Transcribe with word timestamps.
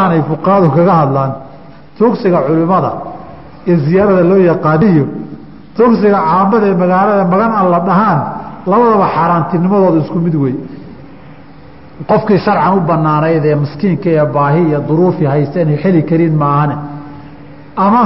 aanay 0.00 0.22
fuqahadu 0.30 0.68
kaga 0.76 0.94
hadlaan 1.00 1.32
tugsiga 1.98 2.38
culimada 2.46 2.90
iyo 3.66 3.76
ziyaarada 3.86 4.22
loo 4.30 4.40
yaqaaniyo 4.50 5.04
tugsiga 5.76 6.18
caamada 6.28 6.66
ee 6.70 6.76
magaalada 6.82 7.24
magan 7.32 7.52
aan 7.58 7.68
la 7.74 7.80
dhahaan 7.88 8.18
labadaba 8.70 9.06
xaaraantinimadooda 9.16 9.98
isku 10.04 10.18
mid 10.26 10.34
wey 10.42 10.54
qofkii 12.10 12.38
sharcan 12.46 12.72
u 12.78 12.80
banaanayd 12.90 13.44
ee 13.50 13.56
miskiinka 13.64 14.08
ee 14.18 14.26
baahi 14.36 14.60
iyo 14.68 14.78
duruufi 14.88 15.24
haysta 15.32 15.56
inay 15.64 15.78
heli 15.84 16.02
karin 16.10 16.34
maahane. 16.42 16.76
Ama 17.86 18.04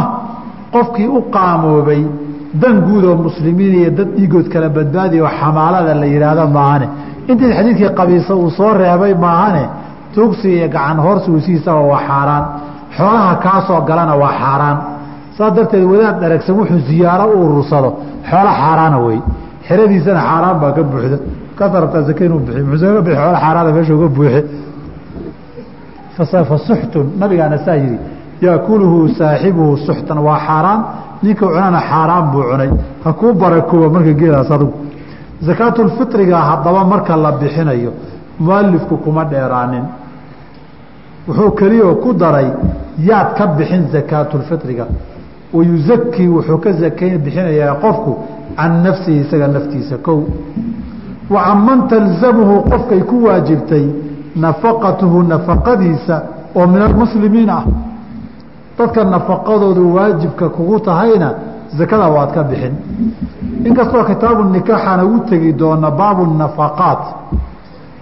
qofkii 0.75 1.09
u 1.19 1.21
qaamoobay 1.35 2.03
dan 2.63 2.75
guud 2.87 3.05
oo 3.11 3.17
muslimiin 3.27 3.75
iyo 3.81 3.91
dad 3.99 4.11
dhiigood 4.17 4.47
kala 4.53 4.69
badbaadiya 4.77 5.23
oo 5.27 5.31
xamaalada 5.41 5.93
la 6.03 6.07
yidhaahdo 6.15 6.45
maahane. 6.59 6.87
Intii 7.31 7.53
xadiidkii 7.59 7.91
qabiisa 7.99 8.33
uu 8.43 8.51
soo 8.59 8.73
reebay 8.81 9.13
maahane 9.25 9.63
tugsi 10.17 10.49
iyo 10.57 10.69
gacan 10.75 10.99
hoorsi 11.05 11.29
weysihiisaba 11.35 11.81
waa 11.93 12.01
xaaraan. 12.09 12.45
Xoolaha 12.97 13.33
kaasoo 13.45 13.81
galana 13.89 14.15
waa 14.23 14.33
xaaraan. 14.43 14.77
Saas 15.37 15.53
darteed 15.57 15.85
wadaad 15.93 16.17
dharagsan 16.23 16.55
wuxuu 16.59 16.81
ziyaaro 16.89 17.25
u 17.35 17.39
urursado 17.47 17.89
xoola 18.31 18.53
xaaraana 18.61 18.99
wey. 19.07 19.19
Xeradiisana 19.69 20.21
xaaraan 20.29 20.57
baa 20.63 20.73
ka 20.77 20.83
buuxda. 20.91 21.17
Kaasa 21.59 21.77
rabtaa 21.83 22.03
zake 22.09 22.23
inuu 22.29 22.41
bixiy 22.47 22.65
muxuu 22.71 22.93
ga 22.97 23.01
bixi 23.07 23.19
xoola 23.23 23.39
xaaraana 23.45 23.71
meesha 23.77 23.93
uga 23.99 24.09
buuxe 24.17 24.41
fasuxtun 26.51 27.07
nabigaana 27.21 27.59
saa 27.67 27.77
yidhi 27.83 27.99
yaakuluhu 28.45 28.99
saaxibuhu 29.19 29.73
suxtan. 29.87 30.19
Waa 30.27 30.39
xaaraan. 30.47 30.81
Ninka 31.23 31.45
cunana 31.53 31.81
xaaraan 31.91 32.25
buu 32.33 32.43
cunay. 32.51 32.71
Ha 33.05 33.11
kuu 33.21 33.33
barakooba 33.43 33.89
marka 33.95 34.13
geelaas 34.21 34.51
adugu. 34.57 34.75
Zakaatulfitriga 35.47 36.39
haddaba 36.49 36.81
marka 36.93 37.13
la 37.25 37.31
bixinayo 37.41 37.93
mualifku 38.45 38.95
kuma 39.05 39.23
dheeraanin 39.33 39.85
wuxuu 41.29 41.51
keliyaoo 41.51 41.95
ku 41.95 42.13
daray 42.13 42.49
yaad 43.09 43.35
ka 43.39 43.47
bixin 43.47 43.89
zakaatulfitriga 43.93 44.87
wayuzakii 45.53 46.29
wuxuu 46.29 46.59
ka 46.59 46.73
zakayn 46.73 47.19
bixinayaa 47.19 47.75
qofku 47.75 48.17
can 48.57 48.83
nafsihi 48.83 49.21
isaga 49.21 49.49
naftiisa 49.49 49.97
kow. 49.99 50.23
Wa 51.31 51.43
can 51.45 51.59
man 51.65 51.89
talzamuhu 51.89 52.63
qofkay 52.71 53.01
ku 53.01 53.25
waajibtay 53.25 53.87
nafaqatuhu 54.37 55.23
nafaqadiisa 55.23 56.23
oo 56.55 56.67
min 56.67 56.83
almuslimiin 56.83 57.51
ah. 57.51 57.65
Dadka 58.79 59.05
nafaqadoodu 59.05 59.95
waajibka 59.95 60.49
kugu 60.49 60.81
tahayna 60.81 61.35
zakada 61.77 62.07
waad 62.09 62.33
ka 62.35 62.43
bixin. 62.43 62.75
Inkastoo 63.65 64.05
kitaabu 64.05 64.45
nikaaxana 64.45 65.05
u 65.05 65.21
tegi 65.29 65.53
doona 65.53 65.91
baabu 65.91 66.27
nafaqaat 66.39 67.03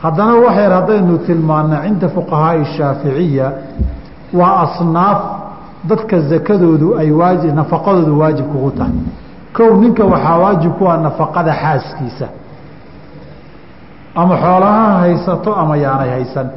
haddana 0.05 0.35
waxyar 0.45 0.73
haddaynu 0.79 1.15
tilmaano 1.27 1.77
cinda 1.85 2.09
fuqahaai 2.17 2.65
shaaficiya 2.77 3.47
waa 4.39 4.55
asnaaf 4.65 5.21
dadka 5.89 6.17
zakadoodu 6.31 6.89
ay 7.01 7.11
waaji 7.21 7.49
nafaqadoodu 7.59 8.13
waajib 8.21 8.47
kugu 8.53 8.71
tahay. 8.79 8.93
Kow 9.57 9.71
ninka 9.83 10.05
waxaa 10.13 10.39
waajib 10.45 10.73
ku 10.79 10.85
ah 10.93 10.97
nafaqada 11.07 11.53
xaaskiisa. 11.63 12.27
Ama 14.15 14.35
xoolaha 14.37 14.99
haysato 15.01 15.55
ama 15.63 15.77
yaanay 15.77 16.11
haysan. 16.11 16.49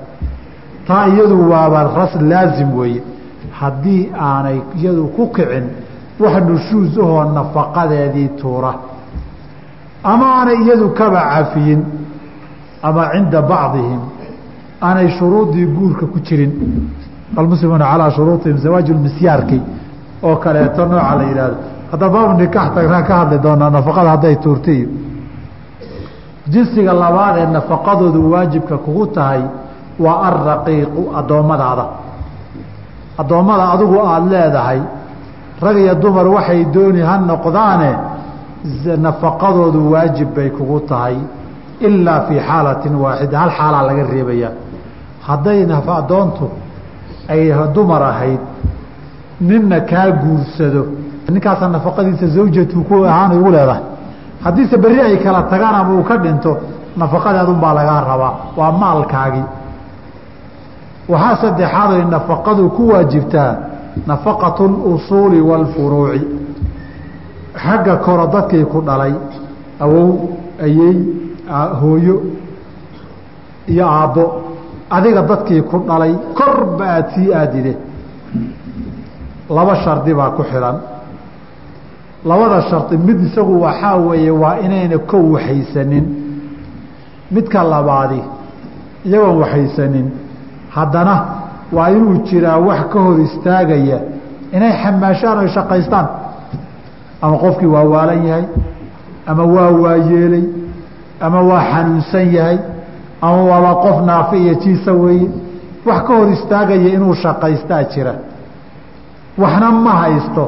Taa 0.88 1.08
iyadu 1.08 1.50
waaba 1.52 1.84
ras 1.98 2.14
laazim 2.22 2.70
weeye. 2.80 3.02
Haddii 3.60 4.12
aanay 4.30 4.60
iyadu 4.80 5.08
ku 5.16 5.28
kicin 5.36 5.66
wax 6.20 6.36
nushuus 6.50 6.98
ahoo 6.98 7.24
nafaqadeedii 7.38 8.28
tuura. 8.42 8.74
Ama 10.04 10.26
aanay 10.40 10.58
iyadu 10.64 10.90
kaba 10.90 11.22
cafiyin 11.34 11.82
ama 12.84 13.04
cinda 13.14 13.42
bacdihim 13.42 14.02
aanay 14.82 15.10
shuruudii 15.18 15.66
guurka 15.78 16.06
ku 16.06 16.20
jirin 16.20 16.52
almuslimuuna 17.38 17.86
calaa 17.92 18.12
shuruuطihim 18.12 18.58
zawaaj 18.58 18.90
misyaarki 19.06 19.62
oo 20.24 20.36
kaleeto 20.36 20.86
nooca 20.86 21.16
la 21.20 21.24
yihahdo 21.24 21.58
hadda 21.92 22.10
baabu 22.14 22.34
nikaax 22.42 22.68
tagnaan 22.76 23.04
ka 23.10 23.14
hadli 23.20 23.38
doonaa 23.46 23.70
nafaqada 23.78 24.10
hadday 24.16 24.36
tuurtiyo 24.44 24.88
jinsiga 26.54 26.94
labaad 26.94 27.36
ee 27.38 27.46
nafaqadoodu 27.58 28.32
waajibka 28.32 28.78
kugu 28.78 29.06
tahay 29.08 29.42
waa 30.06 30.18
alraqiiqu 30.30 31.02
addoommadaada 31.20 31.86
addoommada 33.22 33.64
adigu 33.74 33.96
aada 34.12 34.26
leedahay 34.34 34.80
rag 35.66 35.78
iyo 35.84 35.96
dumar 36.04 36.28
waxay 36.36 36.66
dooni 36.76 37.02
ha 37.10 37.16
noqdaane 37.32 37.92
nafaqadoodu 39.06 39.92
waajib 39.92 40.30
bay 40.36 40.50
kugu 40.50 40.80
tahay 40.80 41.16
ilaa 41.80 42.20
fii 42.28 42.40
xaalatin 42.40 42.96
waaxida 42.96 43.40
hal 43.40 43.52
xaalaa 43.58 43.84
laga 43.90 44.04
reebaya 44.14 44.50
hadday 45.28 45.68
addoontu 46.00 46.50
ay 47.30 47.54
dumar 47.74 48.04
ahayd 48.04 48.40
ninna 49.42 49.80
kaa 49.80 50.12
guursado 50.12 50.86
ninkaasa 51.30 51.70
nafaqadiisa 51.70 52.28
zawjatu 52.28 52.84
ku 52.84 53.04
ahaan 53.04 53.32
ugu 53.38 53.52
leedahay 53.52 53.84
haddiise 54.44 54.78
berri 54.78 55.02
ay 55.02 55.18
kala 55.18 55.42
tagaan 55.44 55.76
ama 55.76 55.94
uu 55.94 56.04
ka 56.04 56.18
dhinto 56.18 56.58
nafaqadeedunbaa 56.98 57.74
lagaa 57.74 58.02
rabaa 58.02 58.34
waa 58.58 58.72
maalkaagii 58.72 59.46
waxaa 61.10 61.36
saddexaad 61.42 61.92
ay 61.92 62.06
nafaqadu 62.06 62.70
ku 62.70 62.90
waajibtaa 62.92 63.56
nafaqatu 64.08 64.64
اlusuuli 64.66 65.42
wاlfuruuci 65.42 66.22
xagga 67.64 67.96
koro 68.06 68.28
dadkii 68.28 68.66
ku 68.66 68.82
dhalay 68.82 69.14
awow 69.80 70.10
ayey 70.64 71.27
hooyo 71.82 72.16
iyo 73.68 73.86
aabbo. 73.88 74.24
Adiga 74.90 75.22
dadkii 75.22 75.62
ku 75.62 75.78
dhalay 75.88 76.14
korba 76.38 76.86
aada 76.86 77.10
sii 77.16 77.34
aadide 77.34 77.74
laba 79.50 79.76
shardi 79.84 80.14
baa 80.14 80.30
ku 80.38 80.44
xidhan 80.44 80.78
labada 82.26 82.62
shardi 82.70 82.98
mid 82.98 83.20
isagu 83.28 83.62
waxaa 83.62 83.96
weeye 83.96 84.32
waa 84.32 84.56
inayna 84.66 84.98
kow 84.98 85.24
waxaysanin. 85.34 86.06
Midka 87.32 87.64
labaadi 87.64 88.22
iyagoon 89.06 89.38
waxaysanin. 89.44 90.08
Haddana 90.76 91.16
waa 91.76 91.90
inuu 91.92 92.24
jiraa 92.28 92.58
wax 92.68 92.82
ka 92.94 93.00
hor 93.00 93.20
istaagaya. 93.28 94.00
Inay 94.56 94.72
xamaashaan 94.84 95.38
oy 95.44 95.48
shaqaystaan. 95.56 96.08
Ama 97.22 97.38
qofkii 97.44 97.68
waa 97.76 97.84
waalan 97.94 98.22
yahay 98.28 98.46
ama 99.28 99.44
waa 99.56 99.72
waayeelay 99.84 100.44
ama 101.26 101.40
waa 101.50 101.64
xanuunsan 101.72 102.26
yahay 102.36 102.58
ama 103.22 103.42
waaba 103.50 103.72
qof 103.84 103.98
naafi 104.10 104.38
iyo 104.44 104.54
jiisa 104.64 104.92
weeye 105.02 105.30
wax 105.88 106.02
ka 106.08 106.14
hor 106.18 106.28
istaagaya 106.36 106.90
inuu 106.96 107.14
shaqaystaa 107.24 107.84
jira. 107.92 108.14
Waxna 109.42 109.72
ma 109.72 109.92
haysto 110.02 110.44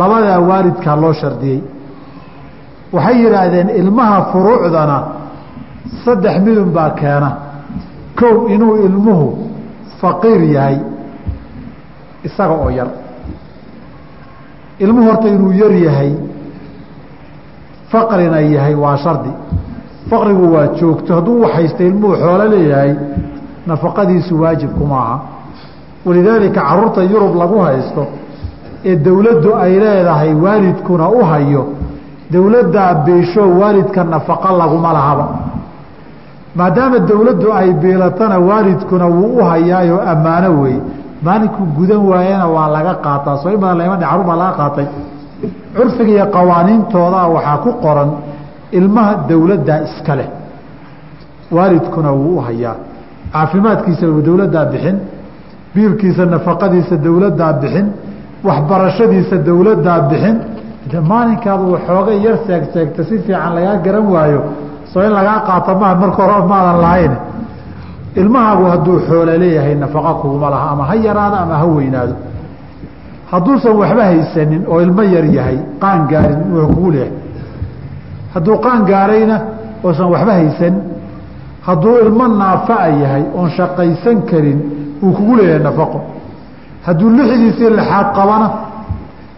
labadaa 0.00 0.38
waalidkaa 0.48 0.96
loo 1.02 1.12
shardiyey. 1.20 1.60
Waxay 2.92 3.16
yidhaahdeen 3.24 3.68
ilmaha 3.80 4.18
furuucdana 4.32 4.96
saddex 6.04 6.34
midun 6.44 6.70
baa 6.76 6.90
keena. 7.00 7.30
Kow 8.20 8.36
inuu 8.54 8.76
ilmuhu 8.86 9.26
faqiir 10.00 10.42
yahay 10.56 10.76
isaga 12.26 12.54
oo 12.64 12.70
yar. 12.78 12.88
Ilmuhu 14.82 15.06
horta 15.08 15.28
inuu 15.28 15.52
yar 15.62 15.72
yahay 15.86 16.12
faqrina 17.92 18.40
yahay 18.40 18.74
waa 18.74 18.96
shardi 19.04 19.30
faqrigu 20.12 20.46
waa 20.54 20.66
joogto 20.80 21.10
hadduu 21.16 21.36
waxaysta 21.44 21.82
ilmuhu 21.90 22.14
xoolo 22.22 22.44
leeyahay 22.54 22.92
nafaqadiisu 23.70 24.32
waajib 24.42 24.70
kuma 24.78 24.96
aha 25.04 25.16
walidaalika 26.06 26.60
carruurta 26.68 27.00
yurub 27.12 27.34
lagu 27.42 27.58
haysto 27.66 28.02
ee 28.90 28.96
dowladdu 29.06 29.50
ay 29.64 29.72
leedahay 29.84 30.30
waalidkuna 30.44 31.06
u 31.18 31.20
hayo 31.30 31.62
dowladdaa 32.34 32.94
biisho 33.04 33.42
waalidka 33.60 34.04
nafaqo 34.14 34.50
laguma 34.60 34.90
lahaba. 34.98 35.26
Maadaama 36.58 36.98
dowladdu 37.10 37.48
ay 37.60 37.68
biilatana 37.82 38.36
waalidkuna 38.48 39.06
wuu 39.16 39.36
u 39.38 39.44
hayaayo 39.50 39.96
ammaano 40.12 40.48
wey 40.62 40.76
maalinku 41.26 41.62
gudan 41.76 42.02
waayana 42.10 42.46
waa 42.54 42.68
laga 42.76 42.94
qaataa? 43.04 43.36
Soo 43.42 43.50
in 43.54 43.60
badan 43.62 43.78
lama 43.78 43.96
dhe 44.00 44.06
carur 44.10 44.24
baa 44.28 44.36
laga 44.42 44.54
qaatay. 44.60 44.86
Curfiga 45.76 46.12
iyo 46.16 46.26
qawaaniintoodaa 46.36 47.26
waxaa 47.34 47.56
ku 47.64 47.70
qoran 47.84 48.10
ilmaha 48.78 49.12
dowladdaa 49.30 49.78
iska 49.86 50.14
leh. 50.18 50.28
Waalidkuna 51.56 52.10
wuu 52.12 52.36
u 52.36 52.40
hayaa. 52.46 52.76
Caafimaadkiisa 53.32 54.06
dowladdaa 54.26 54.64
bixin. 54.72 54.96
Biilkiisa 55.74 56.24
nafaqadiisa 56.34 56.96
dowladdaa 57.06 57.52
bixin. 57.62 57.86
Waxbarashadiisa 58.46 59.36
dowladdaa 59.48 60.00
bixin. 60.10 60.36
Maalinkaadu 61.10 61.64
waxoogay 61.74 62.18
yar 62.26 62.36
seeg 62.46 62.62
seegta 62.74 63.02
si 63.08 63.14
fiican 63.24 63.52
lagaa 63.56 63.76
garan 63.84 64.06
waayo? 64.14 64.40
Soo 64.92 65.02
in 65.06 65.12
lagaa 65.18 65.40
qaato 65.48 65.72
ma 65.80 65.88
marka 66.02 66.22
hore 66.22 66.46
maadan 66.52 66.78
lahayn. 66.84 67.12
Ilmahaagu 68.20 68.64
hadduu 68.72 68.96
xoolo 69.08 69.32
leeyahay 69.42 69.74
nafaqa 69.82 70.12
kuguma 70.20 70.48
laha 70.54 70.66
ama 70.72 70.84
ha 70.88 70.94
yaraado 71.06 71.36
ama 71.44 71.54
ha 71.60 71.66
weynaado. 71.76 72.14
Hadduusan 73.30 73.74
waxba 73.80 74.02
haysanin 74.10 74.62
oo 74.72 74.78
ilmo 74.84 75.02
yar 75.14 75.24
yahay 75.36 75.58
qaan 75.82 76.00
gaarin 76.10 76.40
wuxuu 76.54 76.68
kugu 76.74 76.90
leeyahay 76.90 77.12
hadduu 78.34 78.56
qaan 78.64 78.80
gaarayna 78.90 79.36
oosan 79.84 80.08
waxba 80.14 80.32
haysan. 80.38 80.74
Hadduu 81.66 81.94
ilmo 82.04 82.26
naafaa 82.28 82.88
yahay 83.02 83.24
oon 83.38 83.50
shaqaysan 83.56 84.18
karin 84.30 84.58
wuu 85.02 85.12
kugu 85.16 85.36
leeyahay 85.36 85.62
nafaqo. 85.68 85.98
Hadduu 86.86 87.08
lixdiisii 87.18 87.70
lixaad 87.78 88.08
qabana 88.16 88.48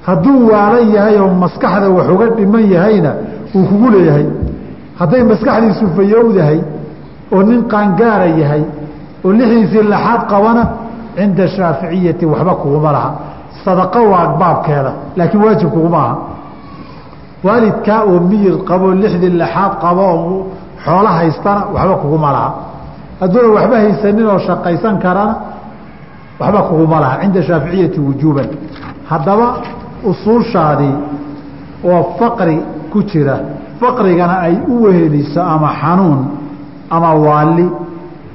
hadduu 0.06 0.38
waalan 0.50 0.88
yahay 0.96 1.16
oo 1.22 1.28
maskaxda 1.42 1.88
wax 1.96 2.06
uga 2.14 2.26
dhiman 2.36 2.64
yahayna 2.74 3.10
wuu 3.54 3.64
kugu 3.70 3.88
leeyahay. 3.94 4.26
Hadday 4.98 5.22
maskaxdiisu 5.30 5.84
fayowdahay 5.96 6.58
oo 7.34 7.42
nin 7.48 7.60
qaangaara 7.72 8.26
yahay 8.40 8.62
oo 9.24 9.32
lixdiisii 9.38 9.82
lixaad 9.92 10.22
qabana 10.32 10.62
cinda 11.16 11.44
shaaficiyati 11.56 12.24
waxba 12.32 12.54
kuguma 12.62 12.90
laha. 12.96 13.10
Sadaqo 13.64 14.00
waa 14.12 14.26
baabkeeda 14.40 14.92
laakiin 15.16 15.42
waajib 15.44 15.68
kuguma 15.74 15.98
aha 16.04 16.14
waalidkaa 17.44 18.00
oo 18.10 18.18
miyir 18.30 18.56
qabo 18.68 18.86
lixdii 19.02 19.32
lixaad 19.42 19.72
qabo 19.84 20.02
oo 20.16 20.46
xoolo 20.84 21.08
haystana 21.18 21.60
waxba 21.74 21.94
kuguma 22.02 22.30
laha. 22.36 22.50
Hadduuna 23.20 23.48
waxba 23.56 23.76
haysanin 23.82 24.26
oo 24.32 24.38
shaqaysan 24.46 24.94
karana 25.04 25.34
waxba 26.40 26.60
kuguma 26.68 26.96
laha 27.04 27.16
cinda 27.22 27.40
shaaficiyati 27.48 27.98
wujuuban. 28.06 28.48
Haddaba 29.10 29.46
usuushaadii 30.10 30.94
oo 31.90 32.02
faqri 32.18 32.56
ku 32.92 32.98
jira 33.10 33.36
faqrigana 33.80 34.34
ay 34.46 34.54
u 34.72 34.82
weheliso 34.84 35.40
ama 35.54 35.68
xanuun 35.80 36.20
ama 36.90 37.10
waali 37.26 37.66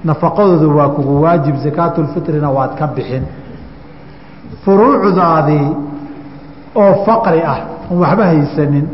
nafaqadoodu 0.07 0.67
waa 0.77 0.89
kugu 0.95 1.13
waajib 1.23 1.55
sakaatulfitrina 1.63 2.49
waad 2.57 2.71
ka 2.79 2.85
bixin. 2.95 3.23
Furuucdaadii 4.65 5.67
oo 6.75 6.93
faqri 7.05 7.41
ah 7.53 7.59
oon 7.91 7.99
waxba 8.03 8.23
haysanin 8.31 8.85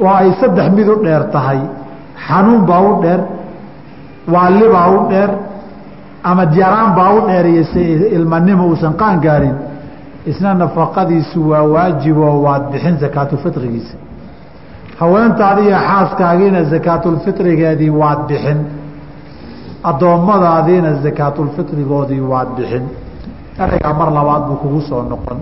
oo 0.00 0.08
ay 0.20 0.30
saddex 0.40 0.70
mid 0.76 0.88
u 0.88 0.96
dheer 1.04 1.24
tahay. 1.32 1.60
Xanuun 2.26 2.62
baa 2.66 2.80
u 2.80 3.02
dheer 3.02 3.20
waali 4.34 4.66
baa 4.74 4.88
u 4.96 5.08
dheer 5.10 5.30
ama 6.24 6.44
yaraan 6.60 6.94
baa 6.98 7.10
u 7.16 7.20
dheer 7.28 7.46
iyo 7.46 7.64
se 7.64 7.80
ilmanimo 8.16 8.66
uusan 8.68 8.94
qaan 9.00 9.20
gaarin. 9.20 9.54
Isna 10.26 10.54
nafaqadiisu 10.54 11.48
waa 11.50 11.62
waajiboo 11.74 12.42
waad 12.44 12.64
bixin 12.72 12.96
sakaatulfitrigiisa 13.00 13.96
haweentaadi 15.00 15.62
iyo 15.68 15.78
xaaskaagiina 15.88 16.60
sakaatulfitrigeedii 16.70 17.90
waad 18.00 18.20
bixin. 18.28 18.58
Addoommadaadiina 19.90 20.90
sakaatulfitrigoodii 21.02 22.20
waad 22.32 22.48
bixin. 22.56 22.84
Ereygaa 23.62 23.94
mar 24.00 24.10
labaad 24.18 24.42
buu 24.48 24.56
kugu 24.62 24.80
soo 24.88 25.02
noqon. 25.02 25.38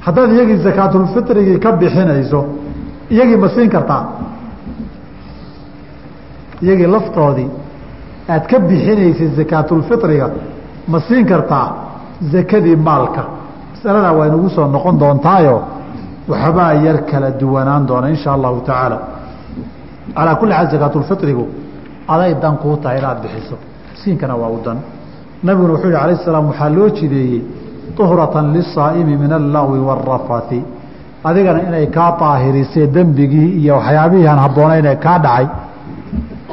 Haddaad 0.00 0.30
iyagii 0.32 0.58
sakaatulfitrigii 0.66 1.58
ka 1.64 1.72
bixinayso 1.72 2.40
iyagii 3.14 3.36
ma 3.42 3.48
siin 3.54 3.70
kartaa? 3.74 4.02
Iyagii 6.62 6.86
laftoodii 6.94 7.50
aad 8.32 8.44
ka 8.50 8.58
bixinaysay 8.68 9.28
sakaatulfitriga 9.38 10.26
ma 10.92 10.98
siin 11.06 11.24
kartaa 11.32 11.66
zakadii 12.32 12.76
maalka? 12.88 13.22
Masaladaa 13.74 14.12
waa 14.18 14.26
inugu 14.30 14.48
soo 14.56 14.66
noqon 14.74 14.96
doontaayo. 15.00 15.56
Waxbaa 16.30 16.72
yar 16.86 16.98
kala 17.10 17.30
duwanaan 17.40 17.86
doona 17.88 18.08
insha 18.14 18.30
allahu 18.36 18.60
tacaala. 18.68 18.98
Calaa 20.16 20.34
kulli 20.40 20.52
xaal 20.54 20.68
sakaatulfitrigu 20.74 21.44
aday 22.12 22.32
dan 22.42 22.54
kuu 22.62 22.76
tahay 22.82 22.98
inaad 22.98 23.18
bixiso. 23.22 23.56
Miskiinkana 23.92 24.34
waa 24.42 24.50
u 24.56 24.58
dan. 24.64 24.78
Nabiguna 25.42 25.72
wuxuu 25.74 25.90
yihi 25.90 26.00
alayh 26.04 26.18
salaam 26.24 26.46
waxaa 26.50 26.68
loo 26.76 26.88
jideeyey 26.98 27.40
tuhratan 27.96 28.46
lisaa'imi 28.56 29.14
min 29.22 29.32
allagwi 29.40 29.78
waarafathi 29.88 30.60
adigana 31.24 31.60
inay 31.68 31.86
kaa 31.96 32.10
daahirisee 32.20 32.86
dembigii 32.86 33.48
iyo 33.60 33.74
waxyaabihii 33.76 34.26
aan 34.28 34.38
habboonaynee 34.38 34.96
kaa 35.04 35.18
dhacay 35.24 35.46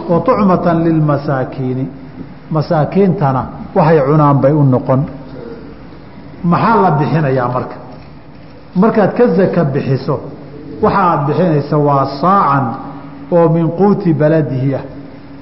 wa 0.09 0.19
tucmatan 0.27 0.77
lilmasaakiini 0.83 1.85
masaakiintana 2.55 3.41
waxay 3.75 3.99
cunaan 4.07 4.37
bay 4.41 4.53
u 4.53 4.63
noqon. 4.63 5.01
Maxaa 6.43 6.81
la 6.83 6.91
bixinayaa 6.99 7.47
marka? 7.55 7.75
Markaad 8.81 9.11
ka 9.17 9.27
zaka 9.37 9.63
bixiso 9.73 10.15
waxa 10.83 11.01
aad 11.11 11.21
bixinaysa 11.27 11.77
waa 11.87 12.05
saacan 12.21 12.65
oo 13.31 13.49
min 13.55 13.67
quuti 13.79 14.13
baladihi 14.13 14.75
ah. 14.75 14.83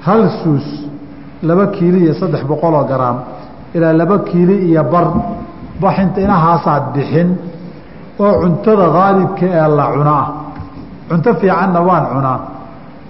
Hal 0.06 0.22
suus 0.42 0.66
laba 1.42 1.66
kiili 1.66 1.98
iyo 2.04 2.14
saddex 2.14 2.42
boqoloo 2.50 2.84
garaam 2.90 3.18
ilaa 3.74 3.92
laba 3.92 4.18
kiili 4.18 4.56
iyo 4.70 4.84
bar. 4.92 5.06
Baxinta 5.80 6.20
inahaasaad 6.20 6.84
bixin 6.94 7.28
oo 8.24 8.32
cuntada 8.42 8.86
haalibka 8.96 9.46
ee 9.58 9.68
la 9.78 9.84
cuna. 9.94 10.12
Ah 10.22 10.28
cunto 11.08 11.30
fiicanna 11.40 11.80
waan 11.88 12.04
cunaa 12.12 12.38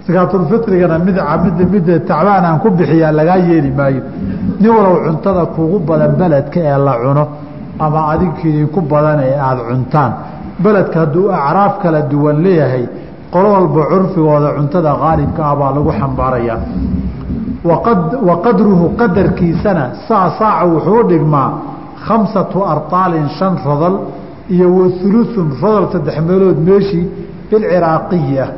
sakaatulfitrigana 0.05 0.95
mid 1.07 1.17
mid 1.45 1.57
midda 1.73 1.99
tacbaan 2.09 2.45
aan 2.49 2.59
ku 2.63 2.69
bixiyaa 2.77 3.11
lagaa 3.19 3.39
yeeli 3.49 3.71
maayo. 3.79 4.01
Nin 4.61 4.69
walow 4.77 4.95
cuntada 5.05 5.43
kugu 5.55 5.77
badan 5.87 6.11
beledka 6.19 6.59
ee 6.71 6.77
la 6.87 6.93
cuno 7.03 7.23
ama 7.79 7.99
adinkiidinku 8.11 8.79
badan 8.91 9.19
ee 9.27 9.35
aada 9.47 9.61
cuntaan. 9.69 10.11
Beledka 10.63 10.97
hadduu 11.03 11.25
acraaf 11.31 11.73
kala 11.81 12.01
duwan 12.11 12.37
leeyahay 12.45 12.85
qolo 13.33 13.47
walba 13.55 13.81
curfigooda 13.91 14.49
cuntada 14.57 14.91
haalibka 15.01 15.41
ah 15.49 15.55
baa 15.59 15.71
lagu 15.77 15.91
xambaarayaa 15.99 16.59
wa 18.27 18.35
qadruhu 18.45 18.85
qadarkiisana 18.99 19.83
saa 20.07 20.27
saaca 20.39 20.65
wuxuu 20.73 21.03
dhigmaa 21.09 21.49
khamsatu 22.07 22.63
arطaalin 22.73 23.27
shan 23.37 23.53
rodol 23.65 23.95
iyo 24.49 24.67
wa 24.77 24.85
uluثun 25.07 25.47
rodol 25.61 25.85
saddex 25.93 26.15
meelood 26.27 26.57
meeshii 26.69 27.05
bilciraaqiyi 27.49 28.39
ah 28.45 28.49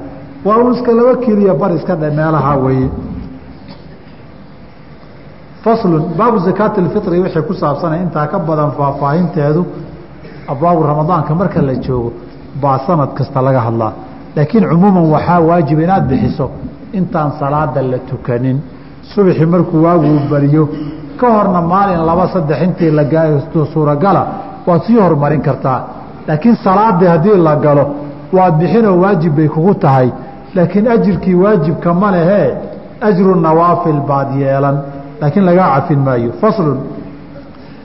waa 0.45 0.57
un 0.63 0.73
iska 0.73 0.91
laba 0.99 1.13
kiliya 1.23 1.53
bar 1.53 1.71
iska 1.75 1.95
dhe 1.95 2.09
meelaha 2.19 2.55
weeye. 2.63 2.89
Faslun 5.63 6.03
baabu 6.17 6.37
zakaati 6.47 6.81
اlfitri 6.81 7.19
wixii 7.23 7.43
ku 7.47 7.53
saabsanay 7.53 7.99
intaa 8.05 8.27
ka 8.31 8.39
badan 8.39 8.71
faahfaahinteedu 8.77 9.61
abwaabu 10.51 10.81
ramadaanka 10.91 11.35
marka 11.35 11.61
la 11.61 11.75
joogo 11.75 12.11
baa 12.61 12.79
sanad 12.87 13.13
kasta 13.17 13.41
laga 13.41 13.61
hadlaa. 13.67 13.93
Laakiin 14.35 14.65
cumuuman 14.71 15.05
waxaa 15.13 15.39
waajib 15.49 15.79
inaad 15.79 16.07
bixiso 16.09 16.45
intaan 16.93 17.31
salaada 17.39 17.81
la 17.81 17.97
tukanin. 18.09 18.57
Subaxii 19.13 19.45
markuu 19.45 19.83
waaguu 19.85 20.19
bariyo 20.31 20.63
ka 21.19 21.27
horna 21.35 21.61
maalin 21.61 22.01
laba 22.09 22.27
saddex 22.33 22.59
intii 22.65 22.91
la 22.91 23.03
suuragala 23.73 24.21
waad 24.67 24.81
sii 24.87 24.99
horumarin 24.99 25.41
kartaa. 25.41 25.79
Laakiin 26.27 26.55
salaadii 26.55 27.05
haddii 27.07 27.37
la 27.37 27.55
galo 27.55 27.85
waad 28.33 28.53
bixinoo 28.59 28.97
waajib 28.99 29.35
bay 29.35 29.47
kugu 29.47 29.73
tahay. 29.73 30.09
Laakiin 30.55 30.87
ajirkii 30.87 31.33
waajibka 31.35 31.93
ma 31.93 32.11
lehee 32.11 32.53
ajru 33.01 33.35
nawaafil 33.35 33.99
baad 34.07 34.35
yeelan. 34.39 34.77
Laakiin 35.21 35.45
lagaa 35.45 35.75
cafin 35.75 35.99
maayo. 35.99 36.31
Faslun 36.41 36.77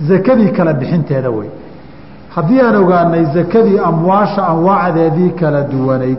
zakadii 0.08 0.48
kala 0.48 0.72
bixinteeda 0.72 1.30
wey 1.30 1.48
haddii 2.34 2.60
aan 2.60 2.76
ogaanay 2.76 3.24
zakadii 3.34 3.78
amwaasha 3.78 4.46
anwaacdeedii 4.48 5.30
kala 5.30 5.62
duwanayd 5.62 6.18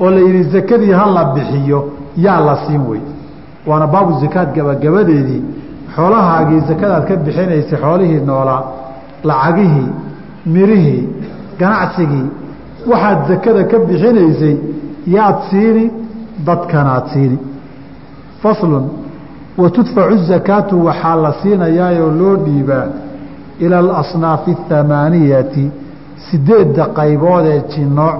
oo 0.00 0.10
la 0.10 0.20
yidhi 0.20 0.42
zakadii 0.42 0.92
ha 0.92 1.06
la 1.06 1.24
bixiyo 1.24 1.88
yaa 2.16 2.40
la 2.40 2.56
siin 2.66 2.80
wey 2.90 3.00
waana 3.66 3.86
baabu 3.86 4.20
zakaad 4.20 4.54
gabagabadeedii. 4.54 5.42
Xoolahaagii 5.96 6.60
zakadaad 6.68 7.04
ka 7.08 7.16
bixinaysay 7.16 7.78
xoolihii 7.78 8.20
noolaa 8.26 8.62
lacagihii 9.28 9.88
mirihii 10.54 11.08
ganacsigii 11.60 12.26
waxaad 12.90 13.18
zakada 13.28 13.62
ka 13.70 13.78
bixinaysay 13.88 14.56
yaad 15.16 15.36
siini 15.50 15.84
dadkanaad 16.46 17.04
siini. 17.12 17.38
Faslun 18.42 18.84
wa 19.58 19.70
tudfacu 19.70 20.16
zakaatu 20.30 20.84
waxaa 20.86 21.16
la 21.24 21.32
siinayaayoo 21.42 22.10
loo 22.20 22.36
dhiibaa 22.46 22.86
ila 23.64 23.78
alasnaafi 23.78 24.50
athamaaniyati 24.60 25.64
sideedda 26.30 26.84
qaybood 26.98 27.46
ee 27.46 27.62
jinooc 27.74 28.16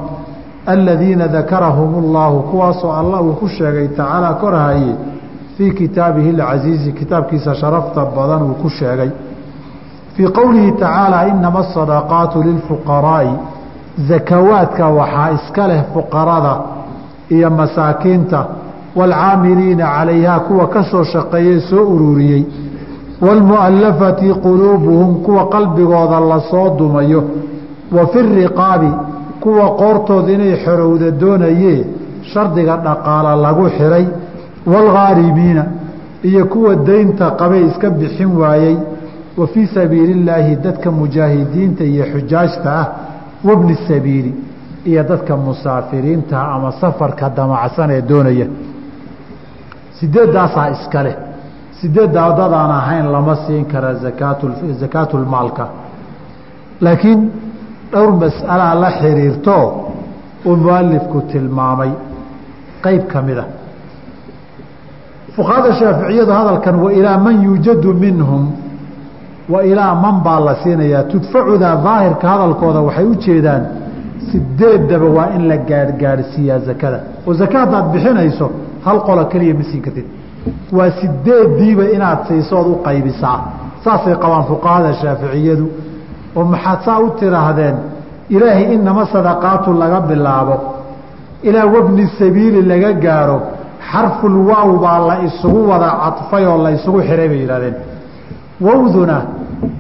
aladiina 0.67 1.29
dakarahum 1.29 1.91
اllaahu 2.03 2.39
kuwaasoo 2.51 2.93
allah 3.01 3.19
uu 3.27 3.33
ku 3.41 3.49
sheegay 3.49 3.89
tacaala 3.89 4.31
korhaye 4.43 4.93
fii 5.57 5.71
kitaabihi 5.81 6.31
اlcasiizi 6.37 6.93
kitaabkiisa 6.93 7.55
sharafta 7.55 8.01
badan 8.17 8.43
uu 8.43 8.55
ku 8.63 8.69
sheegay 8.79 9.11
fii 10.17 10.29
qowlihi 10.39 10.73
tacaala 10.73 11.19
inama 11.29 11.59
asadaqaatu 11.65 12.43
lilfuqaraa'i 12.47 13.33
zakawaadka 14.09 14.85
waxaa 14.99 15.31
iska 15.37 15.67
leh 15.69 15.81
fuqarada 15.95 16.55
iyo 17.35 17.51
masaakiinta. 17.51 18.41
Waalcaamiliina 18.99 19.87
calayhaa 19.97 20.41
kuwa 20.41 20.67
ka 20.69 20.83
soo 20.91 21.05
shaqeeyey 21.05 21.61
soo 21.71 21.85
ururiyey. 21.95 22.43
Waalmu'allafati 23.25 24.29
quluubuhum 24.45 25.23
kuwa 25.25 25.49
qalbigooda 25.49 26.21
la 26.21 26.41
soo 26.51 26.71
dumayo. 26.79 27.25
Wa 27.93 28.07
fi 28.07 28.19
riqaabi 28.23 28.91
kuwa 29.41 29.67
qoortooda 29.81 30.33
inay 30.33 30.57
xorowda 30.65 31.11
doonayee 31.11 31.85
shardiga 32.33 32.77
dhaqaala 32.77 33.37
lagu 33.37 33.69
xiray. 33.79 34.07
Waalghaarimiina 34.67 35.65
iyo 36.23 36.45
kuwa 36.47 36.75
daynta 36.77 37.31
qabay 37.31 37.63
iska 37.69 37.91
bixin 37.91 38.37
waayey 38.41 38.77
wa 39.39 39.47
fii 39.47 39.67
sabiili 39.67 40.13
illaahi 40.13 40.57
dadka 40.57 40.91
mujaahidiinta 40.91 41.85
iyo 41.85 42.05
xujaajta 42.13 42.71
ah 42.81 42.87
wabni 43.49 43.75
sabiili 43.89 44.35
iyo 44.91 45.03
dadka 45.11 45.37
musaafiriinta 45.37 46.37
ama 46.55 46.73
safarka 46.81 47.31
damacsan 47.37 47.91
ee 47.91 48.03
doonaya. 48.11 48.47
Sideeddaasaa 49.99 50.69
iska 50.71 51.03
leh. 51.07 51.17
Sideedda 51.81 52.21
wadadaan 52.29 52.71
ahayn 52.81 53.07
lama 53.13 53.35
siin 53.47 53.65
kara 53.73 53.91
zakaatulmaalka 54.83 55.65
laakiin 56.85 57.21
dhowr 57.93 58.11
mas'alaa 58.25 58.75
la 58.83 58.91
xiriirto 59.01 59.57
uu 60.47 60.57
mualifku 60.57 61.19
tilmaamay. 61.33 61.91
Qeyb 62.85 63.03
ka 63.13 63.23
mida 63.23 63.45
fuqahada 65.37 65.71
shaaficiyadu 65.81 66.33
hadalkan 66.39 66.77
wa 66.85 66.91
ilaa 66.99 67.19
man 67.19 67.37
yuujadu 67.47 67.95
minhum 68.05 68.43
wa 69.53 69.61
ilaa 69.71 69.95
man 69.95 70.17
baa 70.27 70.41
la 70.41 70.55
siinayaa. 70.63 71.03
Tudfacudaa 71.13 71.77
daahirka 71.87 72.29
hadalkooda 72.33 72.81
waxay 72.89 73.05
u 73.05 73.15
jeedaan 73.25 73.63
sideedaba 74.31 75.07
waa 75.17 75.29
in 75.37 75.43
la 75.51 75.57
gaadhgaadhsiiyaa 75.71 76.59
zakada. 76.69 76.99
Oo 77.27 77.33
zaka 77.41 77.59
haddaad 77.63 77.87
bixinayso 77.93 78.47
hal 78.87 78.99
qola 79.07 79.25
keliya 79.33 79.55
ma 79.59 79.65
siin 79.71 79.83
kartid. 79.87 80.07
Waa 80.77 80.91
sideediiba 81.01 81.85
inaad 81.97 82.21
siisood 82.29 82.67
u 82.67 82.77
qaybisaa. 82.87 83.39
Saasay 83.85 84.15
qabaan 84.23 84.45
fuqahada 84.51 84.91
shaaficiyadu. 85.03 85.67
Oo 86.37 86.45
maxaad 86.55 86.79
saa 86.87 86.99
u 86.99 87.11
tidhaahdeen 87.21 87.77
ilaahay 88.35 88.67
inama 88.75 89.03
sadaqaatu 89.15 89.69
laga 89.83 90.01
bilaabo. 90.09 90.57
Ilaa 91.49 91.67
wabni 91.75 92.05
sabiili 92.19 92.61
laga 92.73 92.93
gaaro 93.05 93.39
xarful 93.91 94.37
waaw 94.49 94.71
baa 94.85 94.99
la 95.09 95.17
isugu 95.27 95.61
wada 95.71 95.89
cadfay 96.03 96.45
oo 96.51 96.59
la 96.65 96.71
isugu 96.77 97.01
xiray 97.09 97.29
bay 97.33 97.41
yidhahdeen 97.45 97.75
wowduna 98.61 99.23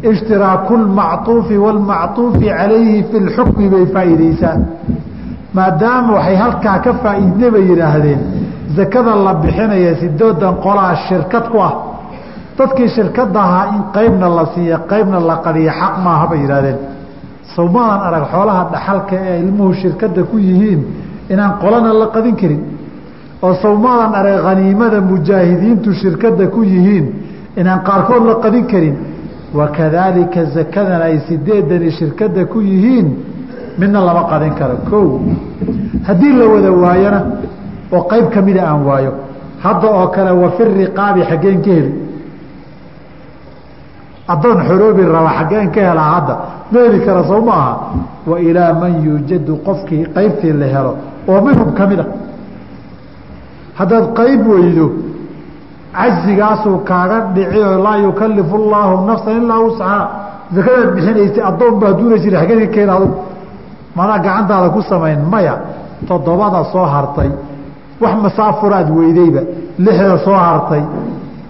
ishtiraaku 0.02 0.76
lmacuufi 0.76 1.56
wاlmacuufi 1.58 2.46
calayhi 2.46 3.04
fi 3.10 3.20
lxukmi 3.20 3.68
bay 3.68 3.86
faa'iideysaa 3.86 4.56
maadaama 5.54 6.12
waxay 6.12 6.36
halkaa 6.36 6.78
ka 6.78 6.94
faa'iidne 6.94 7.50
bay 7.50 7.64
yidhaahdeen. 7.70 8.20
zakada 8.76 9.14
la 9.14 9.34
bixinaya 9.34 9.94
sidoodan 9.96 10.54
qolaa 10.64 10.94
shirkad 11.08 11.48
ku 11.52 11.58
ah. 11.58 11.74
dadkii 12.58 12.88
shirkada 12.88 13.40
ahaa 13.40 13.66
in 13.74 13.82
qaybna 13.92 14.28
la 14.28 14.46
siiya 14.54 14.78
qaybna 14.90 15.20
la 15.20 15.36
qadiya 15.44 15.72
xaq 15.72 15.94
maaha 16.04 16.26
bay 16.26 16.40
yidhahdeen 16.44 16.78
sawmadan 17.56 18.00
arag 18.08 18.24
xoolaha 18.32 18.62
dhaxalka 18.72 19.16
ee 19.16 19.40
ilmuhu 19.44 19.74
shirkada 19.74 20.22
ku 20.22 20.38
yihiin 20.38 20.80
inaan 21.30 21.52
qolana 21.62 21.92
la 21.92 22.06
qadin 22.06 22.36
karin. 22.36 22.62
oo 23.42 23.54
sawmadan 23.54 24.14
arag 24.14 24.42
haniimada 24.44 25.00
mujaahidiintu 25.00 25.94
shirkada 25.94 26.46
ku 26.46 26.62
yihiin 26.64 27.23
inaan 27.60 27.80
qaarkood 27.88 28.22
la 28.28 28.34
qadin 28.44 28.66
karin. 28.72 28.96
Wakadaalika 29.54 30.44
zakadan 30.54 31.02
ay 31.02 31.18
sideedani 31.28 31.90
shirkada 31.98 32.44
ku 32.46 32.58
yihiin 32.60 33.08
midna 33.78 34.00
lama 34.00 34.22
qadin 34.32 34.54
karo. 34.58 34.76
Ko 34.90 35.20
haddii 36.06 36.32
la 36.38 36.44
wada 36.52 36.70
waayona 36.72 37.20
oo 37.92 38.02
qayb 38.10 38.26
kamida 38.34 38.62
aan 38.70 38.82
waayo 38.88 39.12
hadda 39.64 39.86
oo 39.98 40.06
kale 40.14 40.30
wafi 40.42 40.62
riqaabi 40.64 41.20
xaggeen 41.30 41.60
ka 41.64 41.70
heli 41.70 41.92
addoon 44.28 44.58
xoroobi 44.68 45.02
raba 45.14 45.30
xaggeen 45.38 45.70
ka 45.74 45.80
helaa 45.88 46.10
hadda 46.16 46.34
ma 46.72 46.78
heli 46.84 47.00
kara 47.06 47.22
soo 47.24 47.40
ma 47.48 47.52
aha. 47.52 47.74
Wa 48.26 48.36
ilaa 48.40 48.72
man 48.80 48.92
yuujadu 49.04 49.56
qofkii 49.66 50.04
qaybtii 50.14 50.52
la 50.60 50.66
helo 50.74 50.92
oo 51.28 51.40
minhum 51.46 51.72
ka 51.78 51.86
mid 51.86 52.00
a 52.00 52.06
haddaad 53.78 54.04
qayb 54.18 54.46
weydo 54.48 54.86
cazigaasuu 55.98 56.78
kaaga 56.88 57.18
dhici 57.34 57.58
oo 57.68 57.78
laa 57.86 57.96
yukalifu 58.06 58.56
llaahu 58.72 58.94
nafsan 59.08 59.36
ilaa 59.42 59.60
wuscaha 59.66 60.00
zakadaad 60.54 60.88
bixinaysay 60.94 61.42
addoon 61.50 61.74
baa 61.80 61.92
duuna 61.98 62.16
jira 62.24 62.38
xaggeen 62.40 62.60
ka 62.66 62.72
keena 62.74 62.92
adug 62.98 63.12
madaa 63.96 64.18
gacantaada 64.24 64.68
ku 64.74 64.80
samayn. 64.90 65.20
Maya 65.32 65.54
toddobada 66.08 66.60
soo 66.72 66.86
hartay. 66.94 67.30
Wax 68.02 68.14
masaafuraad 68.24 68.88
weydeyba 68.98 69.40
lixda 69.84 70.16
soo 70.26 70.38
hartay. 70.46 70.82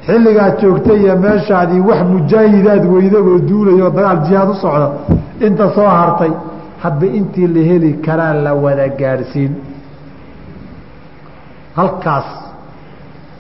Xilligaad 0.07 0.55
joogtay 0.61 0.99
iyo 1.03 1.15
meeshaadii 1.25 1.81
wax 1.89 2.01
mujaahidaad 2.13 2.85
weydaboo 2.95 3.39
duulayo 3.49 3.91
dagaal 3.97 4.19
jihaad 4.27 4.49
u 4.51 4.55
socdo 4.63 4.89
inta 5.47 5.67
soo 5.77 5.89
hartay. 5.99 6.33
Hadba 6.83 7.07
intii 7.19 7.47
la 7.55 7.63
heli 7.71 7.91
karaa 8.07 8.35
la 8.45 8.53
wada 8.65 8.87
gaadhsiin. 9.01 9.53
Halkaas 11.77 12.29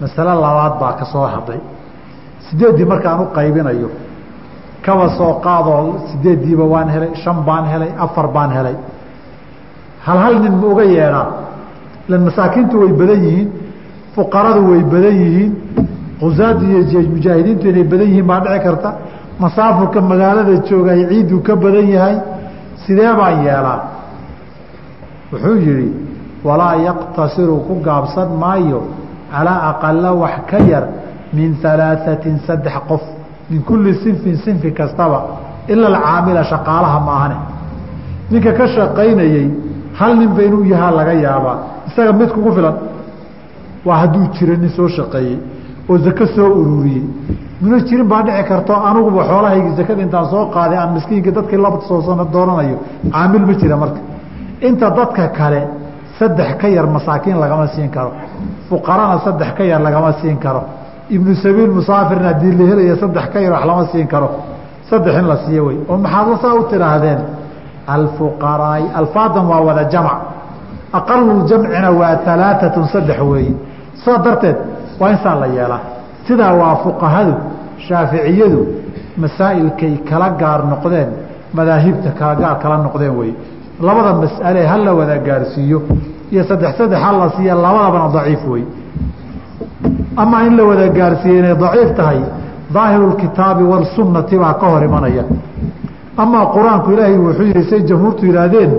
masale 0.00 0.32
labaad 0.44 0.74
baa 0.80 0.92
ka 0.98 1.04
soo 1.12 1.26
hadhay 1.34 1.60
sideeddii 2.46 2.84
markaan 2.92 3.20
u 3.20 3.26
qaybinayo 3.36 3.88
kaba 4.84 5.06
soo 5.18 5.32
qaadoo 5.46 5.82
sideeddiiba 6.10 6.64
waan 6.72 6.88
helay 6.94 7.10
shan 7.22 7.38
baan 7.48 7.64
helay 7.72 7.90
afar 8.04 8.26
baan 8.36 8.50
helay. 8.56 8.76
Hal 10.06 10.18
hal 10.24 10.34
nin 10.44 10.54
ma 10.60 10.66
uga 10.72 10.84
yeedhaa 10.96 11.26
ilan 12.08 12.22
masaakiintu 12.28 12.74
way 12.82 12.92
badan 13.00 13.20
yihiin 13.26 13.48
fuqaradu 14.14 14.60
way 14.70 14.82
badan 14.92 15.14
yihiin 15.22 15.52
qusaadu 16.20 16.62
iyo 16.70 17.00
mujaahidiintu 17.14 17.64
inay 17.72 17.84
badan 17.92 18.08
yihiin 18.10 18.26
baa 18.30 18.40
dhici 18.44 18.60
karta. 18.66 18.90
Masaafurka 19.42 19.98
magaalada 20.10 20.54
joogay 20.68 21.00
ciidduu 21.10 21.40
ka 21.46 21.52
badan 21.64 21.86
yahay 21.96 22.16
sidee 22.84 23.12
baan 23.20 23.36
yeelaa? 23.46 23.78
Wuxuu 25.32 25.56
yihi 25.66 25.88
walaa 26.46 26.74
yaqtasiru 26.88 27.56
ku 27.66 27.74
gaabsan 27.86 28.28
maayo 28.42 28.80
calaa 29.34 29.58
aqala 29.70 30.10
wax 30.22 30.34
ka 30.50 30.58
yar 30.72 30.84
min 31.36 31.50
alaaثatin 31.72 32.38
saddex 32.46 32.76
qof 32.88 33.02
min 33.50 33.60
kulli 33.68 33.94
sinfin 34.02 34.36
sinfi 34.44 34.70
kastaba 34.78 35.18
ila 35.72 35.86
alcaamila 35.92 36.42
shaqaalaha 36.52 36.98
maahane 37.08 37.36
ninka 38.30 38.52
ka 38.58 38.66
shaqaynayey 38.76 39.46
hal 39.98 40.12
ninba 40.20 40.42
inuu 40.48 40.64
yahaa 40.72 40.90
laga 40.98 41.14
yaabaa 41.26 41.56
isaga 41.88 42.12
mid 42.20 42.30
kugu 42.34 42.50
filan 42.56 42.76
waa 43.86 43.98
hadduu 44.02 44.24
jiro 44.36 44.54
nin 44.62 44.70
soo 44.76 44.88
shaqeeyey 44.88 45.38
oo 45.90 45.98
zako 46.06 46.26
soo 46.36 46.48
ururiyey 46.60 47.04
muna 47.60 47.78
jirin 47.88 48.08
baa 48.12 48.22
dhici 48.26 48.44
karto 48.50 48.72
aniguba 48.88 49.22
xoolahaygi 49.30 49.70
zakada 49.78 50.02
intaan 50.06 50.26
soo 50.32 50.44
qaaday 50.54 50.78
aan 50.82 50.90
miskiinka 50.96 51.30
dadkii 51.36 51.60
laba 51.64 51.78
dooranayo 52.34 52.76
caamil 53.12 53.44
ma 53.48 53.54
jira 53.60 53.76
marka 53.82 54.00
inta 54.68 54.86
dadka 54.98 55.28
kale 55.38 55.60
saddex 56.18 56.50
ka 56.60 56.68
yar 56.68 56.86
masaakiin 56.96 57.38
lagama 57.44 57.66
siin 57.74 57.90
karo. 57.90 58.10
Fuqarana 58.68 59.16
saddex 59.24 59.50
ka 59.56 59.64
yar 59.64 59.80
lagama 59.86 60.10
siin 60.20 60.36
karo. 60.44 60.62
Ibnu 61.16 61.34
sabiil 61.44 61.70
musaafirna 61.78 62.28
haddii 62.32 62.52
la 62.58 62.64
helaya 62.70 62.96
saddex 63.02 63.24
ka 63.32 63.38
yar 63.44 63.52
wax 63.52 63.64
lama 63.70 63.84
siin 63.92 64.06
karo. 64.12 64.28
Saddex 64.90 65.14
in 65.20 65.26
la 65.32 65.36
siiyo 65.44 65.62
wey. 65.66 65.78
Oo 65.90 65.96
maxaad 66.04 66.40
saa 66.42 66.54
u 66.54 66.62
tidhaahdeen? 66.70 67.18
Alfuqaraai 67.94 68.84
alfaadan 69.00 69.44
waa 69.50 69.60
wada 69.68 69.84
jamc 69.92 70.10
aqaluljamcina 70.98 71.90
waa 72.00 72.16
alaaatun 72.34 72.86
saddex 72.94 73.20
weeye 73.30 73.54
saa 74.04 74.18
darteed 74.24 74.56
waa 75.00 75.10
in 75.10 75.18
saa 75.24 75.34
la 75.40 75.46
yeelaa. 75.46 75.80
Sidaa 76.26 76.52
waa 76.60 76.76
fuqahadu 76.84 77.34
shaaficiyadu 77.86 78.60
masaa'ilkay 79.22 79.94
kala 80.10 80.28
gaar 80.40 80.60
noqdeen 80.72 81.08
madaahibta 81.56 82.10
kala 82.18 82.34
gaar 82.42 82.56
kala 82.62 82.76
noqdeen 82.86 83.14
wey 83.20 83.32
labada 83.86 84.12
mas'ale 84.22 84.60
ha 84.70 84.76
la 84.86 84.92
wada 84.98 85.16
gaarsiiyo 85.26 85.78
iyo 86.32 86.42
saddex 86.48 86.72
saddex 86.78 87.00
ha 87.04 87.10
la 87.20 87.28
siiya 87.36 87.54
labadabana 87.64 88.08
daciif 88.16 88.42
wey 88.52 88.64
amaa 90.22 90.42
in 90.48 90.56
la 90.58 90.64
wada 90.70 90.88
gaarsiiye 90.98 91.38
inay 91.38 91.54
daciif 91.64 91.90
tahay 91.98 92.20
daahiru 92.74 93.12
kitaabi 93.22 93.62
wasunnati 93.72 94.36
baa 94.42 94.54
ka 94.60 94.66
hor 94.72 94.82
imanaya. 94.84 95.24
Amaa 96.16 96.46
qur'aanku 96.54 96.88
ilaahay 96.92 97.18
wuxuu 97.18 97.46
yihi 97.50 97.62
say 97.70 97.80
jamhuurtu 97.88 98.26
yihaahdeen 98.26 98.72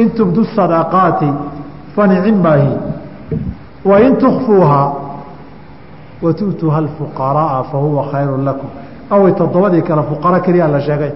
in 0.00 0.10
tubdu 0.16 0.44
sadaqaati 0.56 1.28
fanicim 1.94 2.36
maahi 2.44 2.70
wain 3.90 4.16
tukfuuhaa 4.22 4.86
watu'tuuha 6.22 6.78
alfuqaraaa 6.84 7.62
fahuwa 7.70 8.02
khayru 8.12 8.36
lakum. 8.48 8.68
Away 9.10 9.32
toddobadii 9.40 9.82
kale 9.82 10.02
fuqara 10.10 10.40
keliyaa 10.40 10.68
la 10.68 10.80
sheegay 10.80 11.12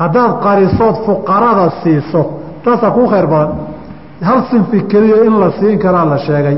haddaad 0.00 0.32
qarisood 0.44 0.96
fuqarada 1.06 1.66
siiso 1.82 2.22
taasaa 2.64 2.90
kuu 2.96 3.06
khayr 3.12 3.26
badan. 3.32 3.56
Hal 4.28 4.40
sinfi 4.50 4.78
keliya 4.90 5.18
in 5.26 5.34
la 5.42 5.48
siin 5.58 5.78
karaa 5.84 6.04
la 6.12 6.18
sheegay. 6.26 6.56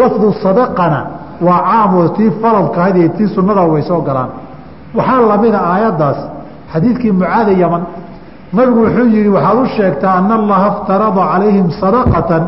Lafdu 0.00 0.28
sadaqana 0.44 1.00
waa 1.46 1.60
caamoo 1.68 2.08
tii 2.16 2.30
faradka 2.42 2.78
ahayd 2.80 2.96
iyo 2.96 3.08
tii 3.16 3.28
sunnada 3.34 3.62
way 3.72 3.82
soo 3.90 4.00
galaan. 4.08 4.30
Waxaa 4.96 5.20
lamida 5.30 5.58
aayaddaas. 5.72 6.18
Xadiidkii 6.72 7.12
mucaada 7.12 7.52
yaman. 7.62 7.82
Nabigu 8.56 8.80
wuxuu 8.84 9.06
yihi 9.14 9.28
waxaad 9.36 9.58
u 9.62 9.66
sheegtaa 9.76 10.12
ana 10.20 10.34
allaha 10.40 10.66
iftarada 10.72 11.22
calayhim 11.32 11.68
sadaqatan 11.82 12.44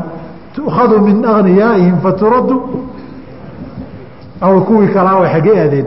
tu'khadu 0.56 0.96
min 1.06 1.16
agniyaa'ihim 1.34 1.96
faturaddu. 2.04 2.56
Aw 4.46 4.54
kuwii 4.68 4.88
kalaa 4.96 5.16
way 5.20 5.28
xaggee 5.34 5.56
aadeen 5.64 5.86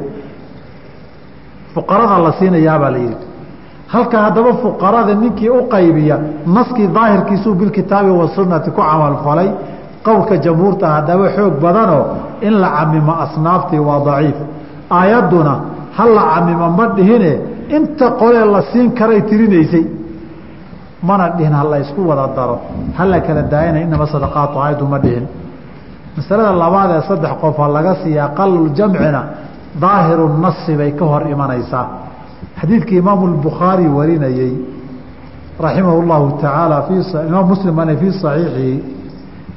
fuqarada 1.74 2.17
la 2.25 2.31
siinayaabaa 2.39 2.91
la 2.95 2.98
yihi 3.05 3.15
halka 3.94 4.18
haddaba 4.26 4.52
fuqarada 4.64 5.14
ninkii 5.24 5.50
u 5.50 5.62
qaybiya 5.74 6.18
naskii 6.56 6.88
daahirkiisuu 6.96 7.54
bilkitaabi 7.60 8.12
wasunati 8.22 8.70
ku 8.72 8.82
camalfalay 8.82 9.50
qowlka 10.06 10.36
jamhuurta 10.46 10.86
haddaba 10.96 11.26
xoog 11.36 11.54
badanoo 11.64 12.04
in 12.42 12.54
la 12.62 12.70
camimo 12.78 13.14
asnaaftii 13.26 13.80
waa 13.80 14.00
daciif. 14.08 14.38
Aayadduna 14.92 15.54
ha 15.98 16.06
la 16.16 16.24
camimo 16.34 16.68
ma 16.78 16.86
dhihine 16.96 17.32
inta 17.78 18.12
qolee 18.20 18.46
la 18.54 18.62
siin 18.72 18.92
karay 19.00 19.22
tirinaysay. 19.30 19.86
Mana 21.08 21.30
dhihin 21.38 21.54
ha 21.54 21.64
la 21.64 21.78
wada 22.10 22.28
daro. 22.36 22.60
Hala 22.98 23.20
kala 23.22 23.42
daayana 23.42 23.80
inama 23.82 24.06
sadaqaatu 24.14 24.56
aayaddu 24.60 24.86
ma 24.86 25.00
dhihin. 25.00 25.26
Masalada 26.18 26.52
labaad 26.64 26.92
ee 26.98 27.02
saddex 27.10 27.34
qof 27.42 27.58
ha 27.58 27.68
laga 27.68 27.96
siiya 28.04 28.26
aqaluljamcina 28.26 29.22
daahiru 29.82 30.26
nasi 30.44 30.76
bay 30.80 30.92
ka 31.00 31.06
hor 31.06 31.24
imanaysaa 31.34 32.02
xadiidkii 32.63 32.98
imaamu 33.03 33.27
lbukhaari 33.27 33.88
warinayey 33.88 34.53
raximah 35.60 35.96
llahu 36.10 36.25
tacaala 36.41 36.88
imaam 37.29 37.48
muslim 37.48 37.79
ane 37.79 37.96
fii 38.01 38.12
saxiixihi 38.22 38.84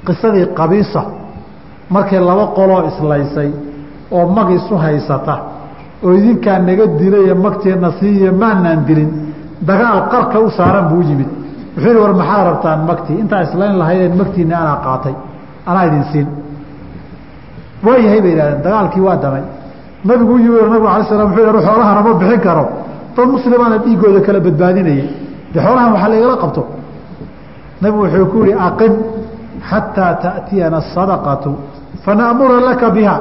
qisadii 0.07 0.47
qabiisa 0.59 1.03
markay 1.91 2.21
laba 2.21 2.47
qoloo 2.59 2.83
islaysay 2.91 3.51
oo 4.11 4.27
mag 4.37 4.51
isu 4.51 4.75
haysata 4.77 5.37
oo 6.05 6.13
idinkaa 6.19 6.59
naga 6.59 6.87
dilay 6.87 7.35
magteenna 7.35 7.91
siiya 7.99 8.33
maanaan 8.33 8.85
dilin 8.89 9.11
dagaal 9.69 10.09
qarka 10.13 10.39
u 10.41 10.51
saaran 10.51 10.89
buu 10.91 11.03
yimid. 11.03 11.31
Wuxuu 11.77 12.01
war 12.03 12.15
maxaad 12.15 12.47
rabtaan 12.49 12.81
magtii? 12.87 13.17
Intaa 13.23 13.43
islayn 13.43 13.79
lahaydeen 13.79 14.17
magtiinni 14.21 14.55
anaa 14.55 14.79
qaatay 14.87 15.15
anaa 15.67 15.85
idin 15.89 16.05
siin. 16.13 16.29
Waayahay 17.85 18.21
bay 18.25 18.33
ihahdeen 18.37 18.63
dagaalkii 18.67 19.01
waa 19.01 19.17
damay. 19.17 19.45
Nabigu 20.05 20.33
u 20.35 20.39
yimi 20.39 20.59
nabigu 20.63 20.87
alay 20.87 21.05
slam 21.09 21.31
wuxuu 21.31 21.47
yh 21.59 21.65
xoolahana 21.67 22.01
ma 22.07 22.13
bixin 22.21 22.41
karo 22.41 22.65
dad 23.16 23.28
muslimaana 23.36 23.78
dhiigooda 23.84 24.20
kala 24.26 24.40
badbaadinayay 24.48 25.08
de 25.54 25.60
xoolahan 25.66 25.92
waxaa 25.94 26.10
laygala 26.14 26.36
qabto 26.44 26.62
nabigu 27.82 28.02
wuxuu 28.06 28.26
ku 28.32 28.38
yihi 28.46 28.54
aqim 28.68 28.94
xataa 29.70 30.14
taأtiyana 30.24 30.78
الsadaqatu 30.84 31.52
fana'mura 32.06 32.58
laka 32.70 32.88
biha 32.96 33.16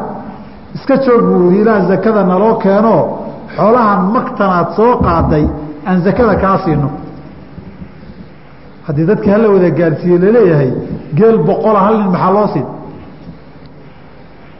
iska 0.76 0.94
joog 1.04 1.22
buu 1.28 1.50
yihi 1.50 1.60
ilaa 1.62 1.80
zakada 1.90 2.22
naloo 2.32 2.54
keeno 2.64 2.96
xoolahan 3.56 4.00
magtanaad 4.16 4.68
soo 4.78 4.92
qaaday 5.06 5.44
aan 5.88 5.98
zakada 6.06 6.34
kaa 6.42 6.56
siino 6.64 6.88
haddii 8.86 9.06
dadkii 9.10 9.30
hala 9.34 9.48
wada 9.54 9.70
gaadhsiiye 9.78 10.18
laleeyahay 10.24 10.70
geel 11.18 11.36
boqola 11.48 11.80
hal 11.86 11.94
nin 12.00 12.08
maxaa 12.14 12.32
loo 12.36 12.46
siin 12.54 12.66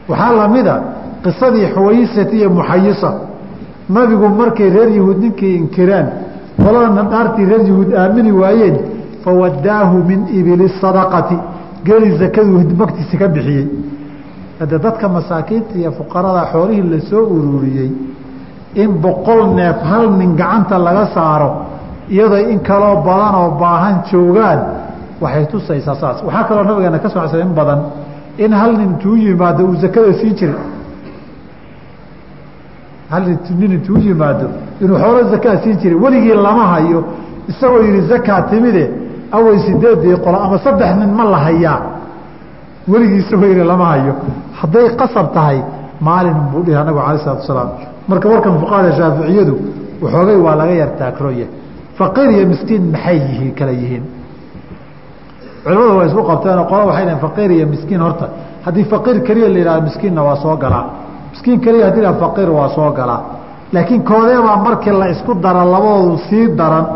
waxaa 0.09 0.31
lamida 0.39 0.75
qisadii 1.23 1.67
xuwaysat 1.75 2.29
iyo 2.37 2.47
muxayisa 2.57 3.09
nabigu 3.88 4.28
markay 4.28 4.68
reer 4.70 4.88
yahuud 4.98 5.18
ninkay 5.24 5.54
inkiraan 5.60 6.06
qoladana 6.64 7.02
dhaartii 7.12 7.44
reer 7.50 7.62
yahuud 7.70 7.90
aamini 7.94 8.32
waayeen 8.32 8.76
fawadaahu 9.24 9.96
min 10.10 10.20
ibili 10.38 10.68
sadaqati 10.80 11.36
geeli 11.86 12.16
zakadu 12.18 12.52
magtiisa 12.80 13.16
ka 13.20 13.28
bixiyey. 13.34 13.66
Hadde 14.60 14.78
dadka 14.84 15.08
masaakiinta 15.08 15.74
iyo 15.78 15.90
fuqarada 15.98 16.42
xoolihii 16.52 16.88
la 16.92 17.00
soo 17.10 17.24
ururiyey 17.36 17.90
in 18.82 18.90
boqol 19.04 19.40
neef 19.58 19.78
hal 19.90 20.04
nin 20.18 20.30
gacanta 20.40 20.78
laga 20.78 21.04
saaro 21.14 21.50
iyadoo 22.14 22.48
in 22.52 22.58
kaloo 22.68 22.96
badan 23.06 23.34
oo 23.40 23.50
baahan 23.60 23.96
joogaan 24.10 24.60
waxay 25.22 25.46
tusaysaa 25.52 25.94
saas. 26.00 26.22
Waxaa 26.26 26.44
kaloo 26.48 26.64
nabigeena 26.64 26.98
ka 26.98 27.08
socsa 27.08 27.38
in 27.40 27.52
badan 27.58 27.80
in 28.38 28.52
hal 28.52 28.72
nin 28.78 28.90
intuu 28.90 29.16
yimaado 29.16 29.64
uu 29.66 29.76
zakada 29.84 30.12
siin 30.20 30.34
jiray 30.38 30.56
hal 33.10 33.22
nin 33.60 33.72
intuu 33.76 33.98
yimaado 34.06 34.46
inuu 34.82 34.98
xoolo 35.02 35.20
zakaa 35.32 35.56
siin 35.62 35.76
jiray. 35.80 35.98
Weligii 36.04 36.34
lama 36.46 36.64
hayo. 36.72 37.04
Isagoo 37.48 37.82
yihi 37.82 38.00
zakaa 38.12 38.42
timide. 38.50 38.84
Awey 39.32 39.58
sideedii 39.66 40.16
qolo 40.24 40.38
ama 40.44 40.58
saddex 40.58 40.90
nin 41.00 41.10
ma 41.18 41.24
la 41.24 41.38
hayaa. 41.46 41.80
Weligii 42.88 43.18
isagoo 43.24 43.46
yihi 43.46 43.64
lama 43.72 43.86
hayo. 43.86 44.14
Hadday 44.60 44.86
qasab 45.00 45.26
tahay 45.34 45.58
maalin 46.00 46.38
buu 46.52 46.62
dhihi 46.66 46.76
anagu 46.76 46.98
alay 47.00 47.18
salatu 47.24 47.42
asalaam 47.42 47.68
marka 48.08 48.28
warkan 48.28 48.54
fuqahada 48.60 48.90
shaaficiyadu 48.98 49.54
waxoogay 50.02 50.36
waa 50.46 50.54
laga 50.60 50.74
yar 50.82 50.90
taagroya 50.98 51.46
faqiir 51.98 52.28
iyo 52.36 52.46
miskiin 52.52 52.82
maxay 52.94 53.18
yihiin 53.28 53.54
kala 53.58 53.72
yihiin? 53.80 54.04
Culimadu 55.64 55.96
waa 55.98 56.04
isku 56.08 56.22
qabteen 56.30 56.58
oo 56.58 56.64
qola 56.70 56.84
waxay 56.90 57.04
dhaheen 57.06 57.20
faqiir 57.26 57.50
iyo 57.56 57.66
miskiin 57.74 58.00
horta. 58.06 58.26
Haddii 58.64 58.84
faqiir 58.92 59.16
keliya 59.26 59.48
la 59.54 59.58
yidhahdo 59.60 59.82
miskiinna 59.88 60.22
waa 60.28 60.36
soo 60.42 60.56
galaa 60.62 60.84
miskiin 61.36 61.60
keliya 61.64 61.86
haddii 61.88 62.02
la 62.08 62.12
faqiir 62.22 62.48
waa 62.58 62.68
soo 62.76 62.90
galaa 62.98 63.20
laakiin 63.74 64.02
koodeebaa 64.10 64.56
markii 64.66 64.92
la 65.00 65.06
isku 65.14 65.32
dara 65.44 65.64
labadoodu 65.74 66.16
sii 66.28 66.44
daran 66.58 66.86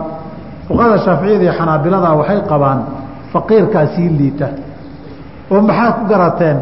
fuqahada 0.68 0.98
shaaficiyada 1.04 1.44
iyo 1.44 1.52
xanaabilada 1.58 2.08
waxay 2.20 2.40
qabaan 2.50 2.78
faqiirkaa 3.32 3.86
sii 3.94 4.08
liita. 4.18 4.48
Oo 5.52 5.60
maxaad 5.68 5.94
ku 5.98 6.04
garateen? 6.12 6.56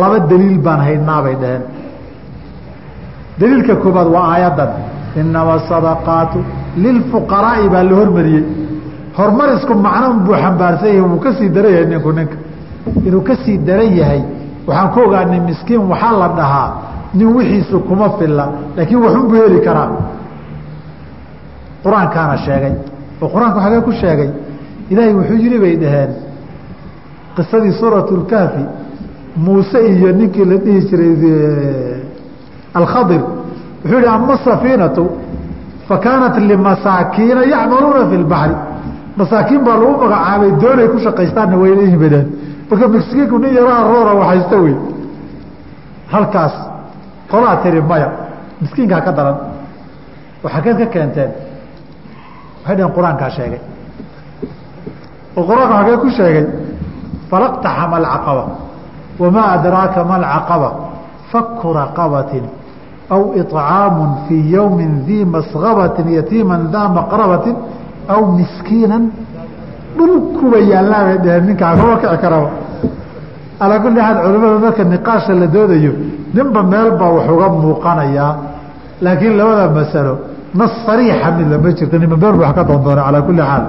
Laba 0.00 0.18
daliil 0.30 0.58
baan 0.66 0.80
haynaa 0.86 1.20
bay 1.24 1.34
dhaheen. 1.42 1.62
Daliilka 3.40 3.74
koobaad 3.82 4.08
waa 4.14 4.26
aayaddan. 4.34 4.70
Inama 5.20 5.54
sadaqaatu 5.70 6.38
lilfuqaraa'i 6.84 7.66
baa 7.72 7.82
la 7.88 7.94
hormariyey. 8.00 8.44
Horumarisku 9.18 9.74
macno 9.86 10.08
buu 10.26 10.34
xambaarsan 10.42 10.88
yahay 10.88 11.00
wuu 11.10 11.20
ka 11.24 11.30
sii 11.38 11.48
daran 11.54 11.72
yahay 11.74 11.86
ninku 11.92 12.10
ninka. 12.18 12.36
Inuu 13.06 13.20
ka 13.28 13.34
sii 13.44 13.56
daran 13.66 13.90
yahay 14.00 14.20
waxaan 14.66 14.88
ku 14.94 14.98
ogaanay 15.06 15.40
miskiin 15.48 15.82
waxaa 15.92 16.12
la 16.22 16.28
dhahaa 16.38 16.68
nin 17.14 17.28
wixiisu 17.36 17.76
kuma 17.88 18.08
filla 18.18 18.44
laakiin 18.76 19.00
waxunbuu 19.04 19.36
heli 19.42 19.60
karaa. 19.66 19.88
Qur'aankaana 21.84 22.36
sheegay. 22.46 22.74
Oo 23.22 23.28
qur'aanka 23.34 23.58
xagee 23.64 23.80
ku 23.86 23.92
sheegay 24.02 24.30
ilaahay 24.90 25.12
wuxuu 25.18 25.38
yidhi 25.44 25.58
bay 25.64 25.74
dhaheen 25.82 26.10
qisadii 27.36 27.72
suuratu 27.80 28.16
lkahfi 28.22 28.64
muuse 29.44 29.78
iyo 29.92 30.12
ninkii 30.18 30.44
la 30.50 30.56
dhihi 30.64 30.80
jiray 30.88 31.12
alkhadir 32.78 33.20
wuxuu 33.84 33.98
yihi 33.98 34.06
ama 34.16 34.36
safiinatu 34.46 35.04
fakaanat 35.88 36.36
limasaakiina 36.50 37.42
yacmaluuna 37.52 38.02
fi 38.10 38.16
lbaxri 38.24 38.54
masaakiin 39.18 39.60
baa 39.66 39.76
lagu 39.80 39.92
magacaabay 40.02 40.50
doonay 40.62 40.88
ku 40.92 40.98
shaqaystaanna 41.06 41.56
wayla 41.62 41.82
hibadeen 41.94 42.26
marka 42.70 42.86
miskiinku 42.94 43.36
nin 43.42 43.52
yaro 43.58 43.72
aroora 43.80 44.12
waxaysta 44.20 44.56
wey 44.64 44.74
halkaas 46.12 46.54
qolaa 47.32 47.56
tiri 47.62 47.80
maya. 47.90 48.08
Miskiinkaa 48.62 49.00
ka 49.06 49.12
daran. 49.16 49.36
Waxaa 50.44 50.60
keed 50.64 50.76
ka 50.82 50.86
keenteen. 50.94 51.30
Waxay 52.62 52.76
dhaheen 52.76 52.94
qur'aankaa 52.96 53.30
sheegay. 53.36 53.60
Oo 55.36 55.42
qur'aanka 55.48 55.74
xagee 55.80 55.96
ku 56.02 56.08
sheegay 56.18 56.44
falaqtaxama 57.30 57.96
alcaqaba 58.00 58.44
wamaa 59.22 59.48
adraaka 59.56 60.00
ma 60.08 60.14
alcaqaba 60.20 60.68
faku 61.30 61.68
raqabatin 61.80 62.44
aw 63.14 63.22
iطcaamu 63.40 64.04
fii 64.28 64.42
yowmi 64.56 64.86
dii 65.06 65.24
masgabatin 65.34 66.06
yatiima 66.18 66.56
daa 66.74 66.88
maqrabatin 66.98 67.56
aw 68.14 68.20
miskiina 68.38 68.96
dhulkuba 69.96 70.58
yaallaa 70.72 71.02
bay 71.08 71.18
dhaheen 71.24 71.44
ninkaa 71.48 71.72
kama 71.80 71.96
kici 72.02 72.16
karaba 72.24 72.48
alaa 73.62 73.78
kulli 73.84 74.00
xaal 74.06 74.16
culimada 74.24 74.58
marka 74.64 74.82
niqaasha 74.94 75.32
la 75.40 75.46
doodayo 75.54 75.92
ninba 76.36 76.60
meelbaa 76.72 77.10
wax 77.16 77.26
uga 77.34 77.48
muuqanayaa 77.62 78.32
laakiin 79.04 79.34
labada 79.40 79.64
masalo 79.78 80.14
nas 80.58 80.72
sariixa 80.86 81.28
mid 81.36 81.46
lama 81.52 81.68
jirto 81.78 81.96
ninba 82.02 82.16
meel 82.22 82.34
wax 82.42 82.52
ka 82.56 82.62
doondoona 82.68 83.02
calaa 83.06 83.22
kulli 83.28 83.42
xaal 83.50 83.64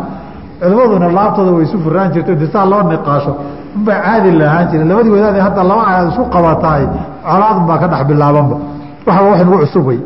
culimaduna 0.61 1.07
laabtooda 1.17 1.51
way 1.55 1.63
isu 1.67 1.77
furaan 1.85 2.09
jirto 2.13 2.31
inti 2.35 2.47
saa 2.53 2.65
loo 2.71 2.81
niqaasho. 2.91 3.33
Unbaa 3.77 3.99
caadi 4.05 4.29
lahaan 4.41 4.65
jira 4.71 4.83
labadii 4.89 5.11
wadaad 5.15 5.37
hadda 5.47 5.61
laba 5.69 5.83
ayaad 5.91 6.07
isku 6.11 6.23
qabataay 6.35 6.83
colaadun 7.27 7.65
baa 7.69 7.77
ka 7.81 7.87
dhex 7.91 8.01
bilaabanba 8.09 8.55
waxaba 9.07 9.27
wax 9.31 9.39
nagu 9.45 9.57
cusub 9.63 9.85
wey 9.89 9.99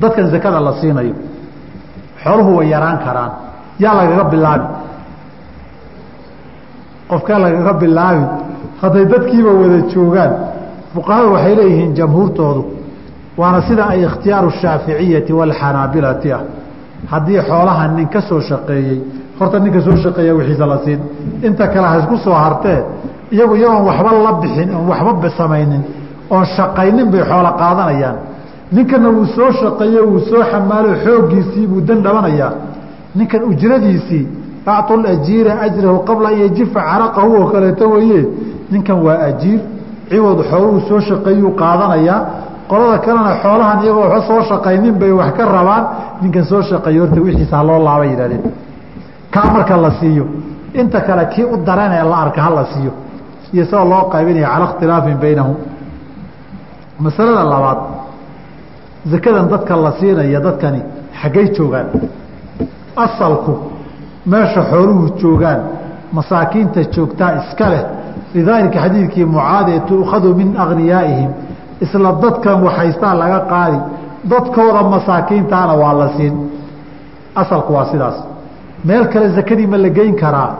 dadkan 0.00 0.26
zakada 0.32 0.58
la 0.66 0.72
siinayo. 0.80 1.14
Xooluhu 2.22 2.50
way 2.58 2.66
yaraan 2.74 2.98
karaan. 3.04 3.32
Yaa 3.82 3.94
lagaga 3.98 4.24
bilaabi 4.32 4.66
qofkee 7.10 7.38
lagaga 7.44 7.72
bilaabi 7.80 8.24
hadday 8.82 9.04
dadkiiba 9.12 9.52
wada 9.60 9.78
joogaan 9.92 10.32
fuqahada 10.94 11.28
waxay 11.34 11.54
leeyihiin 11.60 11.94
jamhuurtoodu 11.98 12.62
waana 13.38 13.60
sida 13.68 13.84
ay 13.92 14.02
ikhtiyaaru 14.08 14.50
shaaficiyati 14.50 15.32
waalxanaabilati 15.32 16.32
ah. 16.32 16.42
Haddii 17.06 17.40
xoolaha 17.48 17.88
nin 17.88 18.08
ka 18.08 18.20
soo 18.20 18.40
shaqeeyey 18.40 19.00
horta 19.38 19.58
ninka 19.58 19.80
soo 19.80 19.96
shaqeeya 19.96 20.34
wixiisa 20.34 20.66
la 20.66 20.78
siin. 20.84 21.00
Inta 21.42 21.68
kale 21.68 21.86
ha 21.86 22.16
soo 22.24 22.34
hartee 22.34 22.80
iyagu 23.30 23.54
iyagoon 23.56 23.84
waxba 23.86 24.10
la 24.24 24.32
bixin 24.32 24.74
oon 24.74 24.88
waxba 24.88 25.30
samaynin 25.30 25.82
oon 26.30 26.44
shaqaynin 26.44 27.10
bay 27.10 27.22
xoolo 27.22 27.50
qaadanayaan. 27.60 28.16
Ninkana 28.72 29.08
wuu 29.08 29.26
soo 29.26 29.52
shaqeeye 29.52 30.00
wuu 30.00 30.18
soo 30.18 30.42
xamaalo 30.50 30.88
xooggiisii 31.04 31.66
buu 31.66 31.80
dan 31.80 32.02
dhabanayaa. 32.02 32.52
Ninkan 33.14 33.42
ujradiisii 33.50 34.28
acطu 34.72 34.94
ajiira 35.14 35.52
ajrahu 35.66 35.98
qabla 36.08 36.28
an 36.32 36.36
yajifa 36.44 36.80
caraqahu 36.90 37.30
oo 37.40 37.46
kaleeto 37.52 37.84
weye 37.94 38.20
ninkan 38.72 38.98
waa 39.06 39.18
ajiir 39.28 39.60
ciwad 40.10 40.38
xooluhu 40.50 40.78
soo 40.88 41.00
shaqeeyuu 41.08 41.50
qaadanayaa 41.62 42.20
qolada 42.70 42.98
kalena 43.06 43.32
xoolahan 43.42 43.78
iyagoo 43.84 44.04
waxba 44.14 44.26
soo 44.28 44.40
shaqaynin 44.50 44.94
bay 45.00 45.12
wax 45.20 45.30
ka 45.38 45.44
rabaan. 45.56 45.84
Ninkan 46.22 46.44
soo 46.50 46.62
shaqeeyo 46.70 47.00
horta 47.04 47.20
wixiisa 47.26 47.54
haloo 47.60 47.78
laaba 47.86 48.04
yidhahdeen. 48.10 48.42
Kaa 49.34 49.46
marka 49.54 49.76
la 49.84 49.90
siiyo. 50.00 50.24
Inta 50.80 51.00
kale 51.06 51.24
kii 51.32 51.44
u 51.44 51.56
daran 51.66 51.92
ee 51.98 52.04
la 52.10 52.16
arka 52.24 52.40
hala 52.46 52.64
siiyo. 52.72 52.92
Iyo 53.54 53.64
sida 53.68 53.84
loo 53.92 54.02
qaybinaya 54.12 54.48
cala 54.52 54.64
ikhtilaafin 54.68 55.16
baynahum 55.22 55.56
masalada 57.04 57.44
labaad 57.52 57.78
zakadan 59.12 59.46
dadka 59.52 59.74
la 59.84 59.90
siinaya 60.00 60.40
dadkani 60.46 60.80
xaggay 61.20 61.46
joogaan. 61.56 61.86
Asalku 63.04 63.52
meesha 64.32 64.62
xooluhu 64.70 65.04
joogaan 65.20 65.60
masaakiinta 66.16 66.80
joogtaa 66.94 67.30
iska 67.40 67.66
leh. 67.72 67.84
Lidaalika 68.34 68.78
xadiidkii 68.84 69.24
mucaad 69.34 69.68
ee 69.74 69.80
tuukhadu 69.88 70.28
min 70.40 70.48
agniyaaihim 70.64 71.30
isla 71.84 72.10
dadkan 72.22 72.56
waxhaystaa 72.66 73.14
laga 73.22 73.40
qaadi 73.52 73.78
dadkooda 74.30 74.82
masaakiintaana 74.94 75.74
waa 75.82 75.94
la 76.00 76.08
siin. 76.16 76.34
Asalku 77.42 77.70
waa 77.76 77.84
sidaas. 77.92 78.16
Meel 78.88 79.04
kale 79.12 79.28
zakadii 79.38 79.66
ma 79.72 79.76
la 79.84 79.88
geyn 79.98 80.14
karaa? 80.22 80.50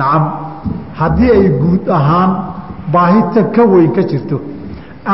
Nacam. 0.00 0.24
Haddii 1.00 1.30
ay 1.36 1.44
guud 1.62 1.82
ahaan 1.98 2.30
baahita 2.92 3.40
ka 3.54 3.62
weyn 3.72 3.90
ka 3.96 4.02
jirto 4.10 4.36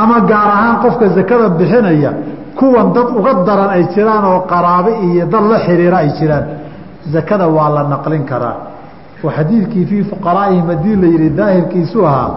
ama 0.00 0.16
gaar 0.30 0.48
ahaan 0.56 0.76
qofka 0.82 1.06
zakada 1.16 1.48
bixinaya 1.58 2.10
kuwan 2.58 2.86
dad 2.96 3.08
uga 3.18 3.32
daran 3.46 3.70
ay 3.76 3.82
jiraan 3.94 4.24
oo 4.30 4.40
qaraabe 4.52 4.90
iyo 5.06 5.24
dad 5.32 5.44
la 5.52 5.58
xiriira 5.66 5.96
ay 6.04 6.10
jiraan 6.18 6.44
zakada 7.14 7.46
waa 7.56 7.68
la 7.76 7.82
naqlin 7.92 8.24
karaa. 8.30 8.56
Oo 9.24 9.30
xadiidkii 9.36 9.84
fii 9.90 10.02
fuqaraa'ihim 10.10 10.66
haddii 10.72 10.96
la 11.02 11.06
yidhi 11.14 11.30
daahirkiisu 11.38 11.98
ahaa 12.06 12.30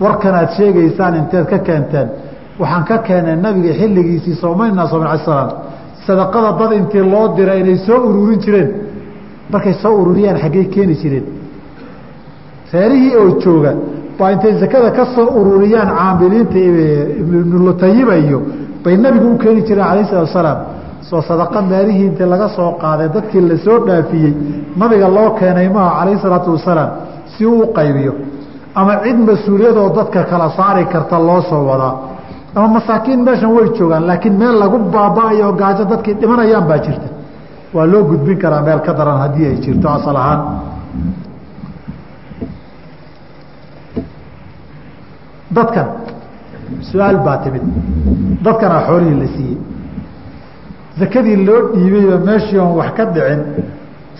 warkanaad 0.00 0.48
sheegaysaan 0.56 1.14
inteed 1.20 1.46
ka 1.52 1.58
keenteen. 1.58 2.08
Waxaan 2.60 2.84
ka 2.84 2.96
keenay 3.06 3.36
nabiga 3.36 3.72
xilligiisii 3.80 4.34
soomayna 4.42 4.86
soomn 4.90 5.06
ala 5.06 5.18
slam 5.24 5.48
sadaqada 6.06 6.50
dad 6.60 6.72
intii 6.78 7.04
loo 7.12 7.26
dira 7.36 7.54
inay 7.60 7.76
soo 7.86 7.98
ururin 8.08 8.38
jireen. 8.44 8.70
Markay 9.52 9.74
soo 9.82 9.94
ururiyaan 10.00 10.38
xaggey 10.42 10.64
keeni 10.74 10.94
jireen. 11.02 11.26
Reerihii 12.72 13.16
oo 13.16 13.28
jooga 13.42 13.72
baa 14.18 14.30
intay 14.32 14.52
zakada 14.62 14.90
ka 14.90 15.04
soo 15.14 15.26
ururiyaan 15.40 15.88
caamiliinta 15.98 16.58
ibnulutayiba 17.20 18.14
iyo 18.24 18.38
bay 18.84 18.96
nabigu 18.96 19.28
u 19.34 19.38
keeni 19.38 19.62
jireen 19.68 19.86
alayh 19.90 20.06
salatu 20.10 20.28
asalaam 20.30 20.58
soo 21.08 21.20
sadaqa 21.28 21.58
meelihii 21.70 22.06
intii 22.10 22.28
laga 22.32 22.48
soo 22.56 22.70
qaaday 22.82 23.08
dadkii 23.16 23.40
la 23.50 23.56
soo 23.64 23.78
dhaafiyey 23.86 24.32
nabiga 24.80 25.08
loo 25.16 25.30
keenay 25.38 25.68
maha 25.76 25.90
calayh 25.98 26.18
salaatu 26.24 26.50
wasalaam 26.56 26.90
si 27.32 27.42
uu 27.46 27.66
qaybiyo. 27.76 28.12
Ama 28.80 28.92
cid 29.04 29.18
mas'uuliyadoo 29.28 29.88
dadka 29.98 30.20
kala 30.30 30.48
saari 30.56 30.84
karta 30.92 31.16
loo 31.28 31.40
soo 31.50 31.62
wadaa. 31.70 31.94
Ama 32.56 32.68
masaakiin 32.76 33.20
meeshan 33.26 33.50
way 33.56 33.66
joogaan 33.78 34.04
laakiin 34.08 34.34
meel 34.40 34.56
lagu 34.62 34.78
baaba-ayo 34.94 35.48
gaajo 35.60 35.84
dadkii 35.92 36.14
dhimanayaan 36.20 36.64
baa 36.70 36.78
jirta. 36.84 37.08
Waa 37.74 37.86
loo 37.92 38.02
gudbin 38.10 38.38
karaa 38.42 38.62
meel 38.66 38.80
ka 38.86 38.92
daran 38.98 39.18
haddii 39.22 39.46
ay 39.50 39.56
jirto 39.64 39.86
asal 39.96 40.16
ahaan. 40.22 40.40
Dadkan 45.56 45.86
su'aal 46.90 47.18
baa 47.26 47.36
timid. 47.44 47.62
Dadkanaa 48.44 48.82
xoolihii 48.88 49.18
la 49.22 49.26
siiyey 49.36 49.56
zakadii 50.98 51.36
loo 51.46 51.60
dhiibayba 51.74 52.16
meeshii 52.28 52.58
oon 52.58 52.72
wax 52.78 52.90
ka 52.96 53.04
dhicin 53.14 53.40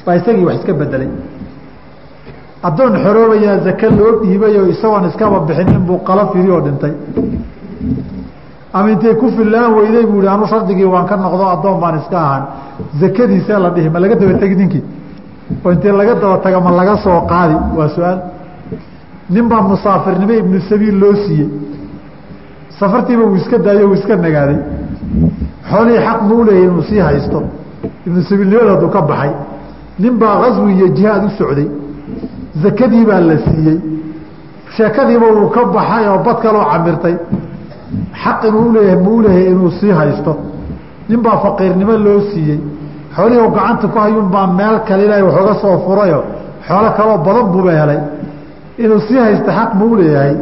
baa 0.07 0.15
isagii 0.21 0.45
wax 0.49 0.57
iska 0.61 0.73
bedelay 0.81 1.09
addoon 2.69 2.95
xoroobayaa 3.05 3.59
zake 3.67 3.87
loo 3.99 4.11
dhiibayoo 4.23 4.67
isagoon 4.75 5.05
iskaba 5.11 5.39
bixin 5.49 5.69
inbuu 5.77 5.99
qala 6.09 6.27
firi 6.33 6.51
oo 6.51 6.61
dhintay. 6.67 6.93
Ama 8.77 8.91
intay 8.91 9.15
ku 9.21 9.27
fillaan 9.37 9.71
weyday 9.77 10.05
buu 10.11 10.19
ihi 10.23 10.29
anu 10.35 10.47
shardigii 10.53 10.85
waan 10.95 11.07
ka 11.07 11.17
noqdo 11.17 11.45
addoon 11.55 11.81
baan 11.83 11.97
iska 12.01 12.19
ahaan. 12.27 12.43
Zakadiisee 13.01 13.59
la 13.65 13.71
dhihi 13.71 13.89
ma 13.95 13.99
laga 14.01 14.15
daba 14.21 14.35
tegi 14.43 14.57
ninkii? 14.57 14.83
Oo 15.65 15.71
intee 15.73 15.93
laga 15.93 16.15
daba 16.15 16.37
taga 16.45 16.61
ma 16.61 16.71
laga 16.81 16.97
soo 17.05 17.21
qaadi? 17.31 17.55
Waa 17.77 17.89
su'aal. 17.95 18.19
Nin 19.31 19.49
baa 19.49 19.63
musaafirnimo 19.63 20.33
ibnu 20.43 20.61
sabiil 20.69 20.97
loo 21.03 21.15
siiyey. 21.25 21.49
Safartiiba 22.79 23.23
uu 23.25 23.37
iska 23.37 23.59
daayo 23.59 23.89
uu 23.89 23.95
iska 23.95 24.17
nagaaday 24.17 24.59
xoolihii 25.71 26.01
xaq 26.07 26.21
ma 26.29 26.35
u 26.35 26.45
leeyahy 26.49 26.65
inuu 26.69 26.83
sii 26.89 26.99
haysto. 27.09 27.39
Ibnu 28.07 28.21
sabiilnimada 28.29 28.71
hadduu 28.75 28.91
ka 28.97 29.01
baxay. 29.11 29.31
Nin 30.03 30.15
baa 30.21 30.37
kaswi 30.43 30.73
iyo 30.77 30.89
jihaad 30.97 31.23
u 31.25 31.31
socday. 31.39 31.69
Zakadii 32.63 33.05
baa 33.11 33.21
la 33.29 33.37
siiyey. 33.47 33.79
Sheekadiiba 34.77 35.27
uu 35.39 35.49
ka 35.55 35.63
baxay 35.77 36.05
oo 36.13 36.19
bad 36.27 36.39
kaloo 36.45 36.65
camirtay. 36.73 37.15
Xaq 38.23 38.39
inuu 38.49 38.65
uleeyahay 38.71 39.01
ma 39.05 39.11
u 39.17 39.21
leeyahay 39.25 39.47
inuu 39.53 39.71
sii 39.79 39.93
haysto. 40.01 40.33
Nin 41.09 41.21
baa 41.25 41.37
faqiirnimo 41.45 41.95
loo 42.07 42.21
siiyey. 42.31 42.59
Xoolihii 43.17 43.49
gacanta 43.57 43.87
ku 43.93 43.99
hayuun 44.05 44.29
baa 44.35 44.47
meel 44.59 44.77
kale 44.87 45.03
ilaahay 45.07 45.23
waxooga 45.29 45.55
soo 45.63 45.77
furayo. 45.85 46.21
Xoolo 46.67 46.89
kaloo 46.99 47.19
badan 47.27 47.47
buuba 47.53 47.73
helay. 47.81 48.01
Inuu 48.83 49.01
sii 49.07 49.19
haysto 49.27 49.51
xaq 49.59 49.71
ma 49.79 49.85
u 49.85 49.95
leeyahay. 50.01 50.35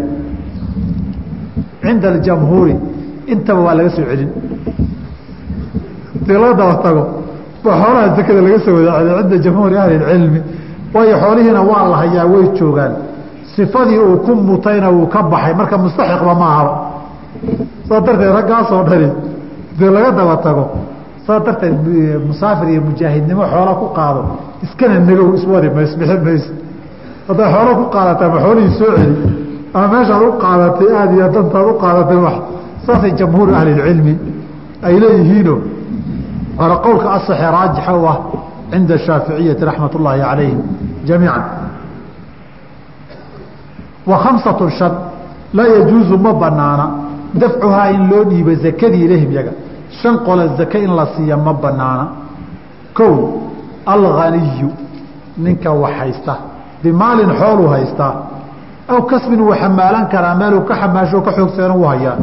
Cinda 1.83 2.09
aljamhuuri. 2.13 2.75
Intaba 3.33 3.61
waa 3.67 3.75
laga 3.79 3.91
soo 3.97 4.05
celin 4.11 4.31
haddii 6.21 6.39
loo 6.43 6.53
daba 6.61 6.75
tago. 6.85 7.03
Baa 7.65 7.77
xoolaha 7.83 8.09
zakada 8.17 8.41
laga 8.47 8.59
soo 8.65 8.75
wada 8.75 8.93
celiyo 8.99 9.23
cinda 9.23 9.39
jamhuuri 9.45 9.77
ahli 9.83 9.97
cilmi. 10.09 10.41
Waayo 10.95 11.17
xoolihiina 11.23 11.61
waa 11.71 11.89
la 11.93 11.97
hayaa 12.03 12.27
way 12.33 12.45
joogaan. 12.59 12.93
Sifadii 13.55 13.99
uu 13.99 14.17
ku 14.25 14.33
mutayna 14.35 14.89
wuu 14.91 15.07
ka 15.07 15.23
baxay 15.23 15.55
marka 15.55 15.77
mustaxiqba 15.79 16.35
ma 16.41 16.47
ahaba 16.55 16.73
saa 17.89 18.01
darteed 18.07 18.33
raggaasoo 18.37 18.83
dhani 18.89 19.09
dee 19.79 19.91
laga 19.97 20.11
daba 20.19 20.37
tago. 20.45 20.65
Saa 21.27 21.39
darteed 21.47 21.77
musaafir 22.29 22.69
iyo 22.73 22.81
mujaahidnimo 22.89 23.43
xoola 23.53 23.73
ku 23.81 23.87
qaado 23.97 24.21
iskana 24.65 24.99
negow 25.09 25.29
iswadi 25.39 25.69
mays 25.77 25.93
bixin 25.99 26.21
mayso 26.27 26.51
hadday 27.29 27.49
xoolo 27.55 27.73
ku 27.81 27.85
qaadataa 27.95 28.29
ma 28.35 28.39
xoolihii 28.45 28.75
soo 28.79 28.91
celi 28.97 29.17
ama 29.75 29.87
meeshaad 29.93 30.23
u 30.23 30.33
qaadatay 30.43 30.89
aada 31.01 31.13
iyo 31.19 31.29
dantaad 31.35 31.67
u 31.71 31.75
qaadatay 31.83 32.17
wax 32.27 32.37
saasay 32.87 33.13
jamhuuru 33.19 33.53
ahlilcilmi 33.59 34.15
ay 34.87 34.95
leeyihiino 35.03 35.55
waana 36.59 36.77
qowlka 36.77 37.09
asaxe 37.17 37.47
raajixa 37.57 37.93
u 37.95 38.07
ah 38.13 38.19
cinda 38.71 38.99
shaaficiyati 38.99 39.65
raxmat 39.65 39.95
ullaahi 39.95 40.21
calayhim 40.21 40.61
jamiica 41.09 41.43
wa 44.07 44.17
khamsatu 44.25 44.71
shan 44.79 44.93
laa 45.55 45.67
yajuuzu 45.77 46.19
ma 46.19 46.33
banaana 46.33 46.87
dafcuhaa 47.35 47.91
in 47.91 48.03
loo 48.11 48.25
dhiibo 48.25 48.55
zakadii 48.55 49.05
ilahim 49.05 49.33
yaga. 49.33 49.53
Shan 50.03 50.19
qole 50.27 50.49
zake 50.57 50.79
in 50.79 50.95
la 50.97 51.07
siiya 51.17 51.37
ma 51.37 51.53
banaana 51.53 52.09
kow 52.95 53.15
alghaniyu 53.87 54.71
ninka 55.39 55.71
wax 55.73 55.95
haysta 56.01 56.37
bimaalin 56.83 57.31
xooluu 57.41 57.69
haystaa 57.69 58.15
aw 58.89 59.01
kasbin 59.11 59.41
wuu 59.41 59.55
xamaalan 59.55 60.09
karaa 60.13 60.35
meeluu 60.35 60.61
ka 60.69 60.75
xamaasho 60.75 61.21
ka 61.21 61.33
xoogseena 61.33 61.75
u 61.75 61.85
hayaa. 61.85 62.17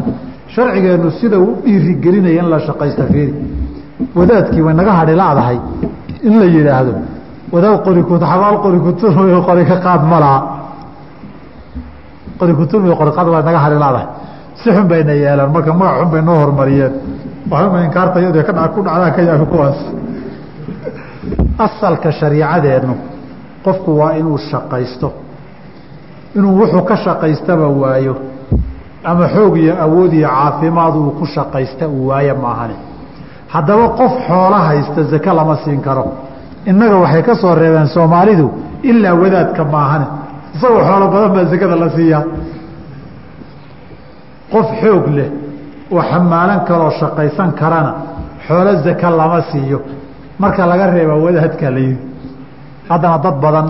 Sharcigeennu 0.54 1.12
sida 1.12 1.38
u 1.40 1.58
dhiirigelinaya 1.66 2.42
in 2.44 2.50
la 2.50 2.60
shaqaysta 2.60 3.04
fiiri 3.12 3.34
wadaadkii 4.16 4.62
way 4.62 4.74
naga 4.74 4.92
hadhi 5.00 5.16
laadahay 5.16 5.58
in 6.24 6.40
la 6.40 6.46
yidhaahdo 6.46 6.94
wadaad 7.54 7.84
qorikut 7.88 8.22
xabaal 8.32 8.58
qorikuturmy 8.66 9.42
qori 9.48 9.66
ka 9.66 9.78
qaad 9.86 10.02
ma 10.12 10.20
laha. 10.20 10.40
Qorikuturmy 12.40 12.96
qorikaad 12.96 13.28
waa 13.28 13.42
naga 13.42 13.60
hadhi 13.66 13.78
laadahay 13.84 14.08
si 14.60 14.70
xun 14.76 14.88
bayna 14.88 15.14
yeelaan 15.14 15.52
marka 15.52 15.74
magac 15.74 16.00
xun 16.02 16.10
bay 16.12 16.22
noo 16.22 16.36
horumariyeen 16.42 16.94
waxuma 17.52 17.84
inkaarta 17.86 18.20
iyadoo 18.20 18.44
ka 18.44 18.68
ku 18.74 18.82
dhacdaan 18.86 19.12
ka 19.16 19.22
yaabi 19.22 19.46
kuwaas. 19.52 19.80
Asalka 21.66 22.12
shariicadeennu 22.12 22.96
qofku 23.66 23.98
waa 24.00 24.12
inuu 24.20 24.38
shaqaysto. 24.38 25.10
Inuu 26.36 26.54
wuxuu 26.60 26.82
ka 26.90 26.96
shaqaystaba 26.96 27.68
waayo. 27.68 28.16
Ama 29.04 29.28
xoog 29.28 29.58
iyo 29.58 29.74
awood 29.86 30.14
iyo 30.14 30.28
caafimaad 30.28 30.96
uu 30.96 31.12
ku 31.20 31.26
shaqaysta 31.26 31.88
uu 31.88 32.08
waayo 32.08 32.36
maahane 32.36 32.89
haddaba 33.54 33.86
qof 34.00 34.14
xoolo 34.28 34.58
haysta 34.68 35.02
zake 35.12 35.32
lama 35.40 35.56
siin 35.64 35.82
karo. 35.88 36.04
Innaga 36.70 36.96
waxay 37.04 37.22
ka 37.28 37.34
soo 37.42 37.54
reebeen 37.62 37.88
soomaalidu 37.96 38.48
ilaa 38.90 39.14
wadaadka 39.22 39.64
maahane. 39.74 40.08
Isagoo 40.56 40.82
xoolo 40.88 41.06
badan 41.14 41.32
baa 41.36 41.46
zakada 41.52 41.76
la 41.84 41.90
siiyaa. 41.96 42.24
Qof 44.54 44.68
xoog 44.82 45.06
leh 45.18 45.30
oo 45.92 46.02
xamaalan 46.12 46.60
karoo 46.68 46.92
shaqaysan 47.00 47.50
karana 47.60 47.92
xoolo 48.48 48.72
zake 48.86 49.08
lama 49.20 49.40
siiyo. 49.52 49.80
Marka 50.42 50.64
laga 50.72 50.86
reeba 50.96 51.16
wadaadka 51.26 51.68
la 51.76 51.80
yidhi 51.88 52.04
haddana 52.90 53.18
dad 53.26 53.36
badan 53.44 53.68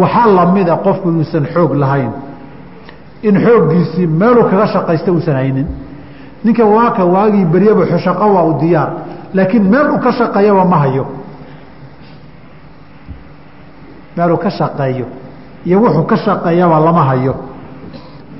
waxaa 0.00 0.26
lamida 0.38 0.74
qofku 0.86 1.06
inuusan 1.12 1.44
xoog 1.54 1.72
lahayn. 1.82 2.12
In 3.28 3.34
xooggiisii 3.44 4.06
meeluu 4.20 4.44
kaga 4.50 4.66
shaqaysta 4.74 5.08
uusan 5.14 5.34
haynin 5.40 5.66
ninka 6.44 6.64
waaka 6.74 7.02
waagii 7.14 7.44
beryaba 7.52 7.84
shaqo 8.04 8.26
waa 8.34 8.44
u 8.50 8.52
diyaar 8.60 8.88
laakiin 9.36 9.64
meel 9.72 9.86
uu 9.94 9.98
ka 10.04 10.10
shaqeeyaba 10.18 10.64
ma 10.72 10.76
hayo. 10.82 11.04
Meeluu 14.16 14.36
ka 14.44 14.50
shaqeeyo 14.58 15.06
iyo 15.66 15.78
wuxuu 15.82 16.04
ka 16.10 16.16
shaqeeyaba 16.16 16.76
lama 16.86 17.02
hayo. 17.10 17.34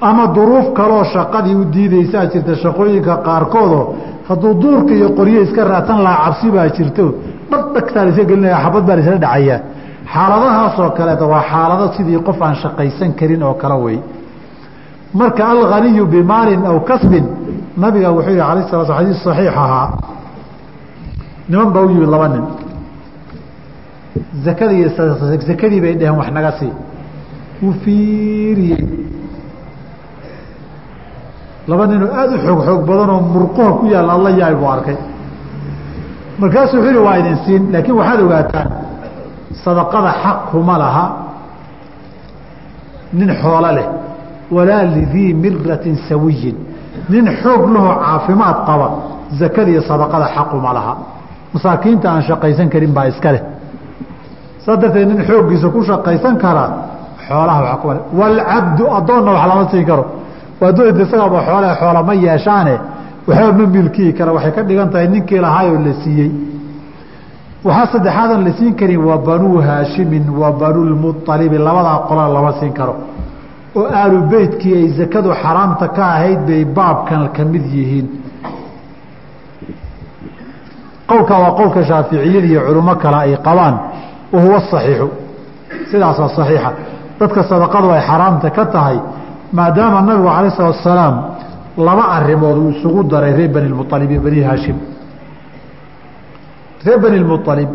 Ama 0.00 0.26
duruuf 0.34 0.66
kaloo 0.78 1.04
shaqadii 1.14 1.54
u 1.54 1.64
diidaysaa 1.74 2.26
jirta 2.32 2.54
shaqooyinka 2.62 3.14
qaarkoodoo 3.26 3.84
hadduu 4.28 4.54
duurka 4.62 4.92
iyo 4.98 5.08
qoryo 5.18 5.40
iska 5.46 5.62
raadsan 5.70 5.98
lahaa 6.06 6.24
cabsi 6.24 6.46
baa 6.54 6.68
jirto 6.76 7.04
dhagdhagtaa 7.50 8.04
la 8.04 8.10
iska 8.12 8.24
gelinaya 8.30 8.58
xabad 8.64 8.82
baa 8.88 8.96
la 8.96 9.02
isla 9.04 9.16
dhacayaa 9.24 9.58
xaaladahaasoo 10.14 10.90
kaleeta 10.98 11.24
waa 11.32 11.42
xaalado 11.50 11.86
sidii 11.96 12.18
qof 12.28 12.38
aan 12.46 12.54
shaqaysan 12.62 13.10
karin 13.18 13.42
oo 13.48 13.54
kale 13.62 13.74
wey 13.84 13.98
marka 15.18 15.42
alghaniyu 15.52 16.04
bimaalin 16.14 16.62
aw 16.70 16.78
kasbin 16.90 17.24
nabiga 17.76 18.10
wuxuu 18.12 18.30
yihi 18.30 18.40
ala 18.40 18.62
sala 18.70 18.84
xadiis 18.84 19.22
saxiix 19.24 19.48
ahaa. 19.48 19.90
Niman 21.48 21.72
baa 21.72 21.82
u 21.82 21.90
yimid 21.90 22.08
laba 22.08 22.28
nin. 22.28 22.44
Zakadii 24.44 24.88
zakadii 25.48 25.80
bay 25.80 25.94
dheheen 25.94 26.16
wax 26.18 26.30
naga 26.30 26.52
sii. 26.58 26.72
Wuu 27.62 27.72
fiiriyey. 27.82 28.84
Laba 31.68 31.86
ninoo 31.86 32.10
aada 32.14 32.34
u 32.36 32.38
xoog 32.46 32.60
xoog 32.66 32.82
badan 32.86 33.10
oo 33.10 33.20
murquha 33.20 33.72
ku 33.78 33.86
yaalla 33.86 34.12
alla 34.12 34.30
yahay 34.30 34.54
buu 34.54 34.68
arkay. 34.68 34.96
Markaasuu 36.38 36.76
wuxuu 36.78 36.90
yihi 36.92 37.04
waa 37.06 37.18
idin 37.18 37.36
siin. 37.44 37.72
Laakiin 37.72 37.96
waxaad 38.00 38.20
ogaataan 38.20 38.68
sadaqada 39.64 40.12
xaq 40.22 40.54
laha. 40.82 41.04
Nin 43.12 43.30
xoolo 43.42 43.70
leh. 43.76 43.88
Walaa 44.50 44.84
lidii 44.84 45.34
miratin 45.34 45.96
sawiyin 46.08 46.69
nin 47.12 47.26
xoog 47.42 47.62
lahoo 47.74 47.94
caafimaad 48.04 48.56
qaba 48.68 48.86
zakada 49.40 49.70
iyo 49.74 49.82
sadaqada 49.90 50.26
xaquma 50.36 50.70
laha. 50.76 50.94
Masaakiinta 51.54 52.06
aan 52.12 52.22
shaqaysan 52.28 52.68
karin 52.72 52.92
baa 52.96 53.06
iska 53.12 53.30
leh. 53.34 53.42
Saa 54.64 54.76
darteed 54.82 55.08
nin 55.10 55.20
xooggiisa 55.28 55.68
ku 55.74 55.80
shaqaysan 55.90 56.34
karaa 56.44 56.68
xoolaha 57.28 57.60
waa 57.66 57.76
kuma 57.82 57.94
walcabdu 58.20 58.84
addoonna 58.98 59.30
wax 59.36 59.44
lama 59.50 59.64
siin 59.70 59.84
karo. 59.90 60.04
Addoonta 60.68 61.02
isagaaba 61.06 61.38
xoole 61.48 61.68
xoola 61.80 62.00
ma 62.08 62.14
yeeshaane 62.24 62.74
waxba 63.28 63.52
ma 63.58 63.66
milkiyi 63.76 64.12
kara 64.18 64.30
waxay 64.36 64.52
ka 64.56 64.62
dhigan 64.68 64.88
tahay 64.92 65.08
ninkii 65.14 65.40
lahaayoo 65.44 65.78
la 65.86 65.92
siiyey. 66.02 66.30
Waxaa 67.66 67.86
saddexaadan 67.92 68.40
la 68.46 68.52
siin 68.58 68.72
karin 68.80 69.00
waa 69.08 69.18
banuu 69.28 69.58
haashimin 69.66 70.24
wa 70.40 70.48
banulmualibi 70.60 71.58
labadaa 71.66 71.98
qola 72.08 72.24
lama 72.36 72.52
siin 72.60 72.72
karo 72.78 72.94
oo 73.76 73.86
aalu 74.00 74.18
beytkii 74.32 74.74
ay 74.74 74.88
zakadu 74.98 75.30
xaraamta 75.42 75.88
ka 75.96 76.04
ahayd 76.14 76.40
bay 76.48 76.64
baabkan 76.64 77.28
ka 77.36 77.44
mid 77.44 77.64
yihiin. 77.76 78.06
Qowlkaa 81.08 81.38
waa 81.44 81.52
qowlka 81.58 81.84
shaaficiyada 81.84 82.46
iyo 82.46 82.60
culimo 82.66 82.94
kale 83.02 83.16
ay 83.16 83.36
qabaan 83.46 83.74
wa 84.32 84.40
huwa 84.44 84.60
saxiixu. 84.70 85.08
Sidaasoo 85.90 86.28
saxiixa. 86.36 86.70
Dadka 87.20 87.42
sadaqadu 87.50 87.90
ay 87.90 88.02
xaraamta 88.08 88.50
ka 88.50 88.64
tahay 88.74 88.98
maadaama 89.52 90.00
nabigu 90.02 90.28
alayh 90.28 90.50
salatu 90.56 90.78
asalaam 90.78 91.14
laba 91.86 92.04
arimood 92.16 92.56
uu 92.58 92.70
isugu 92.70 93.02
daray 93.04 93.32
reer 93.38 93.50
bani 93.54 93.68
lmualib 93.68 94.10
iyo 94.10 94.20
bani 94.20 94.40
haashim. 94.48 94.76
Reer 96.86 96.98
bani 96.98 97.18
lmualib 97.18 97.70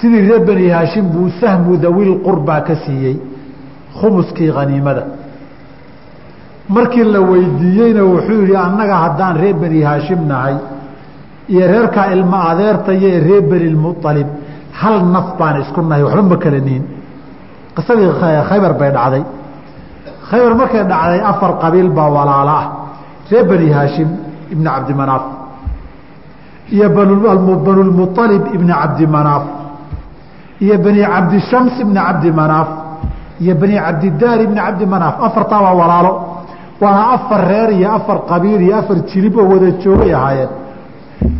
sidii 0.00 0.22
reer 0.28 0.40
bani 0.48 0.68
haashim 0.68 1.04
buu 1.12 1.28
sahmu 1.40 1.76
dawil 1.76 2.10
ka 2.66 2.74
siiyey 2.84 3.31
khumuskii 4.00 4.50
haniimada 4.56 5.02
markii 6.76 7.04
la 7.14 7.20
weydiiyeyna 7.30 8.02
wuxuu 8.12 8.40
yihi 8.42 8.56
annaga 8.66 8.96
haddaan 9.04 9.34
reer 9.42 9.56
bani 9.62 9.80
haashim 9.88 10.20
nahay 10.30 10.56
iyo 11.52 11.64
reerkaa 11.72 12.06
ilma 12.14 12.38
adeertaya 12.50 13.08
ee 13.14 13.20
reer 13.26 13.42
bani 13.50 13.68
lmualib 13.74 14.28
hal 14.80 14.96
naf 15.14 15.26
baan 15.38 15.56
isku 15.62 15.80
nahay 15.82 16.02
waxba 16.06 16.22
ma 16.32 16.36
kala 16.44 16.60
nihin. 16.66 16.84
Qisadii 17.76 18.10
khaybar 18.48 18.72
bay 18.80 18.90
dhacday. 18.96 19.22
Khaybar 20.28 20.52
markay 20.60 20.84
dhacday 20.92 21.20
afar 21.30 21.50
qabiil 21.62 21.88
baa 21.96 22.08
walaalo 22.16 22.52
ah. 22.60 22.66
Reer 23.30 23.44
bani 23.50 23.68
haashim 23.76 24.08
ibni 24.52 24.68
cabdimanaaf 24.74 25.24
iyo 26.74 26.86
banulmualib 27.66 28.44
ibni 28.56 28.72
cabdimanaaf 28.80 29.44
iyo 30.64 30.76
bani 30.84 31.00
cabdishams 31.12 31.74
ibni 31.84 32.00
cabdimanaaf 32.06 32.68
iyo 33.42 33.54
bani 33.60 33.76
cabdidaar 33.84 34.38
ibni 34.46 34.60
cabdimanaaf 34.66 35.14
afartaa 35.26 35.60
waa 35.66 35.74
walaalo. 35.80 36.12
Waana 36.82 37.02
afar 37.16 37.40
reer 37.50 37.70
iyo 37.78 37.88
afar 37.98 38.16
qabiil 38.30 38.60
iyo 38.66 38.74
afar 38.80 38.96
jilib 39.10 39.34
oo 39.40 39.46
wada 39.52 39.68
joogay 39.82 40.12
ahaayeen. 40.18 40.50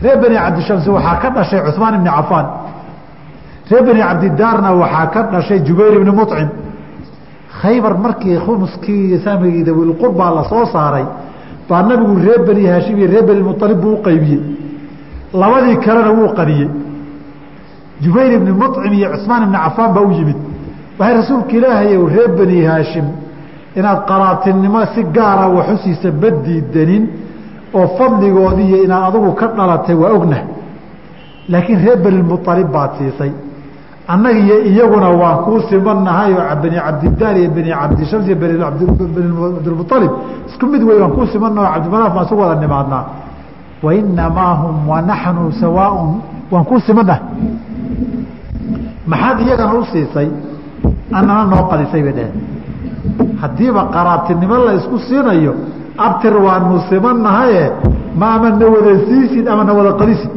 Reer 0.03 0.17
bani 0.23 0.37
cabdishamsi 0.45 0.89
waxaa 0.97 1.17
ka 1.23 1.29
dhashay 1.37 1.61
cuثmaan 1.67 1.95
ibni 1.99 2.11
cafaan. 2.17 2.47
Reer 3.71 3.83
bani 3.89 4.01
cabdidaarna 4.09 4.69
waxaa 4.83 5.07
ka 5.15 5.21
dhashay 5.33 5.59
jubayr 5.67 5.95
ibni 6.01 6.13
mucim 6.21 6.49
khaybar 7.61 7.95
markii 8.05 8.37
khumuskii 8.45 9.19
samigii 9.25 9.65
dawilqurbaa 9.69 10.31
la 10.37 10.43
soo 10.51 10.65
saaray 10.75 11.05
baa 11.69 11.83
nabigu 11.89 12.15
reer 12.27 12.41
bani 12.49 12.63
haashim 12.71 12.97
iyo 12.99 13.07
reer 13.13 13.25
bani 13.29 13.43
mualib 13.49 13.79
buu 13.83 13.95
u 13.99 14.03
qaybiyey. 14.07 14.41
Labadii 15.41 15.77
kalena 15.85 16.11
wuu 16.19 16.29
qadiyey 16.39 16.69
jubayr 18.03 18.33
ibni 18.39 18.53
mucim 18.61 18.93
iyo 18.99 19.09
cusmaan 19.15 19.43
ibni 19.47 19.59
cafaan 19.65 19.91
baa 19.95 20.05
u 20.09 20.11
yimid 20.19 20.39
waxay 20.99 21.15
rasuulka 21.21 21.53
ilaahay 21.59 21.97
reer 22.15 22.31
bani 22.39 22.59
haashim 22.71 23.07
inaad 23.79 24.01
qaraatinimo 24.11 24.81
si 24.95 25.03
gaara 25.17 25.47
waxusiisa 25.57 26.09
ma 26.23 26.29
diidanin 26.45 27.05
oo 27.79 27.87
fadligoodii 27.99 28.67
iyo 28.71 28.79
inaad 28.87 29.05
adigu 29.09 29.33
ka 29.41 29.47
dhalatay 29.57 29.95
waa 30.03 30.13
ogna. 30.19 30.39
Laakiin 31.53 31.79
reer 31.85 31.99
bani 32.05 32.23
mualib 32.31 32.69
baad 32.75 32.91
siisay. 32.99 33.33
Annaga 34.13 34.39
iyo 34.47 34.57
iyaguna 34.71 35.09
waan 35.21 35.39
kuu 35.45 35.61
simanahay 35.71 36.33
oo 36.35 36.55
bani 36.63 36.77
cabdidaar 36.87 37.37
iyo 37.41 37.51
bani 37.57 37.71
cabdishams 37.81 38.27
iyo 38.29 38.37
bani 38.43 38.55
cabdilmualib 38.63 40.13
isku 40.49 40.65
mid 40.73 40.83
wey 40.89 40.99
waan 41.03 41.13
kuu 41.17 41.27
simanaha 41.33 41.67
o 41.69 41.73
cabdimanaaf 41.75 42.13
baan 42.15 42.25
isu 42.27 42.35
wada 42.41 42.55
nimaadnaa. 42.65 43.05
Wainamaa 43.85 44.55
hum 44.61 44.77
wanaxnu 44.91 45.53
sawaaun 45.61 46.11
waan 46.53 46.65
kuu 46.69 46.81
simanahay 46.87 47.23
maxaad 49.11 49.39
iyagana 49.47 49.75
u 49.81 49.85
siisay 49.93 50.29
annana 51.19 51.45
noo 51.53 51.63
qadisay 51.71 52.03
bay 52.07 52.13
dheheen 52.19 52.35
haddiiba 53.43 53.83
qaraabtinimo 53.95 54.57
la 54.67 54.73
isku 54.79 54.97
siinayo 55.09 55.53
abtir 56.07 56.35
waanu 56.47 56.81
simanahaye 56.89 57.65
ma 58.21 58.27
ama 58.37 58.49
na 58.61 58.67
wada 58.75 58.93
siisid 59.09 59.47
ama 59.53 59.63
na 59.65 59.73
wada 59.79 59.93
qadisid. 60.01 60.31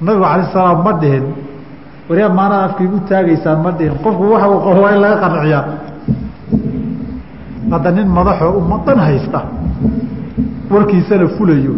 Nabigu 0.00 0.24
alay 0.24 0.46
salaam 0.52 0.82
ma 0.86 0.92
dhihin. 1.02 1.24
Waryaa 2.08 2.28
maanaa 2.38 2.64
afkaygu 2.70 2.98
taagaysaan 3.08 3.58
ma 3.64 3.70
dhihin. 3.78 3.94
Qofku 4.04 4.22
waxa 4.32 4.46
uu 4.52 4.60
qabo 4.66 4.80
waa 4.84 4.92
in 4.94 5.00
laga 5.04 5.16
qanciyaa. 5.24 5.64
Hadda 7.72 7.90
nin 7.96 8.08
madaxoo 8.16 8.52
ummadan 8.60 8.98
haysta 9.06 9.40
warkiisana 10.72 11.26
fulayo. 11.36 11.74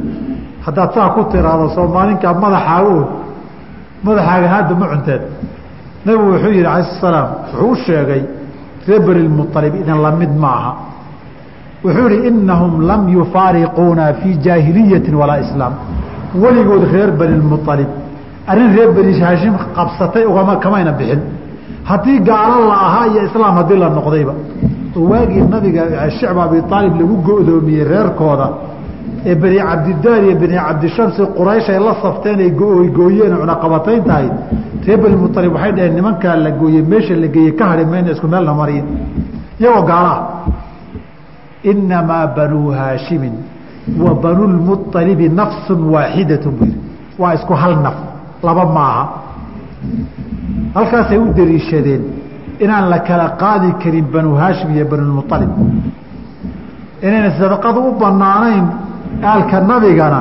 Haddaad 0.64 0.90
saa 0.94 1.08
ku 1.16 1.20
tiraahdo 1.32 1.66
soomaalinkaa 1.76 2.34
madaxaago 2.44 2.96
madaxaaga 4.06 4.48
hadda 4.54 4.72
ma 4.80 4.86
cunteed 4.92 5.22
nabigu 6.04 6.26
wuxuu 6.32 6.52
yihi 6.56 6.66
alay 6.66 6.84
salaam 7.00 7.28
wuxuu 7.52 7.70
u 7.72 7.74
sheegay 7.86 8.22
reer 8.88 9.00
beni 9.06 9.28
mualib 9.38 9.74
idin 9.82 9.98
la 10.04 10.10
mid 10.20 10.32
ma 10.42 10.48
aha 10.58 10.72
wuxuu 11.84 12.08
yihi 12.12 12.28
inahum 12.28 12.72
lam 12.90 13.02
yufaariquuna 13.16 14.04
fii 14.20 14.34
jaahiliyati 14.44 15.10
walaa 15.20 15.40
islaam. 15.46 15.72
Weligood 16.42 16.84
reer 16.92 17.10
beni 17.20 17.36
mualib 17.52 17.88
arrin 18.50 18.70
reer 18.76 18.90
beni 18.96 19.12
haashim 19.20 19.54
qabsatay 19.76 20.24
ugama 20.30 20.56
kamayna 20.64 20.92
bixin. 20.98 21.20
Haddii 21.90 22.18
gaalo 22.28 22.58
la 22.70 22.76
ahaa 22.86 23.06
iyo 23.12 23.20
islaam 23.28 23.52
haddii 23.58 23.78
la 23.82 23.88
noqdayba 23.98 24.34
waagii 25.10 25.42
nabiga 25.54 25.82
shicba 26.18 26.42
abi 26.48 26.58
aalib 26.72 26.94
lagu 27.00 27.16
go'doomiyey 27.28 27.84
reerkooda 27.92 28.46
ee 29.30 29.34
beni 29.42 29.58
cabdidaar 29.68 30.20
iyo 30.26 30.34
beni 30.42 30.56
cabdishamsi 30.66 31.22
quraysh 31.38 31.68
ay 31.74 31.78
la 31.86 31.94
safteen 32.02 32.38
ay 32.44 32.50
gooyeen 32.98 33.32
cunaqabatayn 33.40 34.02
tahay 34.08 34.28
reer 34.86 34.98
beni 35.02 35.16
mualib 35.16 35.52
waxay 35.56 35.72
dhaheen 35.76 35.94
nimankaa 35.94 36.36
la 36.36 36.50
gooyey 36.50 36.82
meesha 36.82 37.14
la 37.22 37.28
geeyey 37.34 37.52
ka 37.58 37.64
hadhi 37.70 37.84
mayna 37.92 38.10
isku 38.14 38.26
meelna 38.28 38.52
mariyin 38.60 38.86
iyagoo 39.60 39.84
gaalo 39.90 40.10
ah 40.16 40.20
inamaa 41.70 42.26
banuu 42.36 42.68
haashimin 42.78 43.34
wa 43.98 44.14
banulmualibi 44.14 45.28
nafsu 45.28 45.74
waaxidatu 45.92 46.48
yidhi. 46.60 46.78
Waa 47.18 47.34
isku 47.34 47.54
hal 47.54 47.76
naf 47.82 47.96
laba 48.42 48.64
maaha. 48.64 49.04
Halkaasay 50.74 51.18
u 51.18 51.32
dariishadeen 51.34 52.02
inaan 52.60 52.90
la 52.90 52.98
kala 53.00 53.36
qaadi 53.42 53.72
karin 53.82 54.06
banu 54.12 54.34
haashim 54.36 54.70
iyo 54.76 54.84
banulmualib 54.84 55.50
inayna 57.02 57.30
sadaqadu 57.38 57.80
u 57.88 57.90
banaanayn 58.00 58.66
aalka 59.22 59.60
nabigana. 59.60 60.20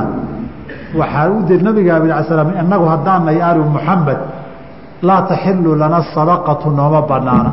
Waxaa 0.98 1.30
u 1.30 1.40
nabiga 1.62 2.24
slam 2.28 2.48
inagu 2.60 2.86
haddaanay 2.92 3.38
aalu 3.42 3.64
muxamed 3.64 4.18
laa 5.02 5.22
taxilu 5.30 5.74
lana 5.74 6.02
sadaqatu 6.14 6.70
nooma 6.70 7.00
banaana. 7.10 7.50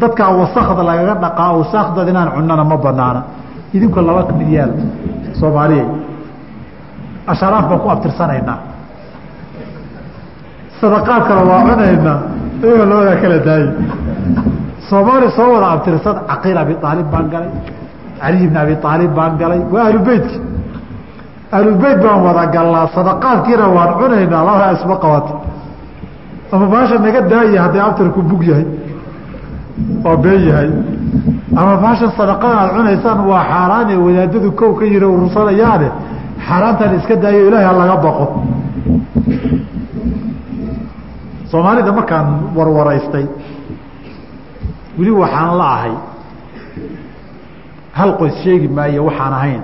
Dadkaa 0.00 0.30
wasakda 0.40 0.82
lagaga 0.88 1.14
dhaqaa 1.24 1.52
wasakdad 1.58 2.08
inaan 2.08 2.30
cunana 2.36 2.64
ma 2.64 2.76
banaana. 2.76 3.20
Idinku 3.74 4.00
laba 4.00 4.22
mid 4.38 4.50
soomaaliya. 5.40 5.84
Asharaaf 7.32 7.64
baan 7.68 7.80
ku 7.82 7.88
abtirsanaynaa. 7.94 8.58
Sadaqaadkana 10.80 11.42
waa 11.50 11.60
cunaynaa 11.68 12.18
iyago 12.62 12.84
labadaa 12.90 13.16
kala 13.22 13.38
daaye 13.46 13.68
soomaaliya 14.88 15.30
soo 15.36 15.48
wada 15.54 15.66
abtirsan 15.74 16.16
caqiil 16.28 16.58
abi 16.58 16.74
aalib 16.82 17.06
baan 17.12 17.26
galay 17.32 17.50
caliy 18.20 18.46
bn 18.50 18.56
abi 18.56 18.74
aalib 18.90 19.12
baan 19.18 19.32
galay 19.40 19.60
waa 19.72 19.84
ahlubeytki 19.88 20.36
ahlubeyt 21.56 21.98
baan 22.04 22.20
wada 22.26 22.44
galnaa 22.54 22.86
sadaqaadkiina 22.96 23.66
waan 23.76 23.90
cunaynaa 24.00 24.42
labadaa 24.48 24.72
isma 24.76 24.96
qabato 25.04 25.32
ama 26.52 26.66
baasha 26.72 26.98
naga 27.06 27.20
daaya 27.32 27.58
hadday 27.64 27.80
abtirku 27.88 28.20
bug 28.30 28.42
yahay 28.50 28.66
oo 30.08 30.16
been 30.24 30.42
yahay. 30.50 30.70
Ama 31.60 31.72
baashan 31.84 32.10
sadaqadan 32.18 32.58
aad 32.62 32.70
cunaysaan 32.76 33.18
waa 33.30 33.42
xaaraane 33.52 33.94
wadaadadu 34.06 34.48
kow 34.60 34.70
ka 34.78 34.84
yiri 34.92 35.06
urursanayaane 35.14 35.88
xaaraantan 36.46 36.90
iska 36.98 37.14
daayo 37.22 37.40
ilaahay 37.48 37.66
ha 37.68 37.72
laga 37.80 37.96
baqo. 38.04 38.26
Soomaalida 41.50 41.92
markaan 41.98 42.26
warwaraystay 42.56 43.26
weli 44.98 45.10
waxaan 45.22 45.52
la 45.60 45.66
ahay. 45.76 45.94
Hal 47.98 48.10
qoys 48.20 48.34
sheegi 48.44 48.68
maayo 48.76 49.00
waxaan 49.08 49.32
ahayn. 49.38 49.62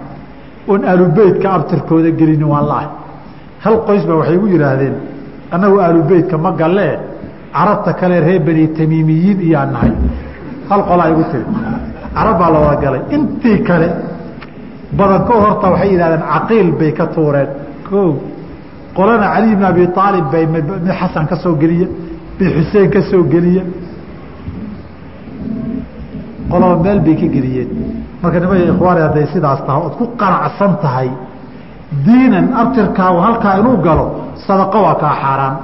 Oon 0.71 0.81
aalubeytka 0.91 1.49
abtirkooda 1.57 2.11
gelinin 2.19 2.49
waan 2.53 2.67
la-ah 2.71 2.89
hal 3.65 3.77
qoys 3.87 4.03
baa 4.09 4.17
waxay 4.21 4.35
igu 4.39 4.47
yidhaahdeen 4.55 4.95
annagu 5.55 5.77
aalubeytka 5.81 6.37
ma 6.39 6.51
gallee 6.61 6.95
carabta 7.57 7.93
kale 8.01 8.21
reer 8.27 8.41
beni 8.47 8.69
tamiimiyiin 8.79 9.39
iyaa 9.49 9.67
nahay. 9.67 9.93
Hal 10.69 10.83
qolaa 10.91 11.09
igu 11.13 11.25
tiri. 11.33 11.47
Carab 12.17 12.39
baa 12.41 12.51
la 12.55 12.59
wada 12.65 12.81
galay. 12.85 13.03
Intii 13.15 13.59
kale 13.69 13.89
badanko 14.99 15.33
horta 15.45 15.67
waxay 15.73 15.91
yidhahdeen 15.93 16.25
caqiil 16.33 16.69
bay 16.79 16.93
ka 16.99 17.07
tuureen. 17.15 17.49
O 17.93 18.17
qolana 18.97 19.27
cali 19.35 19.57
bn 19.57 19.65
abi 19.65 19.83
aalib 19.97 20.27
bay 20.33 20.47
mid 20.55 20.67
xasan 21.01 21.27
ka 21.31 21.37
geliya 21.63 21.89
mid 22.39 22.49
xuseen 22.57 22.91
ka 22.95 23.01
geliya. 23.33 23.63
Qolaba 26.51 26.83
meel 26.85 27.01
bay 27.01 27.15
ka 27.21 27.27
geliyeen. 27.37 27.69
Marka 28.23 28.41
nimaya 28.41 28.65
ikhwaani 28.73 29.01
hadday 29.07 29.27
sidaas 29.33 29.61
tahay 29.67 29.83
ood 29.87 29.95
ku 29.99 30.05
qanacsan 30.21 30.73
tahay. 30.83 31.11
Diinan 32.05 32.47
abtirkaagu 32.61 33.19
halkaa 33.27 33.59
inuu 33.61 33.77
galo 33.87 34.22
sadaqo 34.47 34.79
waa 34.87 34.95
kaa 35.03 35.15
xaaraan. 35.23 35.55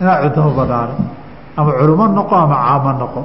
Inaa 0.00 0.16
cuntama 0.22 0.50
banaano 0.58 0.94
ama 1.58 1.70
culimo 1.78 2.04
noqo 2.18 2.34
ama 2.44 2.56
caamo 2.64 2.90
noqo. 3.02 3.20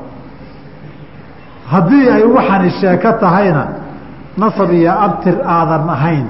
Haddii 1.71 2.09
ay 2.15 2.23
waxani 2.35 2.69
sheeko 2.79 3.11
tahayna 3.21 3.63
nasab 4.37 4.71
iyo 4.71 4.91
abtir 5.05 5.35
aadan 5.55 5.89
ahayn 5.95 6.25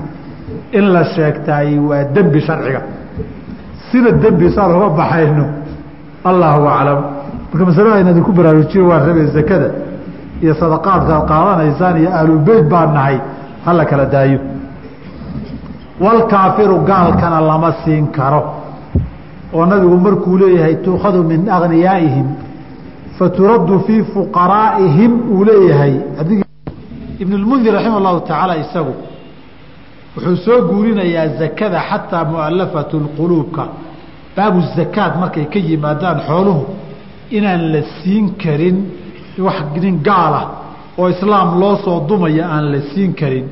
in 0.77 0.85
la 0.93 1.03
sheegtaay 1.15 1.79
waa 1.89 2.03
dembi 2.15 2.39
sharciga. 2.47 2.81
Sida 3.89 4.11
dembi 4.23 4.47
saan 4.55 4.71
uga 4.77 4.89
baxayno 4.99 5.45
allahu 6.29 6.61
aclam. 6.77 6.99
Marka 7.51 7.65
masalada 7.69 7.99
in 8.01 8.07
idinku 8.11 8.31
baraarujiyo 8.37 8.83
waan 8.89 9.01
rabay 9.07 9.27
zakada 9.37 9.69
iyo 10.43 10.53
sadaqaadkaad 10.61 11.23
qaadanaysaan 11.31 11.95
iyo 12.01 12.09
ahlubeyt 12.19 12.65
baan 12.71 12.89
nahay 12.97 13.17
hala 13.65 13.83
kala 13.89 14.05
daayo 14.13 14.39
walkaafiru 16.03 16.75
gaalkana 16.89 17.39
lama 17.49 17.69
siin 17.83 18.05
karo 18.17 18.41
oo 19.55 19.65
nabigu 19.71 19.97
markuu 20.05 20.37
leeyahay 20.41 20.75
tuukhadu 20.85 21.19
min 21.31 21.41
agniyaaihim 21.57 22.27
faturaddu 23.17 23.75
fii 23.87 24.01
fuqaraa'ihim 24.13 25.11
uu 25.35 25.43
leeyahay 25.49 25.93
ibn 27.23 27.33
lmundir 27.43 27.73
raxima 27.77 27.97
allahu 28.01 28.19
tacaala 28.29 28.55
isagu 28.63 28.93
wuxuu 30.15 30.35
soo 30.45 30.59
guurinayaa 30.69 31.27
zakada 31.41 31.79
xataa 31.89 32.23
mualafatu 32.31 32.95
lquluubka 33.05 33.63
baabu 34.35 34.59
zakaad 34.77 35.13
markay 35.21 35.45
ka 35.53 35.59
yimaadaan 35.69 36.17
xooluhu 36.27 36.63
inaan 37.37 37.61
la 37.73 37.81
siin 37.97 38.25
karin 38.43 38.77
wax 39.45 39.57
nin 39.83 39.95
gaalah 40.07 40.43
oo 40.99 41.07
islaam 41.15 41.49
loo 41.61 41.75
soo 41.85 41.97
dumaya 42.09 42.45
aan 42.55 42.65
la 42.73 42.79
siin 42.91 43.11
karin 43.21 43.45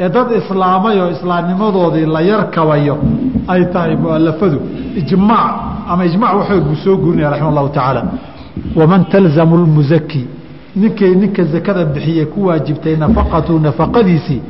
ee 0.00 0.08
dad 0.16 0.28
islaamay 0.40 0.96
oo 1.00 1.10
islaamnimadoodii 1.16 2.06
la 2.14 2.20
yarkabayo 2.30 2.94
ay 3.52 3.62
tahay 3.72 3.96
mualafadu 3.96 4.58
ijmaac 5.00 5.54
ama 5.90 6.02
ijmac 6.08 6.32
waxood 6.38 6.62
buu 6.68 6.76
soo 6.84 6.96
guurinaya 7.02 7.30
raxima 7.30 7.48
allahu 7.52 7.68
tacaala 7.68 8.02
waman 8.78 9.02
talzamu 9.12 9.56
lmuzaki 9.56 10.22
ninkay 10.76 11.12
ninka 11.20 11.42
zakada 11.44 11.84
bixiye 11.84 12.24
ku 12.32 12.38
waajibtay 12.46 12.96
nafaqatu 12.96 13.52
nafaqadiisii 13.66 14.40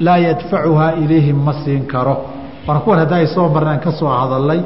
laa 0.00 0.16
yadfacuhaa 0.26 0.92
ilayhim 1.02 1.36
ma 1.46 1.52
siin 1.64 1.82
karo. 1.92 2.16
Waana 2.66 2.80
kuwan 2.84 2.98
hadda 2.98 3.16
ay 3.16 3.26
soo 3.34 3.48
marnaan 3.54 3.80
ka 3.84 3.92
soo 3.92 4.08
hadalay 4.20 4.60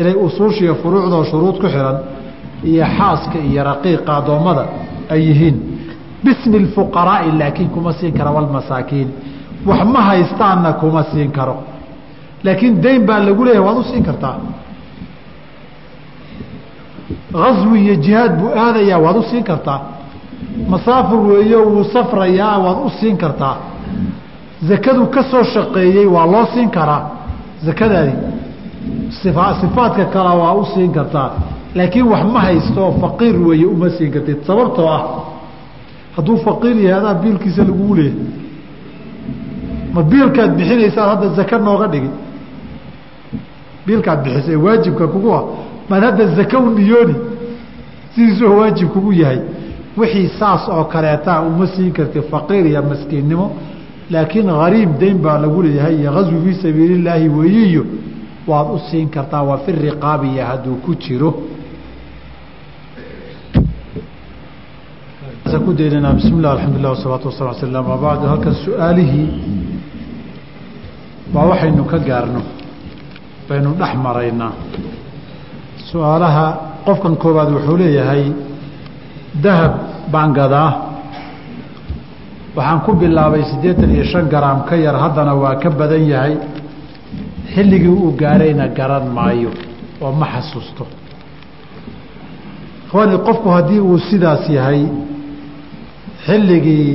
inay 0.00 0.14
usuushiiyo 0.26 0.74
furuucdoo 0.82 1.24
shuruud 1.30 1.56
ku 1.62 1.66
xihan 1.74 1.96
iyo 2.70 2.84
xaaska 2.98 3.38
iyo 3.48 3.62
raqiiqa 3.70 4.10
addoommada 4.18 4.64
ay 5.12 5.20
yihiin 5.28 5.56
bismi 6.24 6.58
اfuqaraa'i 6.66 7.30
laakiin 7.40 7.68
kuma 7.74 7.92
siin 7.98 8.12
kara 8.18 8.30
walmasaakiin 8.36 9.08
wax 9.66 9.84
ma 9.92 10.00
haystaanna 10.08 10.72
kuma 10.80 11.02
siin 11.12 11.30
karo. 11.32 11.56
Laakiin 12.44 12.80
dayn 12.82 13.06
baa 13.06 13.18
lagu 13.18 13.44
leeyahay 13.44 13.66
waad 13.66 13.78
u 13.78 13.82
siin 13.90 14.02
kartaa. 14.04 14.36
Aswi 17.34 17.80
iyo 17.84 17.94
jihaad 17.94 18.32
buu 18.40 18.48
aadayaa 18.56 18.98
waad 18.98 19.16
u 19.16 19.22
siin 19.22 19.44
kartaa. 19.44 19.80
Masaafir 20.68 21.18
weeyo 21.18 21.62
wuu 21.64 21.84
safrayaa 21.84 22.58
waad 22.58 22.78
u 22.86 22.90
siin 23.00 23.16
kartaa. 23.16 23.56
Zakadu 24.68 25.06
ka 25.06 25.22
soo 25.30 25.42
shaqeeyey 25.44 26.06
waa 26.06 26.26
loo 26.26 26.46
siin 26.54 26.70
karaa. 26.70 27.10
Zakadaadi 27.64 28.12
sifaadka 29.60 30.04
kale 30.04 30.36
waa 30.42 30.52
u 30.54 30.64
siin 30.74 30.92
kartaa. 30.92 31.30
Laakiin 31.74 32.06
wax 32.12 32.24
ma 32.32 32.40
haysto 32.40 32.94
faqiir 33.00 33.36
weeye 33.46 33.66
uma 33.66 33.90
siin 33.90 34.10
kartid. 34.12 34.38
Sababtoo 34.46 34.88
ah 34.88 35.02
hadduu 36.16 36.36
faqiir 36.46 36.76
yahay 36.76 37.00
adaa 37.00 37.14
biilkiisa 37.22 37.62
laguu 37.68 37.94
leeyahy 37.94 38.39
ma 39.94 40.02
biilkaad 40.02 40.50
bixinaysaad 40.58 41.08
hadda 41.12 41.28
zaka 41.38 41.58
nooga 41.58 41.86
dhigi. 41.92 42.10
Biilkaad 43.86 44.22
bixisa 44.24 44.52
ee 44.52 44.56
waajibka 44.66 45.06
kugu 45.08 45.34
ah. 45.34 45.44
Maad 45.88 46.02
hadda 46.04 46.26
zaka 46.36 46.58
u 46.58 46.70
niyooni 46.78 47.14
sidiisuo 48.14 48.56
waajib 48.58 48.88
kugu 48.88 49.12
yahay. 49.12 49.40
Wixii 49.96 50.28
saas 50.38 50.68
oo 50.68 50.84
kaleetaa 50.84 51.40
uma 51.40 51.66
siin 51.66 51.92
karti 51.92 52.20
faqiir 52.30 52.66
iyo 52.66 52.82
maskiinnimo 52.82 53.46
laakiin 54.10 54.48
hariib 54.48 54.98
dayn 55.00 55.18
baa 55.18 55.38
lagu 55.38 55.62
leeyahay 55.62 55.94
iyo 56.00 56.12
gaswi 56.12 56.38
fii 56.44 56.54
sabiili 56.62 56.94
illaahi 56.94 57.28
weeyiyo 57.28 57.84
waad 58.46 58.66
u 58.74 58.78
siin 58.90 59.08
kartaa 59.10 59.42
waa 59.42 59.58
fi 59.58 59.72
riqaabiya 59.72 60.46
hadduu 60.46 60.74
ku 60.84 60.94
jiro. 60.94 61.30
Ku 65.64 65.72
daynanaa 65.72 66.12
bismi 66.12 66.38
illah 66.38 66.52
alxamdulilah 66.52 66.90
wasalaatu 66.96 67.26
wasala 67.28 67.54
sl 67.54 67.76
ama 67.76 67.96
bacdu 67.96 68.26
halkan 68.26 68.54
su'aalihii 68.64 69.28
baa 71.32 71.46
waxaynu 71.50 71.84
ka 71.92 71.98
gaarno. 72.08 72.40
Baynu 73.48 73.70
dhex 73.80 73.92
maraynaa. 74.04 74.52
Su'aalaha 75.90 76.46
qofkan 76.86 77.14
koowaad 77.22 77.50
wuxuu 77.54 77.76
leeyahay 77.82 78.24
dahab 79.44 79.72
baan 80.12 80.30
gadaa. 80.38 80.70
Waxaan 82.56 82.80
ku 82.84 82.90
bilaabay 83.00 83.42
siddeetan 83.50 83.90
iyo 83.94 84.04
shan 84.10 84.26
garaam 84.32 84.60
ka 84.68 84.74
yar 84.84 84.96
haddana 85.02 85.34
waa 85.42 85.54
ka 85.62 85.70
badan 85.70 86.04
yahay. 86.12 86.34
Xilligii 87.54 87.88
uu 88.02 88.12
gaarayna 88.20 88.66
garan 88.78 89.06
maayo 89.16 89.50
oo 90.02 90.12
ma 90.20 90.26
xasuusto. 90.34 90.84
Ikhwaani 92.86 93.16
qofku 93.26 93.48
haddii 93.56 93.80
uu 93.88 93.98
sidaas 94.08 94.44
yahay 94.56 94.82
xilligii 96.26 96.88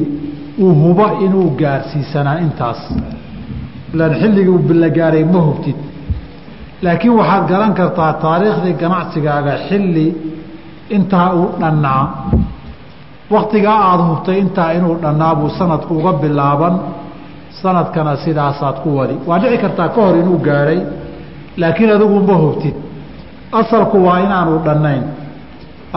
uu 0.64 0.74
hubo 0.82 1.06
inuu 1.26 1.50
gaarsiisanaa 1.62 2.38
intaas 2.46 2.82
ilaan 3.96 4.14
xilligii 4.22 4.60
bila 4.68 4.88
gaaray 4.98 5.24
ma 5.34 5.40
hubtid. 5.48 5.78
Laakiin 6.86 7.14
waxaad 7.20 7.44
garan 7.52 7.74
kartaa 7.80 8.12
taariikhdii 8.24 8.74
ganacsigaaga 8.82 9.54
xilli 9.68 10.08
intaa 10.96 11.28
uu 11.40 11.48
dhannaa. 11.62 12.04
Waktigaa 13.36 13.80
aada 13.90 14.04
hubtay 14.12 14.38
intaa 14.44 14.70
inuu 14.78 14.96
dhannaa 15.04 15.34
buu 15.40 15.50
sanadku 15.60 15.92
uga 16.00 16.14
bilaaban. 16.22 16.76
Sanadkana 17.62 18.14
sidaasaad 18.24 18.78
ku 18.84 18.90
wadi. 18.98 19.16
Waa 19.28 19.40
dhici 19.42 19.58
kartaa 19.64 19.90
ka 19.96 20.00
hor 20.06 20.16
inuu 20.22 20.38
gaadhay 20.48 20.80
laakiin 21.62 21.90
adigu 21.96 22.20
ma 22.30 22.36
hubtid. 22.44 22.76
Asalku 23.60 23.98
waa 24.08 24.20
inaanu 24.26 24.54
dhannayn. 24.66 25.04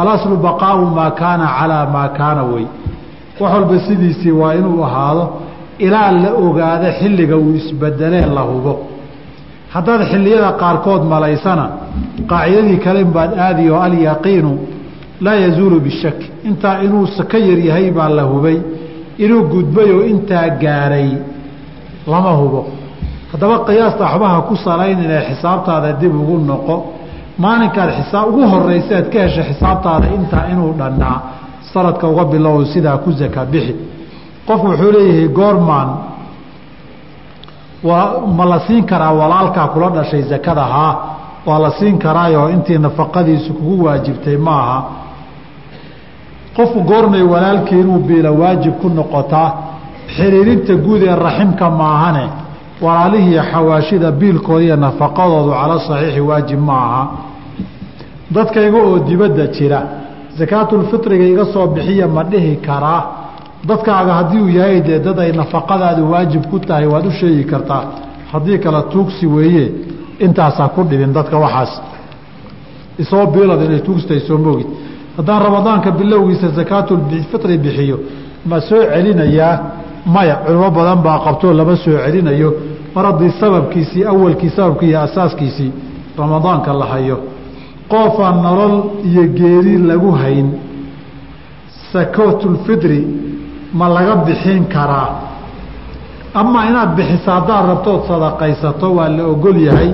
Alaslu 0.00 0.36
baqaau 0.46 0.80
maa 0.98 1.10
kaana 1.20 1.46
calaa 1.58 1.84
maa 1.94 2.08
kaana 2.18 2.42
wey. 2.52 2.66
Wax 3.40 3.50
walba 3.54 3.76
sidiisii 3.86 4.30
waa 4.40 4.52
inuu 4.60 4.82
ahaado 4.88 5.24
ilaa 5.86 6.10
la 6.22 6.30
ogaado 6.44 6.88
xilliga 7.00 7.36
uu 7.36 7.54
isbedelee 7.60 8.26
la 8.36 8.42
hubo. 8.50 8.72
Haddaad 9.74 10.02
xilliyada 10.10 10.50
qaarkood 10.62 11.02
malaysana 11.12 11.64
qaacidadii 12.30 12.78
kale 12.84 13.04
baad 13.16 13.32
aadi 13.46 13.64
oo 13.70 13.80
alyaqiinu 13.86 14.52
laa 15.24 15.34
yazuulu 15.44 15.76
bishak 15.86 16.18
intaa 16.48 16.76
inuu 16.84 17.06
ka 17.30 17.38
yar 17.48 17.58
yahay 17.68 17.90
baa 17.96 18.08
la 18.18 18.22
hubay 18.30 18.58
inuu 19.24 19.42
gudbay 19.52 19.90
oo 19.96 20.02
intaa 20.12 20.48
gaaray 20.62 21.08
lama 22.10 22.32
hubo. 22.40 22.60
Haddaba 23.32 23.56
qiyaasta 23.66 24.02
waxbaha 24.04 24.38
ku 24.48 24.54
salayn 24.66 24.98
inay 25.04 25.22
xisaabtaada 25.28 25.92
dib 26.00 26.14
ugu 26.20 26.36
noqo. 26.50 26.76
Maalinkaad 27.42 27.90
xisaab 27.98 28.26
ugu 28.30 28.42
horeysa 28.52 28.94
aad 28.98 29.06
ka 29.12 29.18
heshay 29.24 29.44
xisaabtaada 29.50 30.06
intaa 30.18 30.44
inuu 30.52 30.72
dhannaa 30.80 31.16
sanadka 31.72 32.04
uga 32.12 32.24
bilow 32.32 32.56
sidaa 32.72 32.96
ku 33.04 33.10
zaka 33.20 33.44
bixi 33.52 33.74
qofku 34.48 34.66
wuxuu 34.70 34.92
leeyahay 34.96 35.28
goormaan 35.38 35.88
waa 37.88 38.20
ma 38.36 38.44
la 38.52 38.58
siin 38.66 38.84
karaa 38.90 39.12
walaalkaa 39.20 39.68
kula 39.68 39.88
dhashay 39.96 40.22
zakada 40.22 40.62
haa 40.74 40.94
waa 41.46 41.58
la 41.58 41.70
siin 41.78 41.98
karaayo 41.98 42.50
intii 42.50 42.78
nafaqadiisu 42.78 43.54
kugu 43.54 43.84
waajibtay 43.84 44.36
maaha 44.36 44.78
qofku 46.56 46.80
goormay 46.90 47.22
walaalkii 47.22 47.80
inuu 47.80 47.98
biila 47.98 48.30
waajib 48.40 48.72
ku 48.82 48.88
noqotaa 48.88 49.48
xiriirinta 50.16 50.74
guud 50.84 51.02
ee 51.02 51.16
raximka 51.26 51.70
maahane 51.70 52.24
walaalihii 52.82 53.40
xawaashida 53.52 54.10
biilkooda 54.20 54.64
iyo 54.64 54.76
nafaqadoodu 54.76 55.50
cala 55.60 55.76
saxiixi 55.88 56.20
waajib 56.20 56.60
ma 56.68 56.76
aha. 56.86 57.02
Dadkayga 58.34 58.78
oo 58.86 58.98
dibadda 59.08 59.46
jira 59.46 59.80
sakaatulfitriga 60.38 61.24
iga 61.32 61.44
soo 61.52 61.66
bixiya 61.66 62.06
ma 62.08 62.22
dhihi 62.30 62.56
karaa 62.66 63.02
dadkaaga 63.66 64.12
haddii 64.14 64.40
uu 64.40 64.48
yahay 64.48 64.80
dee 64.82 64.98
dad 64.98 65.18
ay 65.18 65.32
nafaqadaadu 65.32 66.10
waajib 66.10 66.46
ku 66.50 66.58
tahay 66.58 66.86
waad 66.86 67.06
u 67.06 67.10
sheegi 67.10 67.44
kartaa. 67.44 67.84
Haddii 68.32 68.58
kale 68.58 68.82
tuugsi 68.92 69.26
weeye 69.26 69.72
intaasaa 70.18 70.68
ku 70.68 70.82
dhibin 70.84 71.12
dadka 71.12 71.38
waxaas. 71.38 71.72
Isoo 72.98 73.26
biilad 73.26 73.62
inay 73.64 73.80
tuugstahay 73.80 74.20
soo 74.20 74.38
moogid 74.38 74.66
haddaan 75.16 75.42
ramadaanka 75.42 75.90
bilowgiisa 75.90 76.48
sakaatulfitri 76.56 77.58
bixiyo 77.58 77.98
ma 78.46 78.60
soo 78.60 78.82
celinayaa? 78.92 79.54
Maya 80.06 80.36
culimo 80.46 80.70
badan 80.70 81.02
baa 81.02 81.18
qabtoo 81.24 81.52
lama 81.52 81.76
soo 81.76 81.98
celinayo. 82.04 82.50
Mar 82.94 83.04
haddii 83.06 83.30
sababkiisii 83.40 84.04
awalkii 84.04 84.50
sababkii 84.50 84.88
iyo 84.88 85.00
asaaskiisii 85.00 85.72
ramadaanka 86.18 86.72
la 86.72 86.84
hayo. 86.86 87.18
Qoofaan 87.88 88.42
nolol 88.42 88.74
iyo 89.04 89.22
geeri 89.38 89.78
lagu 89.78 90.10
hayn. 90.12 90.48
Sakaatulfitri 91.92 93.06
ma 93.72 93.88
laga 93.88 94.14
bixin 94.26 94.64
karaa. 94.68 95.08
Ama 96.34 96.66
inaad 96.66 96.94
bixiso 96.96 97.30
haddaad 97.30 97.66
rabtood 97.70 98.00
sadaqaysato 98.08 98.86
waa 98.96 99.08
la 99.08 99.24
ogol 99.26 99.56
yahay. 99.68 99.90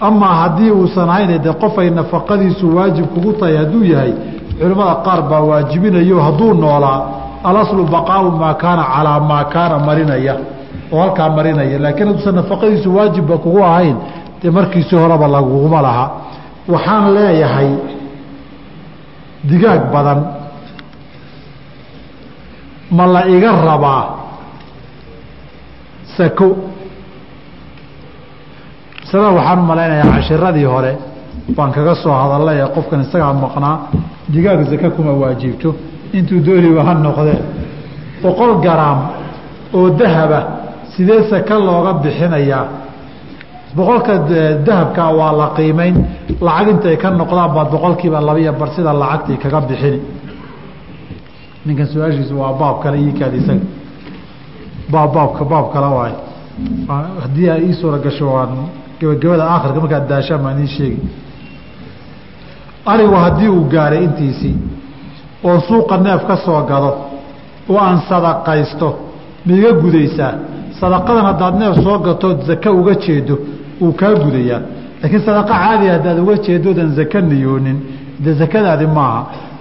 Amaa 0.00 0.34
haddii 0.42 0.70
uusan 0.70 1.08
ahayn 1.10 1.38
de 1.42 1.50
qofay 1.62 1.90
nafaqadiisu 1.90 2.66
waajib 2.76 3.06
kugu 3.14 3.32
tahay 3.32 3.56
hadduu 3.56 3.84
yahay 3.84 4.12
culimmada 4.60 4.94
qaar 5.06 5.22
baa 5.30 5.40
waajibinayo 5.40 6.20
hadduu 6.26 6.54
noolaa. 6.54 7.00
Alaslu 7.44 7.84
baqaau 7.94 8.30
maa 8.30 8.54
kaana 8.54 8.84
calaa 8.94 9.20
maa 9.20 9.44
kaana 9.44 9.78
marinaya 9.78 10.34
oo 10.92 11.00
halkaa 11.00 11.28
marinaya. 11.36 11.78
Laakiin 11.78 12.06
hadduusan 12.08 12.34
nafaqadiisu 12.34 12.88
waajibba 12.96 13.36
kugu 13.38 13.60
ahayn 13.64 13.96
dee 14.42 14.50
markiisii 14.50 14.96
horeba 14.96 15.28
laguguma 15.28 15.82
laha. 15.82 16.06
Waxaan 16.68 17.14
leeyahay 17.14 17.70
digaag 19.44 19.82
badan 19.92 20.18
ma 22.90 23.04
la 23.06 23.22
iga 23.34 23.50
rabaa? 23.68 24.04
Sako 26.16 26.48
masalada 29.04 29.30
waxaan 29.38 29.60
malaynayaa 29.70 30.12
cashiradii 30.16 30.64
hore 30.72 30.92
baan 31.56 31.70
kaga 31.76 31.94
soo 32.02 32.12
hadalay 32.22 32.56
ee 32.62 32.68
qofkan 32.76 33.00
isagaa 33.06 33.32
maqnaa 33.44 33.76
digaag 34.32 34.60
sako 34.70 34.88
kuma 34.96 35.12
waajibto 35.22 35.70
intuu 36.16 36.40
dooniba 36.46 36.82
ha 36.88 36.92
noqdee 37.06 37.38
boqol 38.22 38.52
garaam 38.64 38.98
oo 39.78 39.86
dahaba 40.00 40.40
sidee 40.94 41.20
saka 41.30 41.54
looga 41.66 41.92
bixinayaa? 42.02 42.64
Boqolka 43.76 44.12
dahabka 44.66 45.02
waa 45.18 45.32
la 45.40 45.46
qiimeyn 45.56 45.94
lacag 46.46 46.68
intay 46.72 46.96
ka 47.02 47.08
noqdaan 47.20 47.50
baad 47.56 47.68
boqolkiiba 47.74 48.18
labiyo 48.28 48.52
bar 48.60 48.68
sida 48.76 48.92
lacagtii 49.02 49.36
kaga 49.42 49.60
bixini 49.68 49.98
ninkan 51.68 51.86
su'aashiisu 51.92 52.34
waa 52.42 52.52
baab 52.60 52.76
kale 52.82 52.96
iikaad 53.06 53.34
isaga 53.40 53.64
baab 54.92 55.10
baabka 55.16 55.42
baab 55.52 55.66
kale 55.74 55.88
waay. 55.96 56.14
Haddii 57.22 57.48
ay 57.54 57.60
ii 57.68 57.74
suura 57.80 57.98
gasho 58.04 58.26
waan 58.34 58.50
gebagabada 59.00 59.44
aakhirka 59.52 59.80
markaad 59.84 60.06
daashaan 60.10 60.40
baan 60.44 60.56
idiin 60.58 60.72
sheegi. 60.76 61.00
Arigu 62.92 63.14
haddii 63.24 63.48
uu 63.56 63.64
gaaray 63.74 64.02
intiisii 64.04 64.56
oo 65.44 65.60
suuqa 65.68 65.96
neef 66.06 66.22
ka 66.28 66.36
soo 66.44 66.62
gado 66.70 66.90
oo 67.70 67.78
aan 67.86 67.98
sadaqaysto 68.08 68.88
maiga 69.46 69.70
gudaysaa? 69.82 70.32
Sadaqadan 70.80 71.24
haddaad 71.30 71.54
neef 71.60 71.74
soo 71.84 71.98
gatood 72.06 72.38
zake 72.48 72.68
uga 72.80 72.94
jeedo 73.04 73.34
wuu 73.80 73.92
kaa 74.00 74.14
gudayaa. 74.24 74.60
Laakiin 75.02 75.22
sadaqa 75.26 75.54
caadiga 75.62 75.92
haddaad 75.96 76.18
uga 76.24 76.34
jeedoodan 76.46 76.90
zake 76.98 77.20
niyoonin. 77.30 77.78
De 78.24 78.30
zakadaadi 78.40 78.86
maaha 78.86 79.20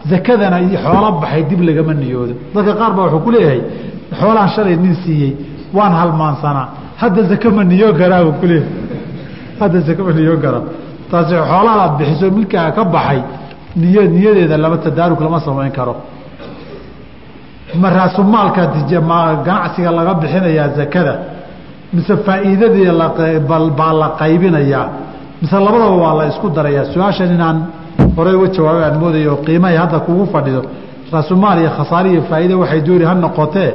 zakadana 0.10 0.58
xoolo 0.84 1.10
baxay 1.22 1.44
dib 1.50 1.62
lagama 1.68 1.94
niyoodo. 2.02 2.34
Dadka 2.56 2.74
qaar 2.80 2.92
baa 2.98 3.04
wuxuu 3.06 3.22
ku 3.26 3.32
leeyahay 3.36 3.62
xoolaan 4.20 4.50
shalay 4.56 4.76
nin 4.84 4.96
siiyey 5.04 5.32
waan 5.78 5.94
halmaansanaa 6.00 6.68
hadda 7.02 7.22
zake 7.30 7.50
ma 7.58 7.64
niyoon 7.64 7.96
karaa 8.02 8.24
buu 8.26 8.36
kuleeyahay 8.42 8.72
hadda 9.60 9.80
zake 9.88 10.02
ma 10.08 10.12
niyoon 10.18 10.40
karaa 10.46 10.64
taasi 11.12 11.34
xoolaadaad 11.52 11.94
bixiso 12.00 12.26
milkaaga 12.38 12.72
ka 12.78 12.84
baxay 12.96 13.22
niy 13.82 13.98
niyadeeda 14.16 14.58
lama 14.64 14.78
tadaarug 14.86 15.20
lama 15.26 15.40
samayn 15.40 15.72
karo. 15.78 15.96
Ma 17.82 17.90
raasumaalka 17.90 18.62
ganacsiga 19.46 19.92
laga 19.98 20.14
bixinayaa 20.22 20.70
zakada 20.78 21.14
mise 21.94 22.14
faa'iidadii 22.26 22.92
baa 23.80 23.94
la 24.02 24.08
qaybinayaa 24.20 24.88
mise 25.42 25.56
labadaba 25.66 25.96
waa 26.04 26.14
la 26.20 26.24
isku 26.32 26.48
darayaa. 26.50 26.86
Su'aashan 26.94 27.30
inaan 27.36 27.58
horey 28.18 28.36
uga 28.40 28.48
jawaabay 28.56 28.84
aan 28.88 28.98
moodayo 29.02 29.34
qiimahay 29.46 29.78
hadda 29.82 30.00
kugu 30.06 30.26
fadhido. 30.34 30.62
Raasumaal 31.14 31.58
iyo 31.62 31.70
khasaare 31.78 32.10
iyo 32.14 32.22
faa'iide 32.30 32.54
waxay 32.62 32.82
dooni 32.88 33.06
ha 33.10 33.14
noqotee 33.26 33.70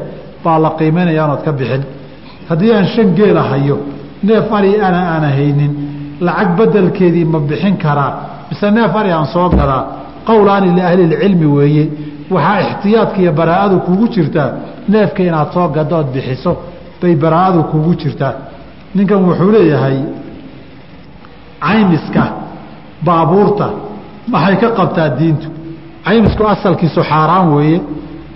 baa 0.44 0.58
la 0.64 0.70
qiimaynaya 0.78 1.24
anood 1.24 1.42
ka 1.46 1.52
bixin. 1.58 1.82
Haddii 2.48 2.72
aan 2.76 2.86
shan 2.94 3.08
geela 3.18 3.42
hayo 3.50 3.76
neef 4.26 4.46
ari 4.58 4.70
ana 4.88 5.00
aana 5.14 5.28
haynin 5.38 5.72
lacag 6.26 6.50
bedelkeedii 6.58 7.24
ma 7.32 7.38
bixin 7.50 7.74
karaa 7.84 8.12
mise 8.50 8.66
neef 8.76 8.92
ari 9.00 9.10
aan 9.16 9.26
soo 9.34 9.48
gadaa 9.58 9.82
qowlaani 10.28 10.68
liahlilcilmi 10.76 11.46
weeye 11.56 11.84
waxaa 12.34 12.60
ixtiyaadka 12.66 13.18
iyo 13.24 13.32
baraa'adu 13.40 13.76
kugu 13.86 14.06
jirtaa 14.14 14.48
neefka 14.92 15.20
inaad 15.28 15.48
soo 15.54 15.68
gadood 15.76 16.06
bixiso 16.14 16.52
bay 17.00 17.14
baraa'adu 17.24 17.60
kugu 17.72 17.92
jirtaa. 18.02 18.34
Ninkan 18.96 19.20
wuxuu 19.26 19.50
leeyahay 19.56 19.98
caymiska 21.66 22.24
baabuurta 23.06 23.66
maxay 24.28 24.56
ka 24.60 24.68
qabtaa 24.78 25.08
diintu? 25.18 25.48
Caymisku 26.04 26.42
asalkiisu 26.54 27.00
xaaraan 27.10 27.46
weeye. 27.54 27.80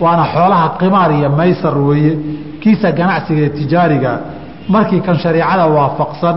Waana 0.03 0.25
xoolaha 0.33 0.67
qimaar 0.79 1.11
iyo 1.17 1.29
maysar 1.39 1.75
weeye. 1.87 2.13
Kiisa 2.61 2.91
ganacsiga 2.91 3.41
ee 3.45 3.49
tijaariga 3.57 4.11
markii 4.73 5.01
kan 5.05 5.15
shariicada 5.23 5.65
waafaqsan 5.75 6.35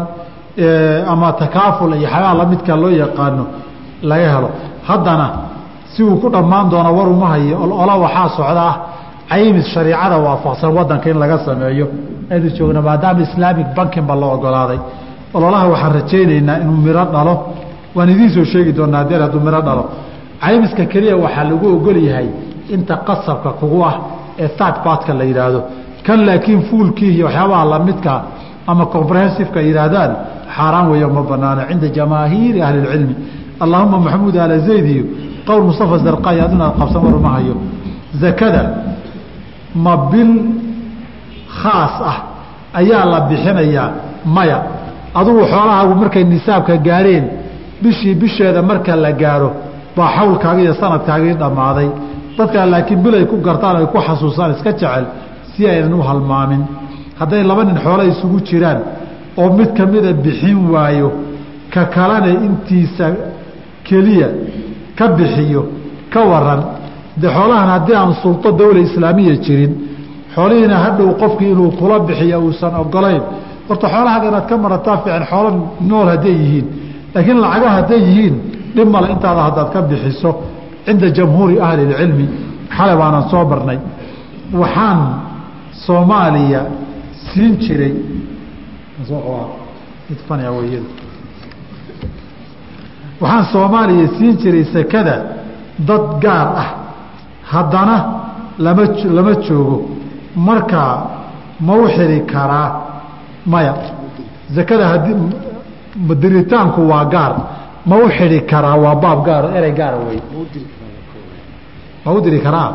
ama 1.12 1.28
takaaful 1.40 1.92
iyo 2.00 2.08
xagaa 2.14 2.34
lamidka 2.40 2.74
loo 2.82 2.90
yaqaano 3.02 3.44
laga 4.02 4.28
helo. 4.34 4.50
Haddana 4.88 5.26
si 5.92 6.02
uu 6.02 6.16
ku 6.22 6.28
dhammaan 6.34 6.66
doono 6.70 6.90
war 6.98 7.08
uma 7.08 7.26
hayo. 7.32 7.56
Olola 7.64 7.94
waxaa 8.04 8.28
socda 8.36 8.62
ah 8.70 8.76
caymis 9.30 9.66
shariicada 9.74 10.16
waafaqsan 10.26 10.70
wadanka 10.76 11.06
in 11.10 11.18
laga 11.22 11.38
sameeyo. 11.46 11.86
Aynu 12.32 12.48
joogna 12.56 12.80
maadaama 12.88 13.20
islaamic 13.26 13.66
bankinba 13.76 14.14
la 14.20 14.26
ogolaaday 14.36 14.78
ololaha 15.34 15.66
waxaan 15.72 15.92
rajaynaynaa 15.98 16.56
inuu 16.62 16.76
miro 16.86 17.04
dhalo 17.14 17.34
waan 17.96 18.08
idiin 18.14 18.30
soo 18.34 18.44
sheegi 18.44 18.72
doonaa 18.78 19.00
adeer 19.04 19.20
hadduu 19.24 19.40
miro 19.46 19.60
dhalo. 19.66 19.84
Caymiska 20.42 20.84
keliya 20.92 21.16
waxaa 21.24 21.44
lagu 21.50 21.66
ogol 21.76 21.96
yahay 22.08 22.28
inta 22.74 22.94
qasabka 23.08 23.50
kugu 23.60 23.78
ah 23.90 23.94
ee 24.42 24.48
third 24.58 24.76
partka 24.84 25.12
la 25.14 25.24
yidhaahdo 25.30 25.60
kan 26.06 26.18
laakiin 26.28 26.60
fuulkii 26.68 27.10
iyo 27.16 27.24
waxyaabaha 27.26 27.64
lamidka 27.72 28.12
ama 28.70 28.84
comprehensiveka 28.94 29.60
yihaahdaan 29.68 30.10
xaaraan 30.56 30.86
weeyo 30.90 31.08
ma 31.16 31.22
banaano 31.30 31.62
cinda 31.68 31.88
jamaahiiri 31.98 32.58
ahli 32.66 32.78
اlcilmi 32.82 33.14
allahuma 33.64 33.98
maxamuud 34.04 34.36
ala 34.44 34.56
zayd 34.68 34.86
iyo 34.94 35.04
qowl 35.48 35.62
mustafa 35.68 35.96
zarqay 36.06 36.36
aduna 36.44 36.66
qabsan 36.78 37.00
war 37.04 37.14
uma 37.20 37.30
hayo. 37.36 37.54
Zakada 38.22 38.62
ma 39.84 39.94
bil 40.10 40.32
khaas 41.60 41.94
ah 42.10 42.16
ayaa 42.80 43.04
la 43.12 43.18
bixinayaa 43.28 43.88
maya. 44.36 44.58
Adugu 45.14 45.42
xoolahaagu 45.52 45.94
markay 46.02 46.24
nisaabka 46.24 46.76
gaareen 46.88 47.24
bishii 47.82 48.14
bisheeda 48.22 48.60
marka 48.70 48.92
la 49.04 49.12
gaaro 49.22 49.50
baa 49.96 50.08
xawlkaagi 50.16 50.62
iyo 50.66 50.74
sanadkaagii 50.82 51.34
dhammaaday. 51.42 51.88
Dadkaa 52.38 52.66
laakiin 52.72 53.00
bil 53.04 53.14
ay 53.20 53.24
ku 53.30 53.36
gartaan 53.46 53.76
ay 53.80 53.86
ku 53.92 53.98
xasuusaan 54.06 54.50
iska 54.54 54.70
jecel 54.72 55.04
si 55.52 55.60
aynan 55.72 55.94
u 55.94 56.02
halmaamin. 56.08 56.62
Hadday 57.20 57.42
laba 57.50 57.62
nin 57.68 57.78
xoolo 57.84 58.02
isugu 58.12 58.38
jiraan 58.48 58.78
oo 59.40 59.48
mid 59.58 59.70
ka 59.78 59.84
mida 59.92 60.12
bixin 60.24 60.58
waayo 60.72 61.08
ka 61.74 61.82
kalena 61.94 62.28
intiisa 62.46 63.06
keliya 63.88 64.28
ka 64.98 65.06
bixiyo 65.18 65.62
ka 66.12 66.20
waran 66.30 66.60
de 67.20 67.28
xoolahan 67.36 67.68
haddii 67.74 67.96
aan 68.00 68.12
sulto 68.22 68.48
dawla 68.60 68.80
islaamiya 68.88 69.34
jirin 69.44 69.72
xoolihiina 70.34 70.76
hadhow 70.84 71.08
qofkii 71.22 71.50
inuu 71.54 71.70
kula 71.78 71.96
bixiyo 72.08 72.36
uusan 72.46 72.72
ogolayn 72.82 73.22
horta 73.68 73.86
xoolahaaga 73.94 74.26
inaad 74.30 74.46
ka 74.50 74.54
marataa 74.64 74.96
fiican 75.02 75.24
xoolo 75.30 75.50
nool 75.90 76.08
hadday 76.14 76.34
yihiin 76.42 76.66
laakiin 77.14 77.38
lacagaha 77.44 77.74
hadday 77.78 78.00
yihiin 78.08 78.36
dhib 78.74 78.88
male 78.94 79.06
intaada 79.14 79.42
haddaad 79.48 79.68
ka 79.72 79.80
bixiso 79.82 80.30
cinda 80.86 81.06
jamhuuri 81.18 81.56
ahli 81.66 81.82
اlcilmi 81.86 82.26
xalay 82.76 82.96
baanan 83.02 83.24
soo 83.30 83.44
barnay. 83.50 83.78
Waxaan 84.60 85.00
soomaaliya 85.86 86.60
siin 87.26 87.52
jiray. 87.62 87.94
Waxaan 93.20 93.44
soomaaliya 93.52 94.06
siin 94.18 94.34
jiray 94.42 94.64
sekada 94.74 95.16
dad 95.88 96.04
gaar 96.22 96.48
ah. 96.62 96.70
Haddana 97.52 97.96
lama 98.58 98.84
lama 99.16 99.34
joogo. 99.46 99.76
Marka 100.36 100.82
ma 101.60 101.74
u 101.74 101.86
xiri 101.94 102.18
karaa? 102.32 102.68
Maya. 103.46 103.74
Zakada 104.54 104.84
haddii 104.92 105.16
diritaanku 106.22 106.80
waa 106.88 107.04
gaar. 107.04 107.32
Ma 107.86 107.96
u 107.96 108.08
xidhi 108.08 108.40
karaa? 108.50 108.76
Waa 108.84 108.94
baab 108.94 109.24
gaar 109.26 109.44
erey 109.58 109.72
gaara 109.72 109.96
wey 110.08 110.20
ma 112.04 112.12
u 112.12 112.20
diri 112.20 112.40
karaa? 112.40 112.68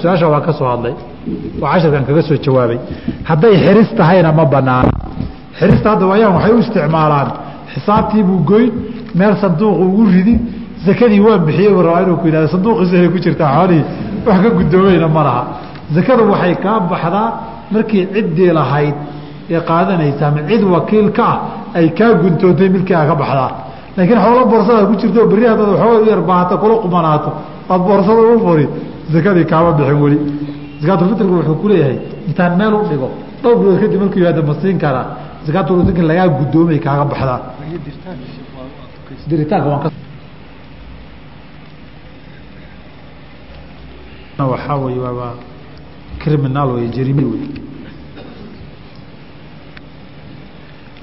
Su'aasha 0.00 0.26
waan 0.28 0.42
ka 0.46 0.52
soo 0.52 0.66
hadlay. 0.72 0.94
Oo 1.62 1.66
casharkan 1.72 2.04
kaga 2.08 2.22
soo 2.22 2.36
jawaabay. 2.44 2.78
Hadday 3.28 3.54
xiris 3.64 3.90
tahayna 3.98 4.32
ma 4.32 4.44
banaana. 4.44 4.90
Xirista 5.58 5.90
hadda 5.92 6.06
waayaan 6.10 6.34
waxay 6.36 6.52
u 6.52 6.58
isticmaalaan. 6.64 7.28
Xisaabtiibuu 7.72 8.38
goyn 8.50 8.70
meel 9.14 9.34
sanduuq 9.42 9.76
ugu 9.84 10.02
ridi 10.14 10.34
zakadii 10.86 11.20
waan 11.26 11.40
bixiyey 11.46 11.72
rabaa 11.86 12.02
inuu 12.04 12.16
ku 12.20 12.26
yihahdo 12.28 12.48
sanduuqiisay 12.54 13.08
ku 13.14 13.18
jirtaa 13.24 13.50
xoolihii. 13.56 13.84
Wax 14.26 14.38
ka 14.44 14.50
guddoomayna 14.58 15.08
ma 15.16 15.22
laha 15.28 15.42
zakadu 15.94 16.22
waxay 16.32 16.54
kaa 16.64 16.80
baxdaa 16.90 17.28
markii 17.72 18.04
ciddii 18.14 18.52
lahayd 18.58 18.94
ee 19.50 19.60
qaadanaysa 19.70 20.22
ama 20.28 20.40
cid 20.48 20.62
wakiil 20.74 21.08
ka 21.18 21.24
ah 21.32 21.38
ay 21.78 21.86
kaa 21.98 22.12
guntoontay 22.22 22.68
milkiiga 22.74 23.06
ka 23.10 23.14
baxdaa. 23.22 23.50
Laakiin 23.96 24.20
xoolo 24.24 24.42
boorsada 24.52 24.86
ku 24.90 24.94
jirto 25.00 25.20
berri 25.30 25.46
haddaad 25.50 25.68
waxooga 25.74 25.98
u 26.02 26.06
yar 26.12 26.20
baahata 26.30 26.54
kula 26.62 26.74
qumanaato 26.84 27.30
aad 27.72 27.82
boorsada 27.88 28.20
u 28.32 28.38
furi 28.44 28.66
zakadii 29.12 29.46
kaama 29.52 29.70
bixin 29.78 29.98
weli. 30.04 30.18
Zakaatulfitrigu 30.80 31.34
wuxuu 31.38 31.56
ku 31.62 31.66
intaan 32.28 32.52
meel 32.60 32.74
u 32.74 32.82
dhigo 32.90 33.08
dhowr 33.42 33.56
bilood 33.60 33.78
kadib 33.82 34.00
markuu 34.02 34.18
yihaahdo 34.20 34.42
ma 34.48 34.54
siin 34.60 34.78
karaa. 34.84 35.06
Zakaatulfitri 35.46 36.04
lagaa 36.10 36.28
guddoomay 36.38 36.78
kaaga 36.86 37.04
baxdaa. 37.12 37.40
Diritaanka 39.28 39.68
waan 39.68 39.92
waxaa 44.52 44.76
wey 44.84 44.98
waaba 45.04 45.47
criminal 46.22 46.68
wey 46.76 46.88
jarimi 46.96 47.24
wey 47.32 47.42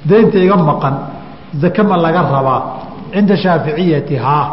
deynta 0.10 0.38
iga 0.46 0.56
maqan 0.70 0.96
zake 1.62 1.82
ma 1.84 1.98
laga 1.98 2.22
rabaa 2.36 2.62
cinda 3.14 3.36
shaaficiyati 3.44 4.16
haa 4.26 4.46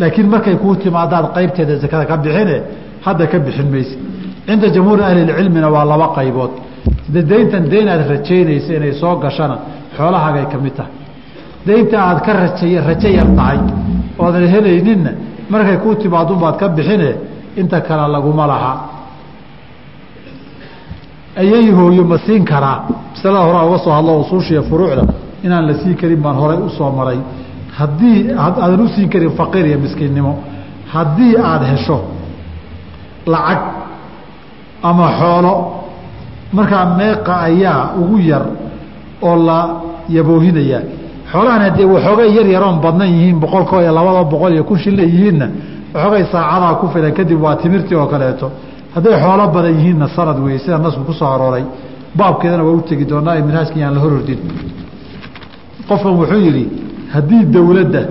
laakiin 0.00 0.28
markay 0.34 0.56
kuu 0.56 0.74
timaadaad 0.76 1.26
qaybteeda 1.36 1.76
zakada 1.82 2.04
ka 2.10 2.16
bixine 2.16 2.56
hadda 3.04 3.26
ka 3.26 3.38
bixin 3.38 3.68
mayse. 3.70 3.96
Cinda 4.46 4.68
jamhuuri 4.74 5.02
ahlilcilmina 5.02 5.68
waa 5.70 5.84
laba 5.84 6.06
qaybood. 6.16 6.52
De 7.14 7.20
deyntan 7.22 7.64
deyn 7.72 7.88
aad 7.88 8.02
rajaynaysa 8.12 8.72
inay 8.78 8.92
soo 9.00 9.16
gashana 9.22 9.56
xoolahaagay 9.96 10.46
ka 10.52 10.58
mid 10.64 10.74
tahay. 10.78 10.92
Deynta 11.66 11.96
aad 12.08 12.18
ka 12.26 12.32
rajay 12.32 12.74
rajo 12.88 13.08
yar 13.18 13.28
tahay 13.38 13.58
oodan 14.18 14.46
helayninna 14.54 15.10
markay 15.50 15.76
kuu 15.82 15.94
timaadunbaad 15.94 16.56
ka 16.60 16.68
bixine 16.68 17.10
inta 17.56 17.80
kale 17.80 18.04
laguma 18.14 18.46
laha 18.46 18.72
ayay 21.40 21.70
hooyo 21.78 22.04
ma 22.04 22.18
siin 22.18 22.44
karaa? 22.44 22.78
Masalada 23.14 23.44
horaa 23.46 23.64
uga 23.68 23.78
soo 23.84 23.90
hadlo 23.92 24.20
usuushiiyo 24.20 24.62
furuucda. 24.62 25.02
Inaan 25.44 25.66
la 25.66 25.74
siin 25.74 25.96
karin 25.96 26.20
baan 26.24 26.36
horay 26.36 26.58
u 26.58 26.68
soo 26.78 26.90
maray. 26.90 27.18
Haddii 27.78 28.18
aadan 28.38 28.80
u 28.80 28.88
siin 28.94 29.08
karin 29.08 29.30
faqiir 29.38 29.66
iyo 29.66 29.78
miskiinnimo 29.84 30.32
haddii 30.92 31.36
aada 31.36 31.66
hesho 31.72 31.98
lacag 33.26 33.60
ama 34.82 35.06
xoolo 35.18 35.54
markaa 36.52 36.84
meeqa 36.98 37.34
ayaa 37.48 37.94
ugu 38.00 38.18
yar 38.30 38.42
oo 39.22 39.36
la 39.46 39.58
yaboohinayaa 40.16 40.82
xoolahan 41.32 41.60
haddee 41.66 41.84
waxoogay 41.94 42.28
yar 42.36 42.46
yaroon 42.54 42.76
badnan 42.84 43.08
yihiin 43.14 43.38
boqolkoo 43.42 43.80
iyo 43.80 43.92
labada 43.98 44.24
boqol 44.32 44.52
iyo 44.52 44.64
kun 44.68 44.78
shille 44.78 45.02
yihiinna 45.12 45.46
waxoogay 45.94 46.24
saacadaa 46.32 46.74
ku 46.80 46.86
filan 46.92 47.12
kadib 47.18 47.40
waa 47.44 47.56
timirtii 47.62 47.94
oo 48.00 48.06
kaleeto 48.12 48.46
hadday 48.94 49.14
xoolo 49.24 49.44
badan 49.56 49.74
yihiinna 49.78 50.06
sanad 50.16 50.38
weeye 50.44 50.58
sida 50.64 50.78
nasku 50.78 51.02
ku 51.08 51.12
soo 51.20 51.28
arooray 51.34 51.64
baabkeedana 52.18 52.62
waa 52.66 52.76
u 52.78 52.80
tegi 52.88 53.04
doonaa 53.12 53.34
ee 53.38 53.42
minhaajka 53.48 53.76
yaan 53.82 53.94
la 53.96 54.00
horordin 54.04 54.40
qofkan 55.88 56.14
wuxuu 56.20 56.40
yidhi 56.46 56.64
haddii 57.14 57.42
dowladda 57.54 58.02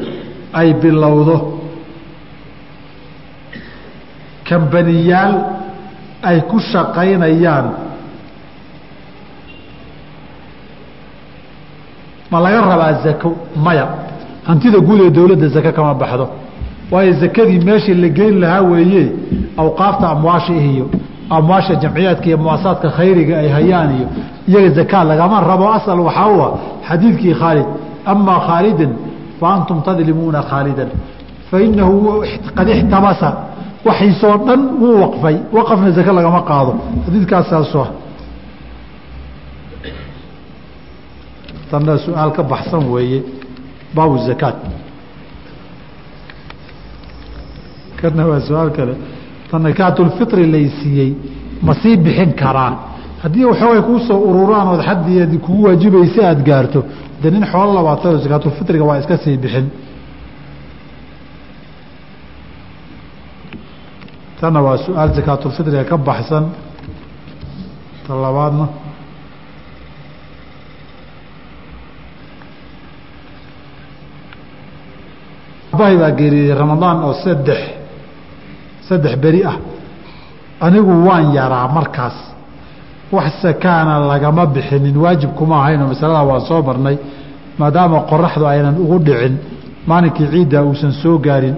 ay 0.60 0.70
bilowdo 0.82 1.36
kambaniyaal 4.50 5.34
ay 6.30 6.38
ku 6.50 6.58
shaqaynayaan 6.72 7.66
ma 12.32 12.40
laga 12.40 12.60
rabaa 12.62 12.94
zako 13.04 13.30
maya? 13.66 13.86
Hantida 14.48 14.80
guud 14.88 15.00
ee 15.06 15.10
dowladda 15.18 15.48
zake 15.56 15.72
kama 15.78 15.94
baxdo 16.02 16.26
waayo 16.92 17.14
zakadii 17.22 17.60
meeshii 17.70 17.94
la 18.04 18.10
geyn 18.18 18.36
lahaa 18.44 18.62
weeye 18.72 19.04
awqaafta 19.58 20.06
amwaasha 20.16 20.54
iyo 20.54 20.86
amwaasha 21.30 21.76
jamciyaadka 21.84 22.26
iyo 22.30 22.38
muasasaadka 22.38 22.90
khayriga 22.98 23.36
ay 23.44 23.50
hayaan 23.58 23.90
iyo 23.98 24.08
iyaga 24.50 24.70
zakaa 24.78 25.04
lagama 25.04 25.40
rabo. 25.50 25.66
Asal 25.78 26.00
waxaa 26.08 26.28
u 26.36 26.42
ah 26.46 26.52
xadiidkii 26.90 27.34
khaalid 27.42 27.66
amaa 28.12 28.40
khaalidan 28.48 28.92
fa 29.40 29.48
antum 29.56 29.78
tadlimuuna 29.86 30.42
khaalidan 30.50 30.90
fainahu 31.52 32.24
qad 32.58 32.68
ixtabasa. 32.76 33.30
Waxiisoo 33.88 34.36
dhan 34.48 34.62
wuu 34.82 34.96
waqfay 35.04 35.36
waqafna 35.56 35.90
zake 35.98 36.12
lagama 36.18 36.42
qaado. 36.50 36.72
Xadiidkaasaaso 37.06 37.84
tanna 41.72 41.94
su'aal 42.06 42.32
ka 42.38 42.44
baxsan 42.52 42.84
weeye 42.94 43.20
baabu 43.96 44.18
zakaat 44.28 44.56
kana 48.02 48.24
waa 48.32 48.40
su'aal 48.48 48.72
kale. 48.78 48.94
Tan 49.50 49.62
zakaatulfitri 49.68 50.44
laysiiyey 50.54 51.12
ma 51.66 51.74
sii 51.82 51.96
bixin 52.06 52.32
karaa 52.42 52.72
haddii 53.24 53.46
waxoogay 53.52 53.82
kuu 53.88 54.00
soo 54.08 54.20
ururaan 54.30 54.68
ood 54.74 54.82
xaddi 54.88 55.38
kugu 55.46 55.64
waajibaysa 55.68 56.22
aada 56.30 56.42
gaarto 56.50 56.80
de 57.22 57.28
nin 57.32 57.46
xoolo 57.52 57.72
labaatan 57.78 58.10
oo 58.16 58.20
zakaatulfitriga 58.26 58.84
waa 58.90 58.98
iska 59.02 59.18
sii 59.24 59.38
bixin. 59.44 59.68
Tanna 64.40 64.60
waa 64.68 64.78
su'aal 64.86 65.10
zakaatulfitriga 65.18 65.84
ka 65.90 65.98
baxsan. 66.08 66.46
Ta 68.08 68.14
labaadna. 68.26 68.66
Abahay 75.74 75.96
baa 76.02 76.12
geeriyey 76.20 76.54
ramadaan 76.62 76.98
oo 77.08 77.14
saddex 77.24 77.62
saddex 78.92 79.16
beri 79.24 79.42
ah. 79.52 79.58
Anigu 80.66 80.94
waan 81.08 81.26
yaraa 81.38 81.68
markaas. 81.78 82.18
Wax 83.16 83.28
sakaana 83.44 83.94
lagama 84.12 84.44
bixinin 84.56 84.96
waajib 85.04 85.32
kuma 85.38 85.56
ahaynoo 85.62 85.88
masalada 85.94 86.24
waan 86.30 86.42
soo 86.50 86.62
marnay. 86.68 86.98
Maadaama 87.60 87.98
qoraxdu 88.12 88.46
aynan 88.52 88.76
ugu 88.84 88.98
dhicin 89.08 89.34
maalinkii 89.90 90.28
ciidda 90.34 90.60
uusan 90.68 90.94
soo 91.02 91.18
gaarin. 91.26 91.56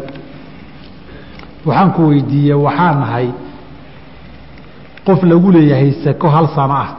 Waxaan 1.68 1.90
ku 1.96 2.02
weydiiyey 2.10 2.58
waxaan 2.66 2.98
ahay 3.08 3.28
qof 5.06 5.20
lagu 5.30 5.50
leeyahay 5.56 5.92
sako 6.04 6.28
hal 6.36 6.48
sano 6.56 6.74
ah. 6.86 6.90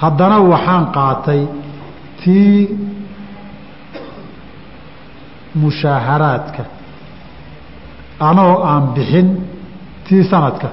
Haddana 0.00 0.36
waxaan 0.52 0.84
qaatay 0.96 1.42
tii 2.20 2.68
mushaaharaadka 5.62 6.62
anoo 8.20 8.62
aan 8.70 8.84
bixin 8.94 9.28
tii 10.08 10.24
sanadka. 10.30 10.68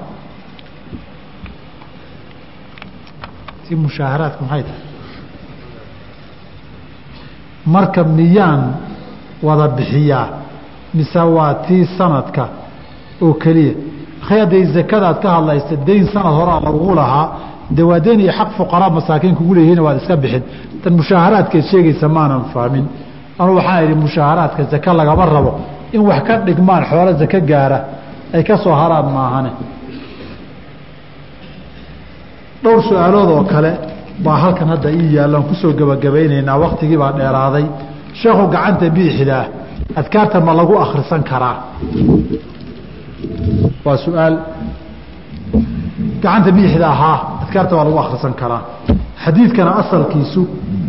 Tii 3.68 3.76
mushaaharaadka 3.84 4.40
maxay 4.44 4.62
tahay 4.62 4.82
marka 7.74 8.02
miyaan 8.18 8.62
wada 9.46 9.68
bixiyaa 9.76 10.26
mise 10.96 11.18
waa 11.36 11.54
tii 11.66 11.84
sanadka 11.98 12.44
oo 13.24 13.34
keliya. 13.42 13.74
Akhay 14.22 14.38
hadday 14.42 14.64
zakadaad 14.76 15.16
ka 15.22 15.28
hadlaysa 15.36 15.76
dayn 15.86 16.04
sanad 16.14 16.34
horaa 16.38 16.60
lagugu 16.66 16.94
lahaa 17.00 17.26
de 17.76 17.82
waa 17.88 18.00
dayn 18.06 18.20
iyo 18.24 18.32
xaq 18.38 18.50
fuqaraa 18.58 18.90
masaakiin 18.96 19.34
kugu 19.38 19.52
leeyihiin 19.56 19.80
waad 19.86 19.96
iska 20.00 20.16
bixin. 20.22 20.42
Tan 20.82 20.92
mushaaharaadkeed 20.98 21.64
sheegaysa 21.70 22.06
maanan 22.16 22.42
fahmin 22.54 22.84
anu 23.40 23.50
waxaan 23.58 23.84
idhi 23.84 23.94
mushaaharaadka 24.04 24.62
zake 24.72 24.90
lagama 25.00 25.24
rabo 25.34 25.52
in 25.94 26.00
wax 26.08 26.20
ka 26.26 26.34
dhigmaan 26.46 26.82
xoolo 26.90 27.12
zake 27.20 27.38
gaara 27.50 27.78
ay 28.34 28.42
ka 28.48 28.54
soo 28.62 28.74
haraan 28.80 29.06
maahane. 29.16 29.50
Dhowr 32.62 32.80
su'aalood 32.88 33.28
oo 33.36 33.44
kale 33.52 33.70
baa 34.24 34.36
halkan 34.42 34.68
hadda 34.72 34.88
ii 34.98 35.08
yaallaan 35.16 35.44
ku 35.48 35.54
soo 35.62 35.72
gebagabaynaynaa 35.78 36.58
waktigii 36.64 36.98
baa 37.02 37.12
dheeraaday. 37.18 37.64
Sheekhu 38.20 38.44
gacanta 38.54 38.86
biixidaa 38.96 39.44
adkaarta 40.00 40.38
ma 40.46 40.52
lagu 40.60 40.74
akhrisan 40.84 41.22
karaa? 41.30 41.56
Waa 43.84 43.96
su'aal. 44.04 44.34
Gacanta 46.22 46.50
biixda 46.56 46.86
ahaa 46.94 47.18
adkaarta 47.42 47.72
waa 47.78 47.84
lagu 47.88 47.98
akhrisan 48.04 48.34
karaa. 48.40 48.62
Xadiidkana 49.24 49.70
asalkiisu 49.82 50.42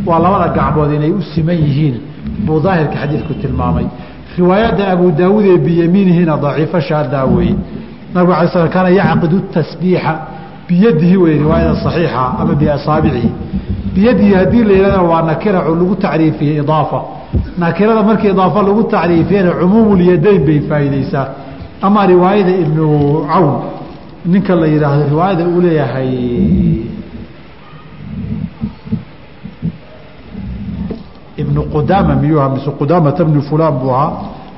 waa 0.08 0.20
labada 0.24 0.48
gacmood 0.58 0.92
inay 0.98 1.12
u 1.12 1.22
siman 1.34 1.58
yihiin 1.66 1.96
buu 2.46 2.60
daahirka 2.66 2.96
xadiidku 3.02 3.34
tilmaamay 3.42 3.86
riwaayadda 4.38 4.84
abu 4.94 5.12
daawuud 5.20 5.46
ee 5.54 5.58
biyamiinihina 5.58 6.34
daciifo 6.44 6.80
shaadaa 6.80 7.26
weeye 7.26 7.56
nabigu 8.14 8.34
alay 8.34 8.48
slam 8.54 8.70
kaana 8.76 8.90
yacqidu 9.00 9.38
tasbiixa 9.56 10.14
biyadihi 10.68 11.18
wey 11.24 11.34
riwaayada 11.44 11.76
saxiixa 11.84 12.22
ama 12.42 12.54
biasaabicihi 12.62 13.30
biyadii 13.96 14.34
haddii 14.40 14.64
la 14.64 14.74
yidhahdana 14.74 15.04
waa 15.12 15.22
nakira 15.30 15.60
lagu 15.70 15.96
tacriifiyey 15.96 16.58
idaafa. 16.64 17.00
Nakirada 17.58 18.04
markii 18.04 18.30
idaafa 18.36 18.62
lagu 18.68 18.84
tacriifiyana 18.94 19.52
cumuumulyadayn 19.60 20.42
bay 20.48 20.60
faa'iideysaa 20.70 21.26
ama 21.82 22.06
riwaayada 22.12 22.52
ibnu 22.64 22.86
cawn 23.34 23.54
ninka 24.32 24.56
la 24.62 24.68
yidhaahdo 24.74 25.04
riwaayada 25.14 25.44
uu 25.48 25.62
leeyahay 25.62 26.12
ibnu 31.56 31.64
qudaama 31.72 32.16
miyuu 32.16 32.40
ahaa? 32.40 32.50
Mise 32.50 32.72
qudaamata 32.80 33.24
bnu 33.26 33.42
fulaan 33.50 33.74
buu 33.80 33.92
ahaa. 33.92 34.12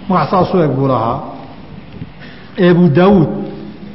Magac 0.09 0.29
saasu 0.31 0.57
eg 0.65 0.71
buu 0.77 0.87
lahaa. 0.87 1.19
Abu 2.69 2.89
daawuud 2.89 3.27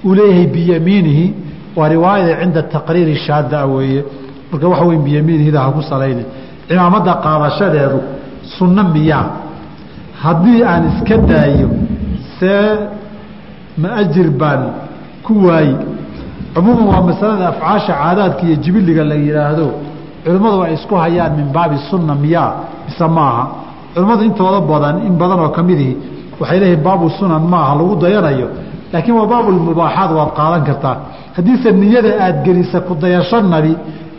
uu 0.05 0.15
leeyahay 0.15 0.47
biyamiinihi. 0.47 1.35
Waa 1.77 1.89
riwaayada 1.89 2.41
cinda 2.41 2.63
taqriiri 2.63 3.17
shaada 3.17 3.67
weeye. 3.67 4.05
Marka 4.53 4.69
waxa 4.69 4.85
wey 4.85 4.99
biyamiinihida 4.99 5.61
ha 5.61 5.71
ku 5.77 5.83
salayni 5.83 6.25
cimaamada 6.69 7.15
qaadashadeedu 7.25 7.99
sunno 8.59 8.83
miyaa 8.95 9.25
haddii 10.23 10.63
aan 10.71 10.83
iska 10.91 11.17
daayo 11.31 11.69
see 12.39 12.79
ma 13.83 13.89
ajir 14.01 14.29
baan 14.41 14.63
ku 15.27 15.33
waayi. 15.47 15.75
Cumuuman 16.55 16.87
waa 16.93 17.03
masalada 17.09 17.49
afcaasha 17.49 17.93
caadaadka 18.01 18.43
iyo 18.47 18.57
jibiliga 18.65 19.05
la 19.05 19.15
yidhaahdo 19.15 19.67
culimmadu 20.25 20.63
ay 20.67 20.75
isku 20.79 20.95
hayaan 21.05 21.33
min 21.39 21.47
baabi 21.57 21.77
sunna 21.91 22.15
miyaa 22.15 22.51
mise 22.87 23.07
maaha. 23.19 23.45
Culimmadu 23.95 24.23
intooda 24.29 24.61
badan 24.71 24.97
in 25.07 25.15
badan 25.21 25.39
oo 25.45 25.51
ka 25.57 25.63
waxay 26.41 26.59
leeyihiin 26.61 26.83
baabu 26.87 27.07
sunan 27.19 27.43
maaha 27.53 27.73
lagu 27.79 27.95
dayanayo. 28.03 28.49
Laakiin 28.93 29.15
waa 29.19 29.27
baabulmubaaxaad 29.33 30.11
waad 30.19 30.31
qaadan 30.39 30.63
kartaa. 30.69 30.97
Haddiise 31.37 31.69
niyada 31.83 32.11
aad 32.25 32.37
gelisa 32.47 32.79
ku 32.87 32.93
dayasho 33.03 33.39
nabi 33.55 33.73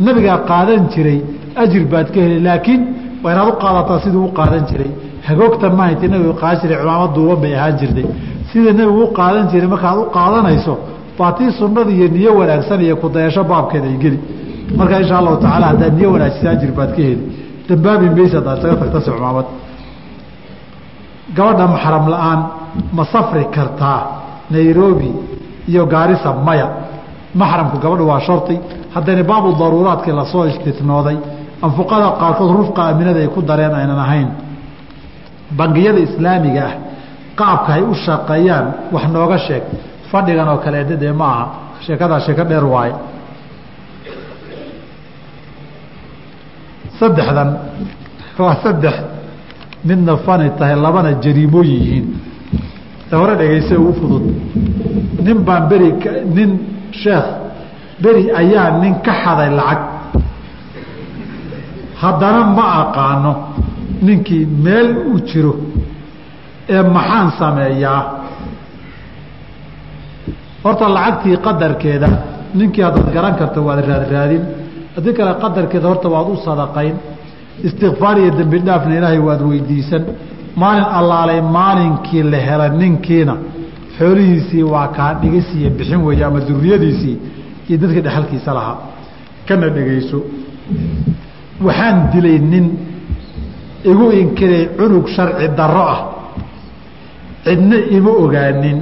nabigaa 0.05 0.39
qaadan 0.49 0.81
jiray 0.93 1.19
ajir 1.63 1.83
baad 1.91 2.07
ka 2.13 2.19
heli 2.25 2.39
laakiin 2.47 2.81
waa 3.23 3.31
inaad 3.33 3.49
u 3.53 3.55
qaadataa 3.63 3.99
siduu 4.03 4.23
u 4.29 4.31
qaadan 4.39 4.63
jiray. 4.69 4.91
Hagoogta 5.27 5.67
mahayti 5.79 6.05
nabigu 6.13 6.33
qaadan 6.41 6.59
jiray 6.61 6.77
cumaamad 6.81 7.11
duuban 7.15 7.37
bay 7.43 7.53
ahaan 7.59 7.75
jirtay. 7.79 8.05
Sida 8.49 8.71
nebigu 8.79 9.01
u 9.07 9.13
qaadan 9.19 9.45
jiray 9.51 9.67
markaad 9.73 9.97
u 10.03 10.05
qaadanayso 10.17 10.73
baa 11.17 11.31
tii 11.37 11.51
sunnada 11.59 11.91
iyo 11.97 12.07
niyo 12.15 12.31
wanaagsan 12.39 12.79
iyo 12.85 12.95
kudayasho 13.03 13.41
baabkeeda 13.51 13.87
ay 13.93 13.97
geli 14.03 14.19
marka 14.77 14.95
insha 15.01 15.15
allahu 15.21 15.37
tacaala 15.43 15.65
haddaad 15.71 15.93
niyo 15.97 16.09
wanaajisa 16.15 16.49
ajir 16.55 16.71
baad 16.77 16.91
ka 16.95 17.01
heli. 17.07 17.23
Dambaabi 17.69 18.05
maysa 18.17 18.37
hadaad 18.39 18.57
isaga 18.59 18.75
tagtase 18.81 19.09
cumaamad 19.15 19.45
gabadha 21.37 21.65
maxram 21.73 22.05
la'aan 22.13 22.39
ma 22.97 23.03
safri 23.13 23.45
kartaa 23.55 23.99
nairobi 24.55 25.11
iyo 25.71 25.83
gaarisa 25.93 26.29
maya. 26.47 26.67
Maxramku 27.41 27.77
gabadhu 27.83 28.05
waa 28.11 28.19
shardi 28.27 28.55
haddayna 28.95 29.23
baabu 29.31 29.49
daruuraadkii 29.61 30.11
la 30.19 30.25
soo 30.31 30.43
istinooday 30.51 31.17
anfuqada 31.65 32.07
qaarkood 32.21 32.51
rufqa 32.59 32.81
aaminada 32.87 33.19
ay 33.23 33.27
ku 33.35 33.41
dareen 33.49 33.73
aynan 33.79 33.99
ahayn. 34.05 34.29
Bangiyada 35.59 35.99
islaamiga 36.07 36.63
ah 36.69 36.73
qaabka 37.39 37.69
ay 37.77 37.81
u 37.81 37.93
shaqeeyaan 38.05 38.65
wax 38.93 39.05
nooga 39.15 39.37
sheeg. 39.47 39.63
Fadhigan 40.11 40.47
oo 40.53 40.57
kaleeta 40.65 40.95
dee 41.03 41.11
ma 41.19 41.25
aha 41.33 41.45
sheekadaa 41.85 42.19
sheeko 42.25 42.43
dheer 42.49 42.65
waaye 42.73 42.93
saddexdan 46.99 47.49
waa 48.39 48.55
saddex 48.63 48.95
midna 49.87 50.13
fani 50.25 50.49
tahay 50.57 50.75
labana 50.85 51.11
jariimooyin 51.23 51.73
yihiin. 51.81 52.05
Hore 53.19 53.35
dhegeyse 53.39 53.75
ugu 53.81 53.93
fudud. 53.99 54.23
Nin 55.25 55.37
baan 55.47 55.63
beri 55.69 55.89
nin 56.35 56.49
sheekh 57.01 57.27
beri 58.03 58.23
ayaa 58.41 58.67
nin 58.81 58.93
ka 59.05 59.13
xaday 59.23 59.49
lacag. 59.59 59.81
Haddana 62.01 62.41
ma 62.57 62.65
aqaano 62.81 63.31
ninkii 64.05 64.45
meel 64.65 64.87
u 65.13 65.19
jiro 65.29 65.53
ee 66.75 66.81
maxaan 66.95 67.29
sameeyaa. 67.39 68.01
Horta 70.63 70.85
lacagtii 70.95 71.37
qadarkeeda 71.45 72.09
ninkii 72.57 72.83
haddaad 72.87 73.09
garan 73.15 73.35
karto 73.39 73.59
waad 73.67 73.79
raadraadin 73.89 74.43
haddii 74.95 75.13
kale 75.17 75.33
qadarkeeda 75.43 75.87
horta 75.91 76.07
waad 76.15 76.27
u 76.33 76.37
sadaqayn 76.47 76.95
istikfaar 77.67 78.15
iyo 78.21 78.31
dembi 78.39 78.57
dhaafna 78.67 78.93
ilaahay 78.99 79.19
waad 79.27 79.41
weydiisan. 79.49 80.03
Maalin 80.61 80.87
allaalay 80.99 81.41
maalinkii 81.57 82.23
la 82.31 82.37
hela 82.47 82.67
ninkiina 82.81 83.35
xoolihiisii 83.97 84.63
waa 84.73 84.87
kaa 84.97 85.13
dhigis 85.21 85.47
bixin 85.77 86.01
weeye 86.07 86.23
ama 86.25 86.39
duriyadiisii 86.49 87.17
iyo 87.69 87.77
dadka 87.81 87.99
dhexalkiisa 88.05 88.51
lahaa 88.57 88.77
kana 89.47 89.67
dhegayso 89.75 90.19
waxaan 91.65 91.97
dilay 92.13 92.37
nin 92.51 92.65
igu 93.91 94.05
inkiray 94.21 94.63
cunug 94.77 95.07
sharci 95.15 95.47
darro 95.57 95.85
ah. 95.95 96.01
Cidna 97.45 97.77
ima 97.97 98.11
ogaanin 98.23 98.79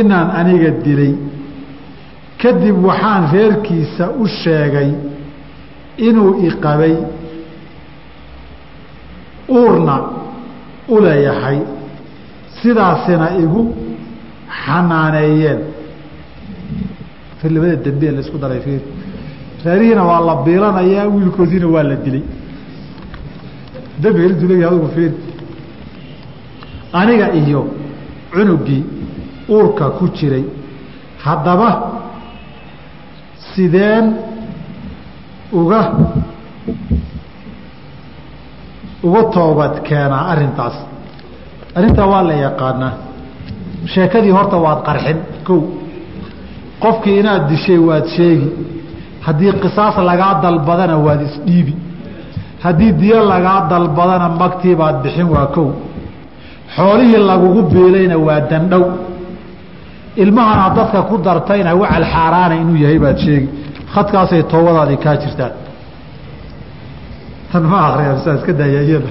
inaan 0.00 0.28
aniga 0.40 0.70
dilay 0.84 1.12
kadib 2.44 2.76
waxaan 2.88 3.22
reerkiisa 3.32 4.04
u 4.22 4.26
sheegay 4.42 4.90
inuu 6.08 6.32
iqabay 6.48 6.94
uurna 9.58 9.96
u 10.88 10.96
leeyahay 11.04 11.58
sidaasina 12.60 13.26
igu 13.42 13.62
xanaaneeyeen. 14.62 15.60
Labada 17.54 17.76
dambe 17.86 18.10
la 18.16 18.20
isku 18.24 18.38
daray 18.42 18.60
reerihiina 19.64 20.02
waa 20.10 20.20
la 20.28 20.34
biilanayaa 20.44 21.06
wiilkoodiina 21.14 21.66
waa 21.74 21.82
la 21.90 21.96
dilay. 22.04 22.22
Dambiga 24.02 24.34
dula 24.40 24.54
adigu 24.68 24.88
ir 25.06 25.12
aniga 27.00 27.26
iyo 27.40 27.60
cunugii 28.32 28.82
uurka 29.48 29.84
ku 29.96 30.04
jiray 30.16 30.44
haddaba 31.24 31.68
sideen 33.54 34.04
uga 35.60 35.80
uga 39.02 39.22
toobad 39.34 39.74
keenaa 39.88 40.24
arintaas 40.32 40.76
arrintaa 41.76 42.06
waa 42.12 42.22
la 42.28 42.34
yaqaanaa. 42.46 42.92
Sheekadii 43.92 44.30
horta 44.36 44.56
waad 44.64 44.80
qarxin 44.88 45.18
kow. 45.46 45.60
Qofkii 46.82 47.18
inaad 47.20 47.42
dishay 47.50 47.78
waad 47.88 48.06
sheegi. 48.16 48.48
Haddii 49.26 49.52
qisaas 49.62 49.96
lagaa 50.08 50.34
dalbadana 50.42 50.96
waad 51.06 51.20
isdhiibi 51.28 51.74
haddii 52.64 52.92
diyo 53.00 53.18
lagaa 53.32 53.60
dalbadana 53.70 54.28
magtii 54.40 54.74
baad 54.80 54.96
bixin 55.02 55.28
waa 55.34 55.46
kow. 55.54 55.68
Xoolihii 56.76 57.20
lagugu 57.30 57.62
biilayna 57.72 58.16
waa 58.26 58.40
dandhow 58.50 58.82
ilmahana 60.22 60.66
dadka 60.76 61.02
ku 61.08 61.14
dartayna 61.26 61.70
wacal 61.82 62.04
inuu 62.62 62.76
yahay 62.84 62.98
baad 63.04 63.18
sheegi 63.24 63.48
khadkaasay 63.94 64.42
toobadaadii 64.52 64.98
kaa 65.04 65.16
jirtaan 65.22 65.52
tan 67.52 67.62
ma 67.72 67.78
akriya 67.88 68.16
saa 68.24 68.34
iska 68.38 68.52
daaya 68.60 68.80
iyada 68.88 69.10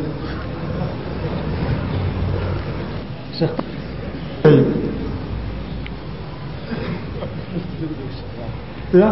ya 8.94 9.10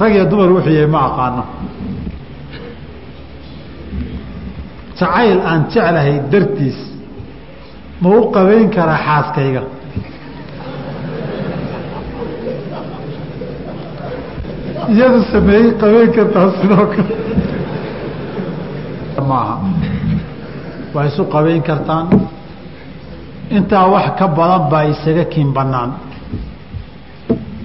rag 0.00 0.12
iyo 0.14 0.24
dumar 0.28 0.50
wuxuu 0.52 0.72
yahay 0.76 0.86
ma 0.94 1.00
aqaano 1.08 1.42
jacayl 4.98 5.38
aan 5.50 5.60
jeclahay 5.72 6.16
dartiis 6.32 6.78
ma 8.00 8.08
u 8.18 8.20
qabayn 8.34 8.66
karaa 8.76 8.98
xaaskayga? 9.06 9.62
Iyadu 14.92 15.20
sameeyey 15.32 15.70
qabayn 15.80 16.10
kartaa 16.16 16.46
sidoo 16.60 16.86
kale. 16.92 17.14
Maaha. 19.28 19.56
Waa 20.94 21.04
isu 21.10 21.22
qabayn 21.34 21.62
kartaan. 21.68 22.06
Intaa 23.56 23.86
wax 23.94 24.06
ka 24.18 24.26
badan 24.38 24.62
baa 24.70 24.84
isaga 24.92 25.24
kiin 25.32 25.50
bannaan. 25.56 25.90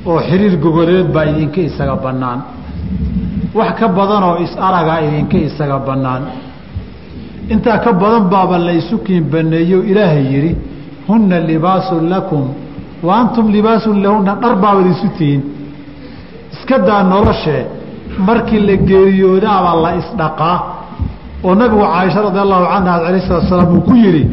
Oo 0.05 0.19
xiriir 0.27 0.55
gogoleed 0.63 1.07
baa 1.15 1.25
idinka 1.31 1.61
isaga 1.69 1.95
bannaan. 2.05 2.39
Wax 3.57 3.71
ka 3.79 3.87
badan 3.97 4.23
oo 4.29 4.35
is-aragaa 4.45 4.99
idinka 5.07 5.37
isaga 5.49 5.77
bannaan 5.87 6.23
intaa 7.53 7.77
ka 7.83 7.91
badan 8.01 8.23
baaba 8.33 8.57
la 8.67 8.73
isu 8.81 8.95
kiin 9.05 9.23
baneeyo 9.33 9.79
ilaahay 9.91 10.25
yidhi 10.33 10.51
hunna 11.07 11.37
libaasun 11.49 12.03
lakum 12.13 12.43
wa 13.05 13.11
antum 13.21 13.45
libaasun 13.55 13.97
lahunna 14.03 14.33
dhar 14.41 14.53
baabad 14.63 14.85
isu 14.93 15.07
tihiin. 15.17 15.41
Iska 16.53 16.77
daa 16.87 17.01
noloshee 17.11 17.63
markii 18.27 18.59
la 18.67 18.75
geeriyoodaaba 18.89 19.71
la 19.83 19.91
isdhaqaa 20.01 20.57
oo 21.47 21.53
nabigu 21.59 21.83
caaisha 21.93 22.19
radi 22.27 22.39
allahu 22.45 22.65
canha 22.73 22.93
alayh 23.09 23.21
salatu 23.27 23.47
salaam 23.51 23.69
uu 23.77 23.81
ku 23.89 23.93
yidhi 24.03 24.23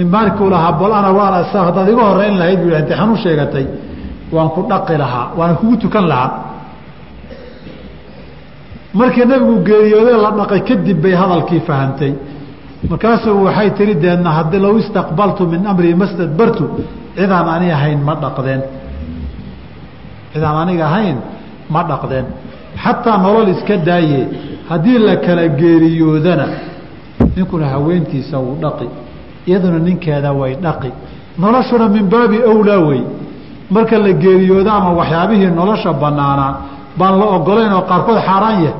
in 0.00 0.06
maalinkuu 0.14 0.48
lahaa 0.54 0.72
bal 0.80 0.92
ana 0.98 1.10
waana 1.18 1.38
sa 1.52 1.58
haddaad 1.66 1.88
iga 1.92 2.04
horeyn 2.10 2.34
lahayd 2.40 2.58
bu 2.62 2.68
intay 2.80 2.96
xanuun 3.00 3.18
sheegatay 3.24 3.64
waan 4.34 4.48
ku 4.54 4.60
dhaqi 4.70 4.94
lahaa 5.02 5.26
waana 5.38 5.54
kugu 5.60 5.76
tukan 5.82 6.04
lahaa. 6.12 6.30
Markii 8.98 9.24
nabigu 9.30 9.54
geeriyooday 9.68 10.16
la 10.24 10.30
dhaqay 10.38 10.60
kadib 10.68 10.98
bay 11.02 11.14
hadalkii 11.22 11.60
fahamtay 11.68 12.12
markaasuu 12.90 13.44
waxay 13.46 13.70
tiri 13.78 13.94
deedna 14.04 14.30
haddii 14.38 14.60
low 14.66 14.74
istaqbaltu 14.78 15.42
min 15.52 15.66
amrii 15.66 15.94
mastadbartu 16.02 16.64
cidaan 17.16 17.48
ani 17.54 17.68
ahayn 17.76 18.00
ma 18.08 18.14
dhaqdeen. 18.22 18.60
Cidaan 20.32 20.56
aniga 20.62 20.84
ahayn 20.90 21.16
ma 21.74 21.82
dhaqdeen. 21.90 22.26
Xataa 22.84 23.16
nolol 23.24 23.48
iska 23.54 23.76
daaye 23.88 24.20
haddii 24.70 24.98
la 25.06 25.16
kala 25.16 25.44
geeriyoodana 25.60 26.46
ninkuna 27.36 27.66
haweentiisa 27.74 28.36
wuu 28.44 28.56
dhaqi 28.64 28.86
iyaduna 29.48 29.78
ninkeeda 29.78 30.30
way 30.40 30.52
dhaqi. 30.64 30.90
Noloshuna 31.38 31.88
min 31.88 32.04
baabi 32.12 32.38
awlaa 32.52 32.80
wey. 32.88 33.02
Marka 33.70 33.98
la 33.98 34.12
geeriyoodo 34.12 34.70
ama 34.78 34.90
waxyaabihii 35.00 35.50
nolosha 35.60 35.92
banaanaa 36.02 36.52
baan 36.98 37.14
la 37.20 37.24
ogolayn 37.36 37.72
oo 37.72 37.82
qaarkood 37.90 38.18
xaaraan 38.28 38.58
yah 38.66 38.74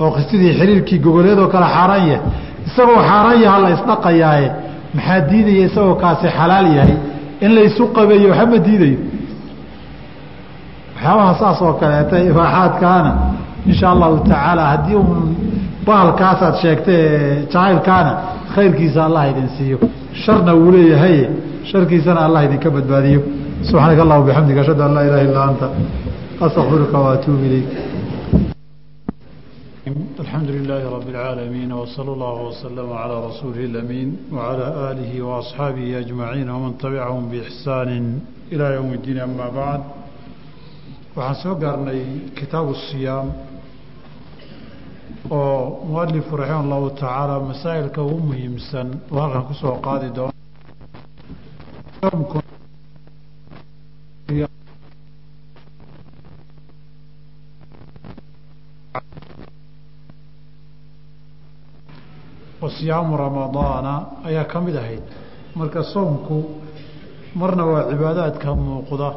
oo 0.00 0.16
sidii 0.30 0.52
xiriirkii 0.58 0.98
gogoleedoo 1.04 1.48
kale 1.54 1.66
xaaraan 1.76 2.04
yah 2.12 2.20
isagoo 2.68 3.00
xaaraan 3.10 3.38
yaha 3.46 3.58
la 3.64 3.70
isdhaqayaaye 3.76 4.48
maxaa 4.96 5.20
diidaya 5.30 5.64
isagoo 5.68 5.94
kaasi 6.02 6.26
xalaal 6.38 6.66
yahay? 6.78 6.96
In 7.44 7.50
laysu 7.56 7.82
qabeeyo 7.96 8.28
waxba 8.32 8.46
ma 8.52 8.58
diidayo. 8.66 8.98
Waxyaabaha 10.94 11.34
saas 11.40 11.60
oo 11.66 11.72
kaleeta 11.80 12.16
ibaaxaadkaana 12.30 13.12
insha 13.70 13.86
allahu 13.94 14.16
tacaala 14.28 14.62
haddii 14.72 14.96
un 15.02 15.08
bahalkaasaad 15.86 16.54
sheegtay 16.62 17.02
jacaylkaana 17.52 18.12
khayrkiisa 18.54 19.00
allah 19.08 19.22
idin 19.30 19.48
siiyo. 19.56 19.78
Sharna 20.22 20.52
wuu 20.60 20.70
leeyahay 20.76 21.16
sharkiisana 21.70 22.20
allah 22.26 22.40
idinka 22.46 22.68
badbaadiyo. 22.76 23.20
Subxaanaka 23.68 24.02
allah 24.04 24.16
bixamdika 24.26 24.60
ashhadu 24.64 24.82
an 24.86 24.92
laa 24.96 25.04
ilaha 25.08 25.22
illaa 25.28 25.46
anta 25.50 25.66
astaqfiruka 26.46 26.96
waatuub 27.06 27.40
ilayk 27.48 27.66
الحمد 30.19 30.49
لله 30.57 30.81
رب 30.95 31.07
العالمين 31.09 31.71
وصلى 31.73 32.11
الله 32.15 32.37
وسلم 32.49 32.87
على 32.93 33.15
رسوله 33.27 33.63
الأمين 33.71 34.09
وعلى 34.35 34.65
آله 34.91 35.11
وأصحابه 35.21 35.99
أجمعين 35.99 36.49
ومن 36.49 36.77
تبعهم 36.77 37.23
بإحسان 37.31 37.89
إلى 38.51 38.65
يوم 38.77 38.89
الدين 38.93 39.17
أما 39.19 39.49
بعد 39.49 39.81
waxaan 41.17 41.35
soo 41.43 41.55
gaarnay 41.61 42.01
kitaabu 42.37 42.71
الصiyaam 42.77 43.27
oo 45.29 45.85
mualifu 45.91 46.33
raximah 46.41 46.63
اllahu 46.65 46.87
tacaala 47.01 47.35
masaa'ilka 47.49 48.01
ugu 48.07 48.19
muhiimsan 48.29 48.87
oo 49.13 49.19
halkan 49.23 49.43
kusoo 49.49 49.75
qaadi 49.85 50.09
Doono 62.60 62.62
wasiyaamu 62.62 63.16
ramadaana 63.16 64.06
ayaa 64.24 64.44
ka 64.44 64.60
mid 64.60 64.76
ahayd. 64.76 65.02
Marka 65.54 65.82
soomku 65.82 66.44
marna 67.34 67.64
waa 67.66 67.90
cibaadaadka 67.90 68.54
muuqda 68.54 69.12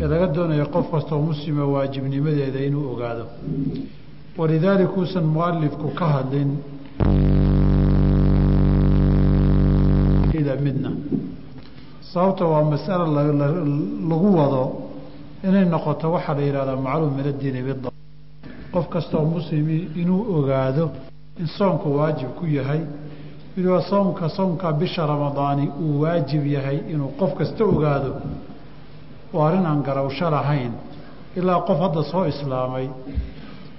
ee 0.00 0.06
laga 0.06 0.26
doonayo 0.26 0.66
qof 0.66 0.90
kastoo 0.90 1.20
muslima 1.20 1.64
waajibnimadeeda 1.64 2.60
inuu 2.66 2.92
ogaado. 2.92 3.26
Walidaalika 4.38 4.92
uusan 4.92 5.24
mualifku 5.24 5.88
ka 5.94 6.06
hadlin 6.06 6.58
midna. 10.60 10.90
Sababta 12.12 12.44
waa 12.44 12.62
masalo 12.64 13.06
lagu 14.08 14.36
wado 14.36 14.72
inay 15.44 15.64
noqoto 15.64 16.12
waxaa 16.12 16.34
la 16.34 16.42
yihahdaa 16.42 16.76
macluum 16.76 17.14
min 17.16 17.26
addiini 17.26 17.62
bida 17.62 17.90
qof 18.72 18.88
kastoo 18.88 19.24
muslimi 19.24 19.88
inuu 19.96 20.38
ogaado 20.38 20.90
in 21.40 21.46
soomku 21.58 21.88
waajib 21.98 22.30
ku 22.38 22.44
yahay. 22.46 22.80
Weliba 23.56 23.80
soomka 23.90 24.28
soomka 24.36 24.72
bisha 24.80 25.06
ramadaani 25.06 25.66
uu 25.84 26.00
waajib 26.02 26.44
yahay 26.46 26.78
inuu 26.92 27.10
qof 27.20 27.30
kasta 27.38 27.64
ogaado. 27.64 28.12
Waa 29.32 29.48
arrin 29.48 29.66
aan 29.66 29.82
garawsho 29.86 30.30
lahayn 30.30 30.72
ilaa 31.38 31.60
qof 31.68 31.78
hadda 31.84 32.02
soo 32.12 32.24
islaamay 32.32 32.86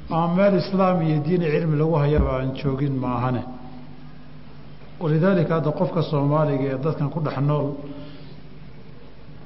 ama 0.10 0.28
meel 0.36 0.56
islaam 0.64 0.98
iyo 1.08 1.18
diini 1.26 1.46
cilmi 1.54 1.76
lagu 1.82 1.96
hayaba 2.04 2.32
aan 2.40 2.50
joogin 2.60 2.96
maahane. 3.04 3.44
Walidaalika 5.02 5.54
hadda 5.58 5.72
qofka 5.80 6.02
soomaaliga 6.12 6.64
ee 6.74 6.78
dadkan 6.86 7.10
ku 7.14 7.20
dhex 7.26 7.38
nool 7.50 7.68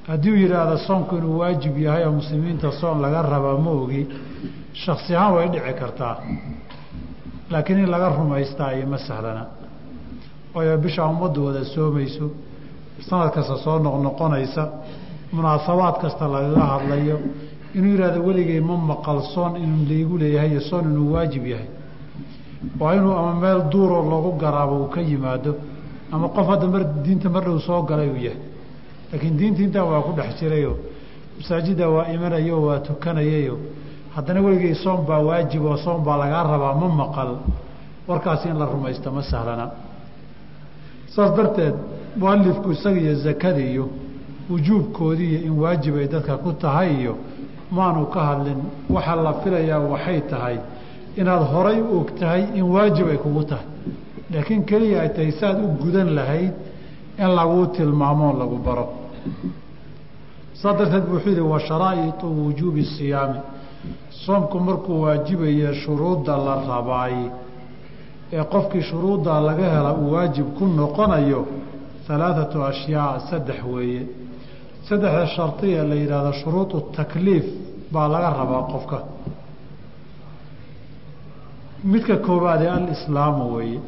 haddii 0.08 0.30
uu 0.32 0.40
yidhaahdo 0.44 0.76
soomku 0.86 1.12
inuu 1.18 1.38
waajib 1.40 1.74
yahay 1.86 2.04
oo 2.06 2.12
muslimiinta 2.20 2.68
soon 2.80 2.96
laga 3.04 3.22
rabaa 3.22 3.58
ma 3.64 3.70
ogi 3.82 4.02
shaksi 4.84 5.10
ahaan 5.16 5.32
way 5.36 5.48
dhici 5.54 5.72
kartaa 5.80 6.14
laakiin 7.50 7.78
in 7.78 7.90
laga 7.90 8.08
rumaystaa 8.18 8.72
ma 8.86 8.98
sahlana. 8.98 9.46
Waayo 10.54 10.78
bishaa 10.78 11.06
ummaddu 11.10 11.44
wada 11.46 11.64
soomayso 11.64 12.30
sanad 13.08 13.30
kasta 13.34 13.56
soo 13.64 13.78
noqnoqonaysa 13.78 14.62
munaasabaad 15.32 15.96
kasta 16.02 16.24
lagaga 16.34 16.60
hadlayo 16.72 17.16
inuu 17.74 17.92
yihahdo 17.96 18.20
weligay 18.26 18.60
ma 18.60 18.76
maqal 18.76 19.20
soon 19.34 19.56
inuu 19.56 19.84
laygu 19.90 20.18
leeyahay 20.18 20.50
iyo 20.50 20.60
soon 20.60 20.84
inuu 20.90 21.12
waajib 21.14 21.46
yahay. 21.46 21.68
Waa 22.80 22.94
inuu 22.94 23.12
ama 23.12 23.34
meel 23.40 23.60
duuroo 23.72 24.02
loogu 24.10 24.32
garaabo 24.42 24.74
uu 24.82 24.88
ka 24.88 25.00
yimaado 25.00 25.52
ama 26.12 26.28
qof 26.28 26.46
hadda 26.48 26.66
mar 26.66 26.82
diinta 27.04 27.28
mar 27.28 27.44
dhow 27.44 27.58
soo 27.58 27.82
galay 27.82 28.08
uu 28.08 28.16
yahay. 28.26 28.40
Laakiin 29.12 29.36
diinta 29.38 29.62
intaa 29.62 29.84
waa 29.84 30.00
ku 30.02 30.12
dhex 30.18 30.30
jirayo 30.40 30.72
masaajidda 31.38 31.88
waa 31.88 32.06
imanayo 32.14 32.56
waa 32.66 32.78
tukanayayo 32.80 33.58
haddana 34.16 34.40
weligay 34.40 34.74
soom 34.74 35.04
baa 35.06 35.20
waajib 35.28 35.62
oo 35.64 35.76
soom 35.76 36.02
baa 36.04 36.16
lagaa 36.16 36.42
rabaa 36.52 36.74
ma 36.74 36.88
maqal. 36.88 37.30
Warkaasi 38.08 38.48
in 38.48 38.58
la 38.58 38.64
rumaysto 38.66 39.10
ma 39.10 39.22
sahlana. 39.22 39.70
Saas 41.14 41.36
darteed 41.36 41.74
mualifku 42.16 42.72
isaga 42.72 43.00
iyo 43.00 43.14
zakada 43.14 43.60
iyo 43.60 43.88
wujuubkoodiiyo 44.50 45.40
in 45.46 45.58
waajib 45.58 45.96
ay 45.96 46.08
dadka 46.08 46.36
ku 46.38 46.52
tahay 46.52 46.90
iyo 47.00 47.16
maanu 47.70 48.06
ka 48.06 48.20
hadlin 48.28 48.58
waxaa 48.88 49.16
la 49.16 49.32
filayaa 49.42 49.78
waxay 49.78 50.20
tahay. 50.30 50.58
Inaad 51.16 51.42
horay 51.52 51.80
u 51.80 51.98
og 52.00 52.10
in 52.54 52.62
waajib 52.62 53.08
ay 53.08 53.18
kugu 53.18 53.44
tahay. 53.44 53.66
Laakiin 54.30 54.64
keliya 54.64 55.00
ay 55.02 55.08
tahay 55.08 55.32
saaad 55.32 55.58
u 55.64 55.68
gudan 55.82 56.14
lahayd 56.14 56.52
in 57.18 57.28
laguu 57.34 57.66
tilmaamoo 57.66 58.32
lagu 58.38 58.56
baro. 58.64 58.88
Saas 60.54 60.78
darteed 60.78 61.04
wuxuu 61.10 61.30
yihi 61.30 61.40
wa 61.40 61.60
sharaa'iطu 61.60 62.26
wujuubi 62.26 62.84
siyaami 62.84 63.40
soomku 64.24 64.60
markuu 64.60 65.02
waajibaya 65.02 65.74
shuruudda 65.82 66.36
la 66.46 66.54
rabaay 66.68 67.16
ee 68.32 68.44
qofkii 68.54 68.82
shuruudda 68.82 69.40
laga 69.40 69.66
hela 69.74 69.92
uu 69.94 70.12
waajib 70.14 70.46
ku 70.58 70.64
noqonayo 70.80 71.40
alaaثatu 72.08 72.58
ashyaa 72.70 73.20
saddex 73.30 73.60
weeye. 73.74 74.02
Saddexda 74.88 75.26
shardiya 75.34 75.82
la 75.90 75.94
yidhahdo 75.94 76.32
shuruudu 76.40 76.80
takliif 76.96 77.44
baa 77.92 78.08
laga 78.14 78.30
rabaa 78.38 78.62
qofka. 78.72 78.98
Midka 81.84 82.16
koowaadee 82.26 82.70
alislaamu 82.70 83.54
weeye. 83.54 83.80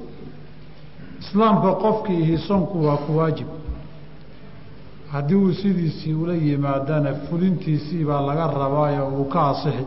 Islaamka 1.20 1.70
qofkiihi 1.82 2.38
soonku 2.38 2.76
waa 2.86 2.96
ku 3.04 3.10
waajib 3.18 3.46
haddii 5.12 5.34
uu 5.44 5.52
sidiisii 5.52 6.14
ula 6.22 6.34
yimaadana 6.34 7.10
fulintiisii 7.28 8.04
baa 8.08 8.20
laga 8.28 8.46
rabaayo 8.60 9.04
uu 9.18 9.24
ka 9.32 9.40
asixi 9.52 9.84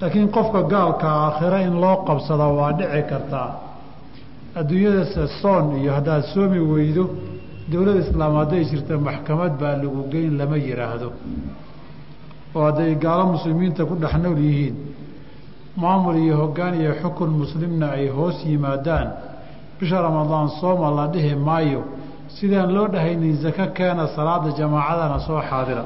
laakiin 0.00 0.28
qofka 0.36 0.60
gaalka 0.72 1.06
aakhiro 1.24 1.58
in 1.68 1.74
loo 1.82 1.96
qabsado 2.08 2.46
waa 2.58 2.72
dhici 2.78 3.02
kartaa 3.10 3.48
adduunyadase 4.58 5.22
soon 5.42 5.64
iyo 5.80 5.92
haddaad 5.96 6.22
soomi 6.34 6.58
weydo 6.72 7.04
dowlad 7.72 7.96
islaam 8.04 8.32
hadday 8.40 8.62
jirta 8.70 8.94
maxkamad 9.08 9.52
baa 9.60 9.74
lagu 9.82 10.00
geyn 10.12 10.32
lama 10.38 10.56
yidhaahdo 10.66 11.08
oo 12.56 12.62
hadday 12.68 12.94
gaalo 13.04 13.24
muslimiinta 13.34 13.82
ku 13.88 13.94
dhex 14.02 14.14
nool 14.22 14.38
yihiin 14.46 14.76
maamul 15.82 16.16
iyo 16.24 16.34
hoggaan 16.42 16.74
iyo 16.80 16.92
xukun 17.02 17.30
muslimna 17.40 17.86
ay 17.98 18.08
hoos 18.16 18.38
yimaadaan. 18.50 19.08
Bisha 19.80 20.00
ramadaan 20.00 20.48
sooma 20.60 20.88
la 20.98 21.04
dhihi 21.12 21.34
maayo 21.48 21.80
sidaan 22.38 22.70
loo 22.74 22.86
dhahaynin 22.94 23.36
zako 23.44 23.66
keena 23.76 24.04
salaada 24.16 24.50
jamaacadana 24.58 25.18
soo 25.26 25.40
xaadira 25.50 25.84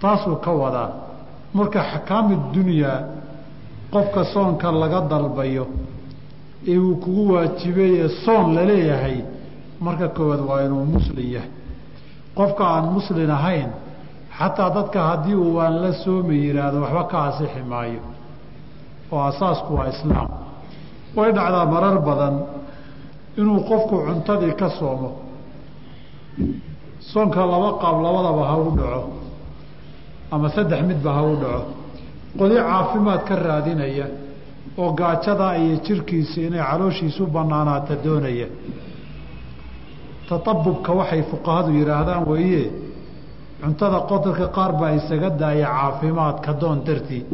taasuu 0.00 0.36
ka 0.44 0.52
wadaa. 0.62 0.90
Marka 1.54 1.80
xakaami 1.92 2.36
dunyaa 2.54 2.98
qofka 3.92 4.22
soonka 4.32 4.68
laga 4.82 5.00
dalbayo 5.10 5.64
ee 6.72 6.78
uu 6.78 6.96
kugu 7.02 7.22
waajibeeye 7.34 8.08
soon 8.24 8.46
la 8.56 8.62
leeyahay 8.70 9.18
marka 9.86 10.08
koowaad 10.16 10.40
waa 10.48 10.60
inuu 10.66 10.84
muslin 10.94 11.28
yahay. 11.34 11.50
Qofka 12.38 12.64
aan 12.74 12.86
muslin 12.96 13.30
ahayn 13.38 13.70
xataa 14.38 14.70
dadka 14.76 14.98
haddii 15.08 15.34
uu 15.34 15.54
waan 15.58 15.74
la 15.82 15.92
soomi 16.04 16.34
yidhaahdo 16.46 16.78
waxba 16.84 17.04
ka 17.10 17.18
asixi 17.28 17.62
maayo. 17.70 18.02
Oo 19.12 19.22
asaasku 19.30 19.70
waa 19.78 19.88
islaam. 19.94 20.28
Way 21.16 21.30
dhacdaa 21.36 21.66
marar 21.74 21.96
badan 22.08 22.34
inuu 23.40 23.60
qofku 23.70 23.94
cuntadii 24.06 24.54
ka 24.60 24.68
soomo 24.78 25.10
soonka 27.12 27.40
laba 27.52 27.70
qaab 27.82 27.96
labadaba 28.04 28.42
ha 28.50 28.56
u 28.56 28.70
dhaco 28.78 29.02
ama 30.34 30.48
saddex 30.54 30.80
midba 30.88 31.10
ha 31.16 31.22
u 31.22 31.34
dhaco. 31.42 31.64
Qodi 32.38 32.54
caafimaad 32.68 33.20
ka 33.28 33.34
raadinaya 33.46 34.06
oo 34.78 34.90
gaajadaa 35.00 35.54
iyo 35.62 35.76
jirkiisa 35.84 36.38
inay 36.46 36.62
calooshiisu 36.68 37.22
banaanaata 37.34 37.94
doonaya. 38.04 38.46
Tatabubka 40.28 40.92
waxay 40.98 41.22
fuqahadu 41.30 41.70
yidhaahdaan 41.78 42.22
weeye 42.30 42.64
cuntada 43.62 43.98
qodadka 44.10 44.46
qaar 44.56 44.72
baa 44.80 44.92
isaga 44.98 45.30
daaya 45.40 45.66
caafimaadka 45.76 46.50
doon 46.60 46.78
dartii. 46.86 47.24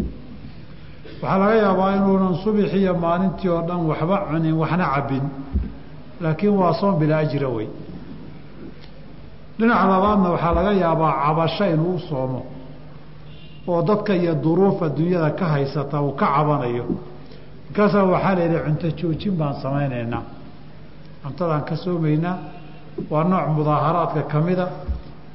Waxaa 1.23 1.39
laga 1.43 1.55
yaabaa 1.65 1.91
inuunan 1.99 2.35
subixiyo 2.45 2.93
maalintii 3.05 3.49
oo 3.55 3.63
dhan 3.69 3.81
waxba 3.91 4.17
cunin 4.31 4.55
waxna 4.63 4.87
cabbin. 4.95 5.25
Laakiin 6.23 6.55
waa 6.61 6.73
soon 6.81 6.95
bilaa 7.01 7.21
ajira 7.25 7.49
wey 7.57 7.69
dhinaca 9.59 9.85
labaadna 9.93 10.29
waxaa 10.35 10.53
laga 10.59 10.73
yaabaa 10.85 11.13
cabasho 11.25 11.65
inuu 11.75 11.95
u 11.95 11.99
soomo 12.09 12.41
oo 13.71 13.81
dadka 13.89 14.13
iyo 14.21 14.33
duruuf 14.45 14.79
adduunyada 14.87 15.31
ka 15.39 15.45
haysata 15.55 15.97
uu 16.07 16.13
ka 16.21 16.27
cabanayo. 16.35 16.85
Markaasaa 17.67 18.05
waxaa 18.15 18.35
la 18.39 18.43
yidhi 18.45 18.59
cunto 18.67 18.87
joojin 18.99 19.35
baan 19.41 19.55
samaynaynaa. 19.63 20.23
Cuntadaan 21.23 21.63
ka 21.69 21.75
soomaynaa 21.85 22.37
waa 23.13 23.25
nooc 23.31 23.47
mudaaharaadka 23.57 24.23
ka 24.33 24.39
mida. 24.47 24.67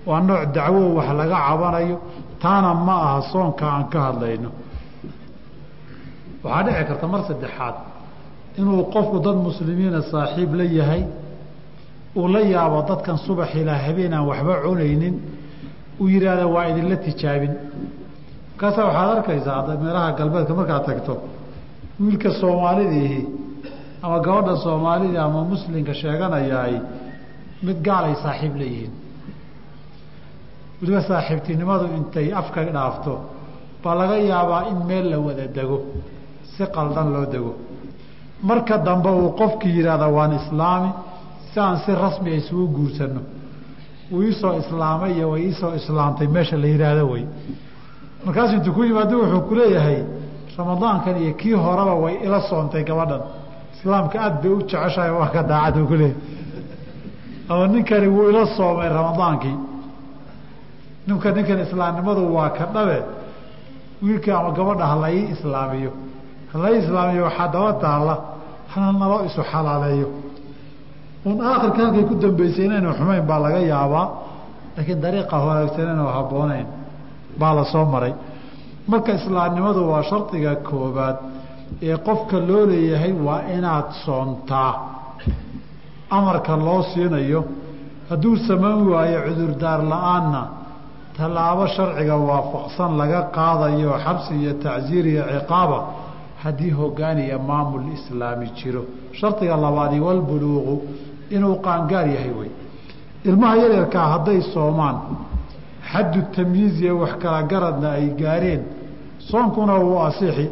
Waa 0.09 0.19
nooc 0.27 0.41
dacwo 0.55 0.81
wax 0.97 1.09
laga 1.19 1.37
cabanayo. 1.47 1.97
Taana 2.41 2.71
ma 2.85 2.95
aha 3.05 3.21
soonka 3.31 3.65
aan 3.75 3.85
ka 3.93 3.99
hadlayno. 4.07 4.49
Waxaa 6.43 6.63
dhici 6.65 6.83
karta 6.89 7.07
mar 7.13 7.21
saddexaad. 7.27 7.75
Inuu 8.59 8.83
qofku 8.93 9.17
dad 9.25 9.35
muslimiina 9.47 9.99
saaxiib 10.11 10.51
la 10.59 10.63
yahay 10.79 11.03
uu 12.19 12.27
la 12.33 12.39
yaabo 12.53 12.77
dadkan 12.89 13.17
subax 13.25 13.49
ilaa 13.61 13.79
habeen 13.85 14.13
aan 14.17 14.25
waxba 14.31 14.53
cunaynin 14.65 15.15
uu 16.01 16.07
yidhaahda 16.13 16.45
waa 16.55 16.65
idinla 16.71 16.95
tijaabin. 17.05 17.53
Markaasaa 18.51 18.85
waxaad 18.89 19.09
arkaysaa 19.17 19.77
meelaha 19.83 20.09
galbeedka 20.19 20.53
markaad 20.59 20.83
tagto 20.89 21.13
wiilka 22.03 22.29
soomaalidiihi 22.41 23.19
ama 24.05 24.17
gabadha 24.25 24.55
soomaalida 24.65 25.19
ama 25.27 25.39
muslimka 25.51 25.93
sheeganayaay 26.01 26.75
mid 27.65 27.77
gaalay 27.87 28.15
saaxiib 28.23 28.53
leeyihiin. 28.61 28.93
Weliba 30.81 31.01
saaxiibtinimadu 31.09 31.85
intay 31.97 32.27
afka 32.41 32.59
dhaafto 32.75 33.13
baa 33.83 33.95
laga 33.99 34.17
yaabaa 34.31 34.61
in 34.71 34.77
meel 34.89 35.05
la 35.11 35.17
wada 35.27 35.45
dego 35.57 35.77
si 36.53 36.63
qaldan 36.75 37.07
loo 37.13 37.25
dego. 37.33 37.51
Marka 38.49 38.75
dambe 38.87 39.09
uu 39.21 39.29
qofkii 39.41 39.73
yidhaahda 39.77 40.07
waan 40.17 40.31
islaami 40.39 40.89
si 41.53 41.59
aan 41.59 41.77
si 41.85 41.91
rasmi 41.91 42.29
a 42.31 42.35
isugu 42.35 42.67
guursanno. 42.75 43.21
Uu 44.11 44.21
iisoo 44.21 44.53
islaamay 44.59 45.11
iyo 45.17 45.29
way 45.31 45.41
iisoo 45.47 45.75
islaamtay 45.75 46.27
meesha 46.27 46.57
la 46.57 46.67
yidhaahdo 46.67 47.05
wey 47.13 47.25
markaasu 48.25 48.53
intuu 48.55 48.73
ku 48.73 48.83
yimaado 48.83 49.15
wuxuu 49.21 49.41
ku 49.47 49.55
ramadaankan 50.57 51.15
iyo 51.23 51.33
kii 51.33 51.53
horeba 51.53 51.93
way 51.95 52.15
ila 52.25 52.41
soontay 52.49 52.83
gabadhan. 52.83 53.21
Islaamka 53.75 54.19
aad 54.21 54.41
bay 54.41 54.51
u 54.51 54.59
jeceshahay 54.61 55.11
waa 55.11 55.29
ka 55.33 55.43
daacad 55.43 55.85
ku 55.87 55.93
leeyahay. 55.93 56.15
Ama 57.49 57.67
ninkani 57.67 58.07
wuu 58.07 58.29
ila 58.29 58.45
soomay 58.57 58.89
ramadaankii. 58.89 59.57
Ninka 61.07 61.31
ninkan 61.31 61.59
islaamnimadu 61.65 62.33
waa 62.35 62.49
ka 62.49 62.65
dhabe 62.73 62.99
wiilkii 64.03 64.31
ama 64.31 64.51
gabadha 64.51 64.85
hala 64.85 65.09
islaamiyo. 65.09 65.91
Hala 66.53 66.69
islaamiyo 66.71 67.23
waxaa 67.23 67.47
daba 67.47 67.73
taalla 67.73 68.15
hana 68.67 68.91
naloo 68.91 69.25
isu 69.25 69.41
xalaaleeyo 69.51 70.07
un 71.29 71.37
aakhirka 71.49 71.81
halkay 71.85 72.03
ku 72.09 72.15
dambeysay 72.23 72.65
inaynu 72.67 72.89
xumayn 72.97 73.23
baa 73.29 73.39
laga 73.45 73.59
yaabaa 73.73 74.07
laakiin 74.75 74.99
dariiqa 75.03 75.35
wanaagsanen 75.47 75.99
oo 76.05 76.11
habbooneyn 76.17 76.67
baa 77.39 77.53
la 77.57 77.63
soo 77.73 77.85
maray. 77.93 78.13
Marka 78.91 79.11
islaamnimadu 79.19 79.81
waa 79.91 80.03
shardiga 80.09 80.53
koobaad 80.69 81.17
ee 81.87 81.97
qofka 82.07 82.37
loo 82.49 82.63
leeyahay 82.71 83.13
waa 83.25 83.41
inaad 83.55 83.87
soontaa 84.05 84.71
amarka 86.17 86.53
loo 86.65 86.81
siinayo. 86.91 87.41
Hadduu 88.09 88.35
samayn 88.47 88.79
waayo 88.91 89.19
cudurdaar 89.27 89.79
la'aanna 89.91 90.41
tallaabo 91.17 91.65
sharciga 91.75 92.15
waafaqsan 92.29 92.91
laga 93.01 93.19
qaadayo 93.37 93.91
xabsi 94.05 94.31
iyo 94.41 94.53
tacsiir 94.63 95.05
iyo 95.13 95.23
ciqaaba 95.33 95.77
haddii 96.43 96.71
hogaan 96.79 97.17
iyo 97.25 97.37
maamul 97.49 97.85
islaami 97.97 98.47
jiro. 98.57 98.83
Shardiga 99.19 99.55
labaadi 99.65 99.97
walbuluuqu 100.07 100.75
inuu 101.35 101.55
qaangaar 101.65 102.07
yahay 102.15 102.31
wey 102.39 102.51
ilmaha 103.29 103.55
yaryarkaa 103.63 104.07
hadday 104.13 104.39
soomaan 104.53 104.97
xaddu 105.91 106.19
tamyiiz 106.35 106.77
wax 107.01 107.13
kala 107.23 107.39
garadna 107.51 107.89
ay 107.99 108.07
gaareen 108.21 108.61
soonkuna 109.29 109.75
wuu 109.85 109.99
asixi. 110.07 110.47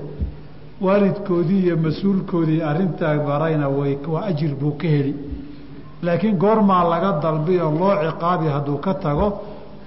Waalidkoodii 0.86 1.62
iyo 1.66 1.76
mas'uulkoodii 1.86 2.62
arrintaa 2.70 3.16
barayna 3.28 3.68
way 3.78 3.94
waa 4.14 4.24
ajir 4.32 4.56
buu 4.56 4.72
ka 4.82 4.88
heli. 4.88 5.14
Laakiin 6.06 6.38
goormaa 6.44 6.84
laga 6.92 7.12
dalbi 7.24 7.56
oo 7.66 7.72
loo 7.80 7.96
ciqaabi 8.04 8.48
hadduu 8.56 8.78
ka 8.86 8.94
tago 8.94 9.28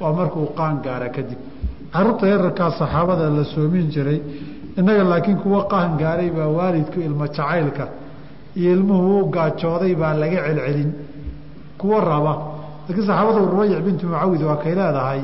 waa 0.01 0.12
markuu 0.18 0.47
qaan 0.59 0.76
gaara 0.84 1.09
kadib. 1.16 1.38
Carruurta 1.93 2.26
yararkaa 2.32 2.70
saxaabada 2.80 3.26
la 3.36 3.45
soomin 3.55 3.86
jiray 3.95 4.20
innaga 4.78 5.05
laakiin 5.12 5.36
kuwa 5.43 5.64
qaan 5.72 5.97
gaaray 6.03 6.30
baa 6.36 6.47
waalidku 6.59 6.99
ilmo 7.01 7.26
jacaylka 7.26 7.84
iyo 8.57 8.72
ilmuhu 8.76 9.20
u 9.20 9.30
gaajooday 9.34 9.94
baa 9.94 10.14
laga 10.14 10.38
celcelin. 10.46 10.90
Kuwa 11.78 12.00
raba. 12.00 12.34
Laakiin 12.86 13.07
saxaabada 13.07 13.38
rubayic 13.53 13.80
bintu 13.86 14.07
mucawid 14.07 14.42
waa 14.48 14.57
kay 14.62 14.74
leedahay 14.74 15.22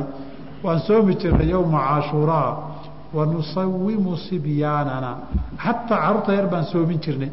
waan 0.65 0.81
soomi 0.87 1.15
jirnay 1.21 1.49
yowma 1.51 1.79
cashuuraa 1.89 2.51
wa 3.15 4.17
sibyaanana. 4.29 5.11
Xataa 5.65 5.99
carruurta 6.03 6.33
yar 6.35 6.47
baan 6.53 6.65
soomin 6.73 6.99
jirnay. 7.05 7.31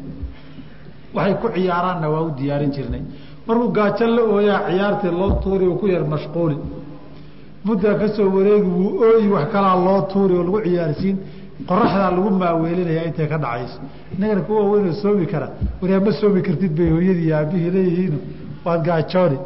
Waxay 1.14 1.34
ku 1.40 1.48
ciyaaraanna 1.54 2.06
waa 2.14 2.22
u 2.22 2.30
diyaarin 2.38 2.72
jirnay. 2.76 3.02
Markuu 3.46 3.68
gaajo 3.76 4.06
la 4.06 4.22
ooyaa 4.22 4.60
ciyaartii 4.68 5.10
loo 5.20 5.30
tuuri 5.42 5.66
ku 5.80 5.86
yar 5.86 6.04
mashquuli 6.04 6.56
muddaa 7.66 7.94
ka 8.00 8.08
soo 8.08 8.28
wareegi 8.36 8.68
wuu 8.78 9.00
ooyi 9.06 9.28
wax 9.34 9.46
kalaa 9.52 9.76
loo 9.86 10.00
tuuri 10.12 10.34
oo 10.38 10.42
lagu 10.46 10.60
ciyaarsiin 10.66 11.16
qoraxdaa 11.68 12.10
lagu 12.16 12.30
maaweelinaya 12.42 13.02
intay 13.08 13.26
ka 13.32 13.38
dhacayso. 13.38 13.78
Innagana 14.14 14.40
kuwa 14.46 14.62
weynoo 14.70 14.92
soomi 15.02 15.26
kara. 15.26 15.48
Waryaa 15.80 16.00
ma 16.06 16.12
soomi 16.20 16.40
kartid 16.46 16.72
bay 16.78 16.90
hooyadii 16.94 17.32
aabihii 17.32 17.70
leeyihiino 17.76 18.18
waad 18.64 18.80
gaajooni 18.88 19.38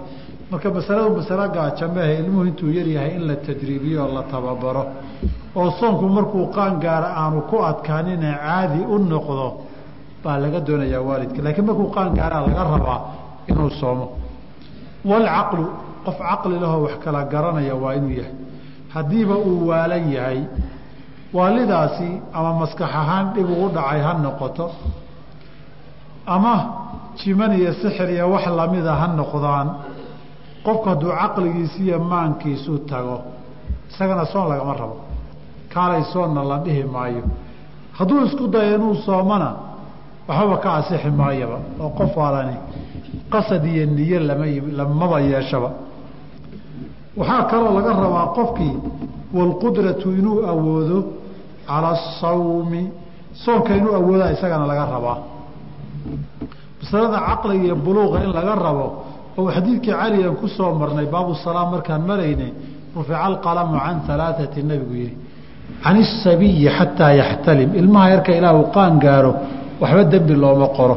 marka 0.51 0.69
masaladu 0.77 1.11
masalo 1.17 1.45
gaajo 1.57 1.87
maahe 1.95 2.15
ilmuhu 2.21 2.45
intuu 2.51 2.71
yaryahay 2.79 3.13
in 3.17 3.23
la 3.29 3.37
tadriibiyo 3.37 3.99
oo 4.05 4.13
la 4.17 4.23
tababaro. 4.33 4.83
Oo 5.57 5.71
soonku 5.79 6.05
markuu 6.17 6.47
qaan 6.57 6.75
gaara 6.85 7.09
aanu 7.23 7.41
ku 7.51 7.57
adkaanina 7.71 8.31
caadi 8.45 8.81
u 8.95 8.99
noqdo 9.13 9.47
baa 10.25 10.37
laga 10.43 10.61
doonayaa 10.67 11.01
waalidka. 11.09 11.39
Laakiin 11.45 11.67
markuu 11.69 11.89
qaan 11.97 12.11
gaaraa 12.19 12.41
laga 12.47 12.63
rabaa 12.75 13.01
inuu 13.51 13.71
soomo. 13.81 14.07
Walcaqlu 15.11 15.65
qof 16.05 16.19
caqli 16.29 16.57
lahoo 16.63 16.83
wax 16.87 16.95
kala 17.05 17.21
garanaya 17.33 17.75
waa 17.83 17.95
inuu 17.99 18.11
yahay. 18.21 18.35
Haddiiba 18.95 19.37
uu 19.49 19.69
waalan 19.69 20.05
yahay 20.17 20.41
waalidaasi 21.37 22.09
ama 22.39 22.51
maskax 22.61 22.91
ahaan 23.01 23.27
dhib 23.35 23.49
ugu 23.55 23.69
dhacay 23.77 24.01
ha 24.07 24.13
noqoto 24.25 24.67
ama 26.27 26.55
jiman 27.19 27.53
iyo 27.59 27.73
sixir 27.83 28.09
iyo 28.11 28.27
wax 28.35 28.45
lamida 28.59 28.93
ha 29.01 29.07
noqdaan 29.21 29.69
qofku 30.67 30.87
hadduu 30.91 31.13
caqligiisi 31.21 31.81
iyo 31.87 31.99
maankiisu 32.11 32.73
tago 32.91 33.17
isagana 33.91 34.25
soon 34.33 34.47
lagama 34.49 34.75
rabo. 34.81 34.97
Kaalay 35.73 36.03
soonna 36.13 36.43
la 36.51 36.57
dhihi 36.65 36.85
maayo. 36.95 37.23
Hadduu 37.99 38.25
isku 38.27 38.45
dayo 38.55 38.75
inuu 38.77 38.95
soomana 39.07 39.49
waxbaba 40.29 40.57
ka 40.65 40.69
asixi 40.79 41.11
maayaba 41.21 41.59
oo 41.83 41.91
qof 41.99 42.13
waalani 42.21 42.57
qasad 43.33 43.65
iyo 43.73 43.87
niye 43.87 44.19
lama 44.29 44.47
lamaba 44.79 45.17
yeeshaba. 45.31 45.71
Waxaa 47.19 47.43
kaloo 47.51 47.73
laga 47.77 47.93
rabaa 48.05 48.27
qofkii 48.37 48.75
walqudratu 49.37 50.09
inuu 50.19 50.39
awoodo 50.53 50.99
cala 51.71 51.89
asawmi 51.99 52.83
soonka 53.45 53.71
inuu 53.79 53.95
awoodaa 54.01 54.31
isagana 54.37 54.67
laga 54.71 54.85
rabaa 54.95 55.19
masalada 56.81 57.19
caqliga 57.29 57.65
iyo 57.69 57.77
buluuqa 57.87 58.19
in 58.25 58.31
laga 58.39 58.55
rabo 58.67 58.87
oo 59.39 59.49
xadiidkii 59.57 59.95
caligan 60.01 60.35
ku 60.41 60.47
soo 60.57 60.71
marnay 60.81 61.07
baabu 61.15 61.33
salaam 61.47 61.69
markaan 61.75 62.03
maraynay 62.11 62.53
rufica 62.97 63.19
alqalamu 63.29 63.75
can 63.85 63.99
alaaati 64.15 64.63
nabigu 64.71 64.95
yihi 65.03 65.15
can 65.83 65.97
isabiyi 65.97 66.69
xataa 66.69 67.13
yaxtalim. 67.21 67.75
Ilmaha 67.75 68.11
yarka 68.11 68.33
ilaa 68.39 68.55
uu 68.55 68.67
qaan 68.77 68.99
gaaro 68.99 69.33
waxba 69.81 70.05
dembi 70.05 70.35
looma 70.35 70.69
qoro. 70.77 70.97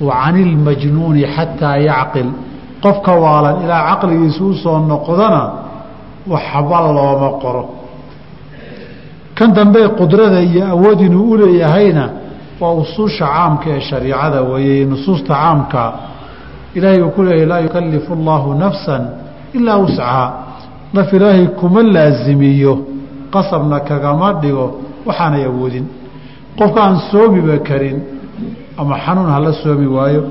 Wa 0.00 0.30
ilmajnuuni 0.30 1.22
xataa 1.36 1.76
yacqil. 1.78 2.28
Qofka 2.82 3.12
waalan 3.22 3.62
ilaa 3.64 3.82
caqligiisa 3.90 4.42
u 4.44 4.78
noqdana 4.92 5.42
waxba 6.26 6.78
looma 6.96 7.30
qoro 7.42 7.79
kan 9.40 9.50
dambe 9.56 9.80
qudrada 9.98 10.40
iyo 10.44 10.66
awood 10.74 11.00
inuu 11.00 11.30
u 11.32 11.36
leeyahayna 11.40 12.04
waa 12.60 12.72
usuusha 12.82 13.24
caamka 13.26 13.66
ee 13.76 13.80
shariicada 13.80 14.40
weeye. 14.42 14.84
Nusuusta 14.84 15.32
caamka 15.34 15.82
ilaahay 16.74 17.00
uu 17.02 17.10
ku 17.16 17.22
leeyahy 17.22 17.46
laa 17.46 17.60
yukalifu 17.60 18.12
allaahu 18.12 18.54
nafsan 18.54 19.02
ilaa 19.56 19.76
wuscahaa 19.82 20.28
naf 20.94 21.12
ilaahay 21.12 21.46
kuma 21.46 21.82
laasimiyo 21.82 22.74
qasabna 23.34 23.80
kagama 23.80 24.32
dhigo 24.42 24.66
waxaanay 25.06 25.44
awoodin. 25.50 25.86
Qofka 26.58 26.80
aan 26.84 26.96
soomiba 27.10 27.56
karin 27.68 27.98
ama 28.80 28.94
xanuun 29.04 29.30
hala 29.34 29.52
soomi 29.62 29.86
waayo 29.96 30.22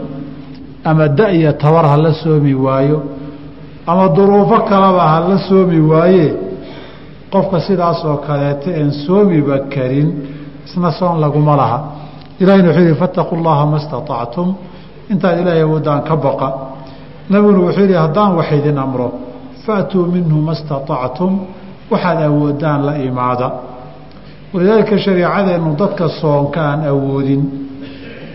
ama 0.90 1.08
da 1.18 1.26
iyo 1.38 1.52
tabar 1.54 1.86
hala 1.94 2.14
soomi 2.14 2.54
waayo 2.54 2.98
ama 3.88 4.08
duruufo 4.16 4.58
kaleba 4.70 5.04
hala 5.14 5.38
soomi 5.50 5.80
waaye 5.92 6.26
qofka 7.34 7.60
sidaas 7.68 8.00
oo 8.06 8.18
kaleeto 8.28 8.70
een 8.82 8.92
soomiba 9.06 9.58
karin 9.74 10.08
isna 10.66 10.92
soon 10.92 11.20
laguma 11.24 11.56
laha. 11.62 11.80
Ilahina 12.42 12.68
wuxuu 12.70 12.84
yihi 12.88 12.96
fattaquu 13.04 13.36
llaha 13.46 13.66
ma 13.72 13.80
staطactum 13.86 14.48
intaad 15.12 15.40
ilaahay 15.42 15.62
awoodaan 15.68 16.02
ka 16.08 16.16
baqa. 16.26 16.50
Nabiguna 17.30 17.60
wuxuu 17.66 17.84
yihi 17.86 17.98
haddaan 18.04 18.32
wax 18.38 18.50
idin 18.58 18.78
amro 18.78 19.08
faatuu 19.66 20.06
minhu 20.14 20.38
ma 20.48 20.54
staطactum 20.62 21.32
waxaad 21.92 22.20
awoodaan 22.30 22.80
la 22.88 22.94
imaada. 23.10 23.48
Walidaalika 24.54 24.98
shariicadeennu 25.06 25.72
dadka 25.82 26.06
soonka 26.22 26.60
aan 26.72 26.82
awoodin 26.92 27.42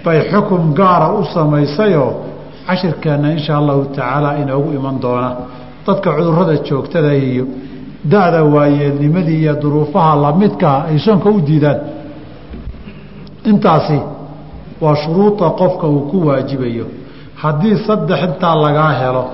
bay 0.05 0.19
xukum 0.31 0.63
gaara 0.79 1.09
u 1.19 1.25
samaysayoo 1.35 2.11
cashirkeenna 2.67 3.29
insha 3.37 3.53
allahu 3.61 3.83
tacaala 3.97 4.31
inoogu 4.43 4.71
iman 4.79 4.97
doona. 5.05 5.31
Dadka 5.87 6.09
cudurrada 6.17 6.55
joogtada 6.69 7.13
iyo 7.15 7.45
da-da 8.13 8.45
waayeelnimadii 8.55 9.39
iyo 9.43 9.55
duruufaha 9.63 10.17
lamidkaa 10.17 10.79
ay 10.89 10.99
soonka 10.99 11.29
u 11.31 11.41
diidaan. 11.47 11.79
Intaasi 13.45 13.99
waa 14.81 14.97
shuruuda 14.97 15.51
qofka 15.51 15.87
uu 15.87 16.01
ku 16.11 16.27
waajibayo. 16.27 16.87
Haddii 17.43 17.77
saddex 17.87 18.21
intaa 18.29 18.55
lagaa 18.65 18.93
helo 19.01 19.25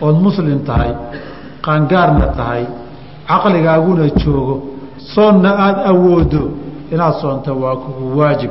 ood 0.00 0.16
muslim 0.26 0.58
tahay 0.68 0.92
qaangaarna 1.64 2.26
tahay 2.38 2.64
caqligaaguna 3.28 4.04
joogo 4.20 4.54
soonna 5.14 5.50
aada 5.64 5.82
awoodo 5.92 6.42
inaad 6.92 7.14
soonta 7.20 7.52
waa 7.52 7.76
kugu 7.76 8.18
waajib. 8.18 8.50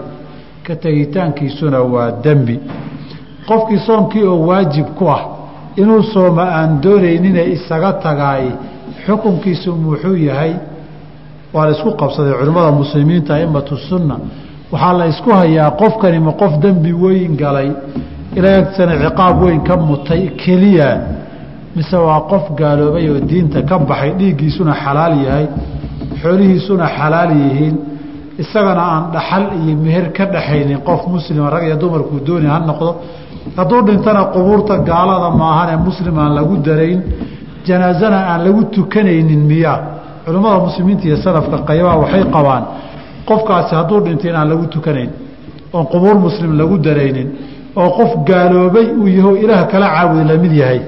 Ka 0.65 0.76
tegitaankiisuna 0.76 1.80
waa 1.93 2.11
dembi. 2.23 2.59
Qofkii 3.47 3.80
soonkii 3.88 4.23
oo 4.32 4.39
waajib 4.47 4.86
ku 4.97 5.07
ah 5.09 5.21
inuu 5.78 6.03
sooma 6.13 6.43
aan 6.57 6.82
doonaynine 6.84 7.43
isaga 7.55 7.91
tagaay 7.93 8.45
xukunkiisu 9.05 9.69
muxuu 9.83 10.15
yahay 10.29 10.53
waa 11.53 11.65
la 11.67 11.71
isku 11.75 11.89
qabsaday 12.01 12.33
culimmada 12.39 12.71
muslimiinta 12.81 13.31
aimatu 13.35 13.75
sunna. 13.89 14.15
Waxaa 14.71 14.93
la 14.99 15.05
isku 15.13 15.29
hayaa 15.39 15.71
qofkani 15.81 16.19
ma 16.27 16.31
qof 16.41 16.53
dembi 16.63 16.91
weyn 17.03 17.33
galay 17.41 17.69
ilaa 18.37 18.61
ciqaab 18.75 19.35
weyn 19.43 19.61
ka 19.67 19.75
mutay 19.89 20.21
keliya 20.41 20.89
mise 21.75 21.97
waa 22.07 22.21
qof 22.31 22.43
gaaloobay 22.59 23.05
oo 23.13 23.19
diinta 23.29 23.59
ka 23.69 23.75
baxay 23.89 24.11
dhiiggiisuna 24.19 24.73
xalaal 24.83 25.13
yahay 25.27 25.45
xoolihiisuna 26.21 26.85
xalaal 26.97 27.31
yihiin. 27.41 27.75
Isagana 28.43 28.83
aan 28.93 29.03
dhaxal 29.15 29.43
iyo 29.63 29.75
meher 29.85 30.05
ka 30.17 30.23
dhaxaynin 30.35 30.79
qof 30.87 31.01
muslima 31.13 31.49
rag 31.53 31.63
iyo 31.67 31.75
dumarkuu 31.83 32.19
dooni 32.27 32.47
ha 32.53 32.57
noqdo. 32.69 32.91
Hadduu 33.57 33.81
dhintana 33.87 34.21
qubuurta 34.33 34.75
gaalada 34.89 35.29
maahanee 35.41 35.77
muslim 35.87 36.15
aan 36.23 36.31
lagu 36.37 36.55
darayn 36.67 36.99
janaasana 37.68 38.20
aan 38.32 38.41
lagu 38.45 38.61
tukanaynin 38.76 39.41
miyaa 39.51 39.78
culimmada 40.26 40.59
muslimiinta 40.68 41.03
iyo 41.09 41.18
salafka 41.26 41.57
qaybaha 41.70 41.95
waxay 42.03 42.24
qabaan 42.36 42.63
qofkaasi 43.30 43.72
hadduu 43.80 43.99
dhinto 44.05 44.26
inaan 44.32 44.47
lagu 44.51 44.66
tukanayn 44.76 45.09
oon 45.76 45.86
qubuur 45.93 46.16
muslim 46.28 46.51
lagu 46.59 46.76
daraynin 46.88 47.28
oo 47.82 47.89
qof 47.97 48.11
gaaloobay 48.30 48.88
uu 49.01 49.07
yaho 49.18 49.32
ilaah 49.43 49.61
kala 49.72 49.88
caabudi 49.95 50.24
la 50.32 50.36
mid 50.43 50.53
yahay 50.61 50.80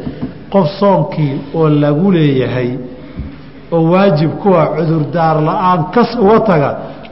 qof 0.54 0.66
soonkii 0.80 1.34
oo 1.58 1.70
lagu 1.84 2.08
leeyahay 2.16 2.70
oo 3.76 3.82
waajib 3.92 4.32
kuwa 4.42 4.62
cudurdaar 4.76 5.36
la'aan 5.48 5.80
kas 5.96 6.10
uga 6.24 6.40
taga 6.50 6.70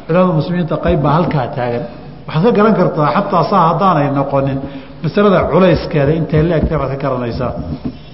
culimada 0.08 0.34
muslimiinta 0.40 0.76
qayb 0.86 1.00
baa 1.04 1.14
halkaa 1.18 1.48
taagan. 1.58 1.84
Waxaad 2.28 2.44
ka 2.46 2.52
garan 2.58 2.74
kartaa 2.80 3.08
xataa 3.16 3.44
saa 3.52 3.64
haddaanay 3.70 4.08
noqonin 4.20 4.60
masalada 5.06 5.40
culayskeeda 5.52 6.12
intay 6.20 6.42
la 6.50 6.56
egtay 6.60 6.78
baad 6.82 6.92
ka 6.94 6.98
garanaysaa. 7.04 7.52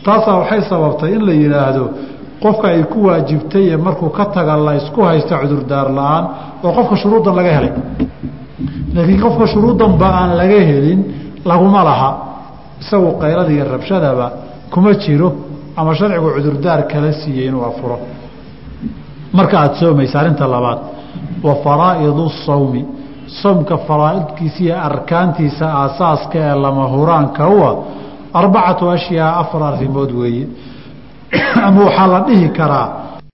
Taasaa 0.05 0.35
waxay 0.41 0.61
sababtay 0.71 1.11
in 1.17 1.21
la 1.27 1.33
yidhaahdo 1.41 1.83
qofka 2.43 2.67
ay 2.73 2.83
ku 2.93 2.99
waajibtay 3.07 3.63
ee 3.73 3.77
markuu 3.85 4.09
ka 4.17 4.25
taga 4.35 4.55
la 4.67 4.73
ysku 4.79 4.99
haysta 5.09 5.35
cudurdaar 5.41 5.87
la'aan 5.97 6.23
oo 6.65 6.71
qofka 6.77 6.95
shuruuddan 7.01 7.35
laga 7.39 7.51
helay. 7.57 7.73
Laakiin 8.95 9.21
qofka 9.25 9.45
shuruuddanba 9.53 10.07
aan 10.19 10.31
laga 10.41 10.59
helin 10.69 10.99
laguma 11.49 11.81
laha. 11.89 12.09
Isagu 12.81 13.09
qaylada 13.21 13.51
iyo 13.55 13.65
rabshadaba 13.73 14.27
kuma 14.73 14.91
jiro 15.03 15.27
ama 15.79 15.91
sharcigu 15.99 16.29
cudurdaar 16.37 16.79
kala 16.91 17.09
siiyey 17.21 17.45
inuu 17.49 17.63
afuro. 17.69 17.97
Marka 19.37 19.55
aada 19.61 19.75
soomaysa 19.79 20.15
arrinta 20.21 20.45
labaad 20.53 20.79
wa 21.45 21.53
faraa'idu 21.63 22.25
sawmi 22.45 22.81
soomka 23.41 23.77
faraa'idkiisa 23.77 24.63
iyo 24.63 24.75
arkaantiisa 24.84 25.65
aasaaska 25.73 26.39
ee 26.39 26.55
lama 26.55 26.84
huraanka 26.84 27.47
uwa 27.47 27.84
arbacatu 28.34 28.89
ashyaa 28.89 29.36
afar 29.36 29.63
arrimood 29.63 30.11
weeye. 30.11 30.47
Ama 31.65 31.84
waxaa 31.86 32.07
la 32.07 32.19
dhihi 32.19 32.49
karaa 32.49 33.01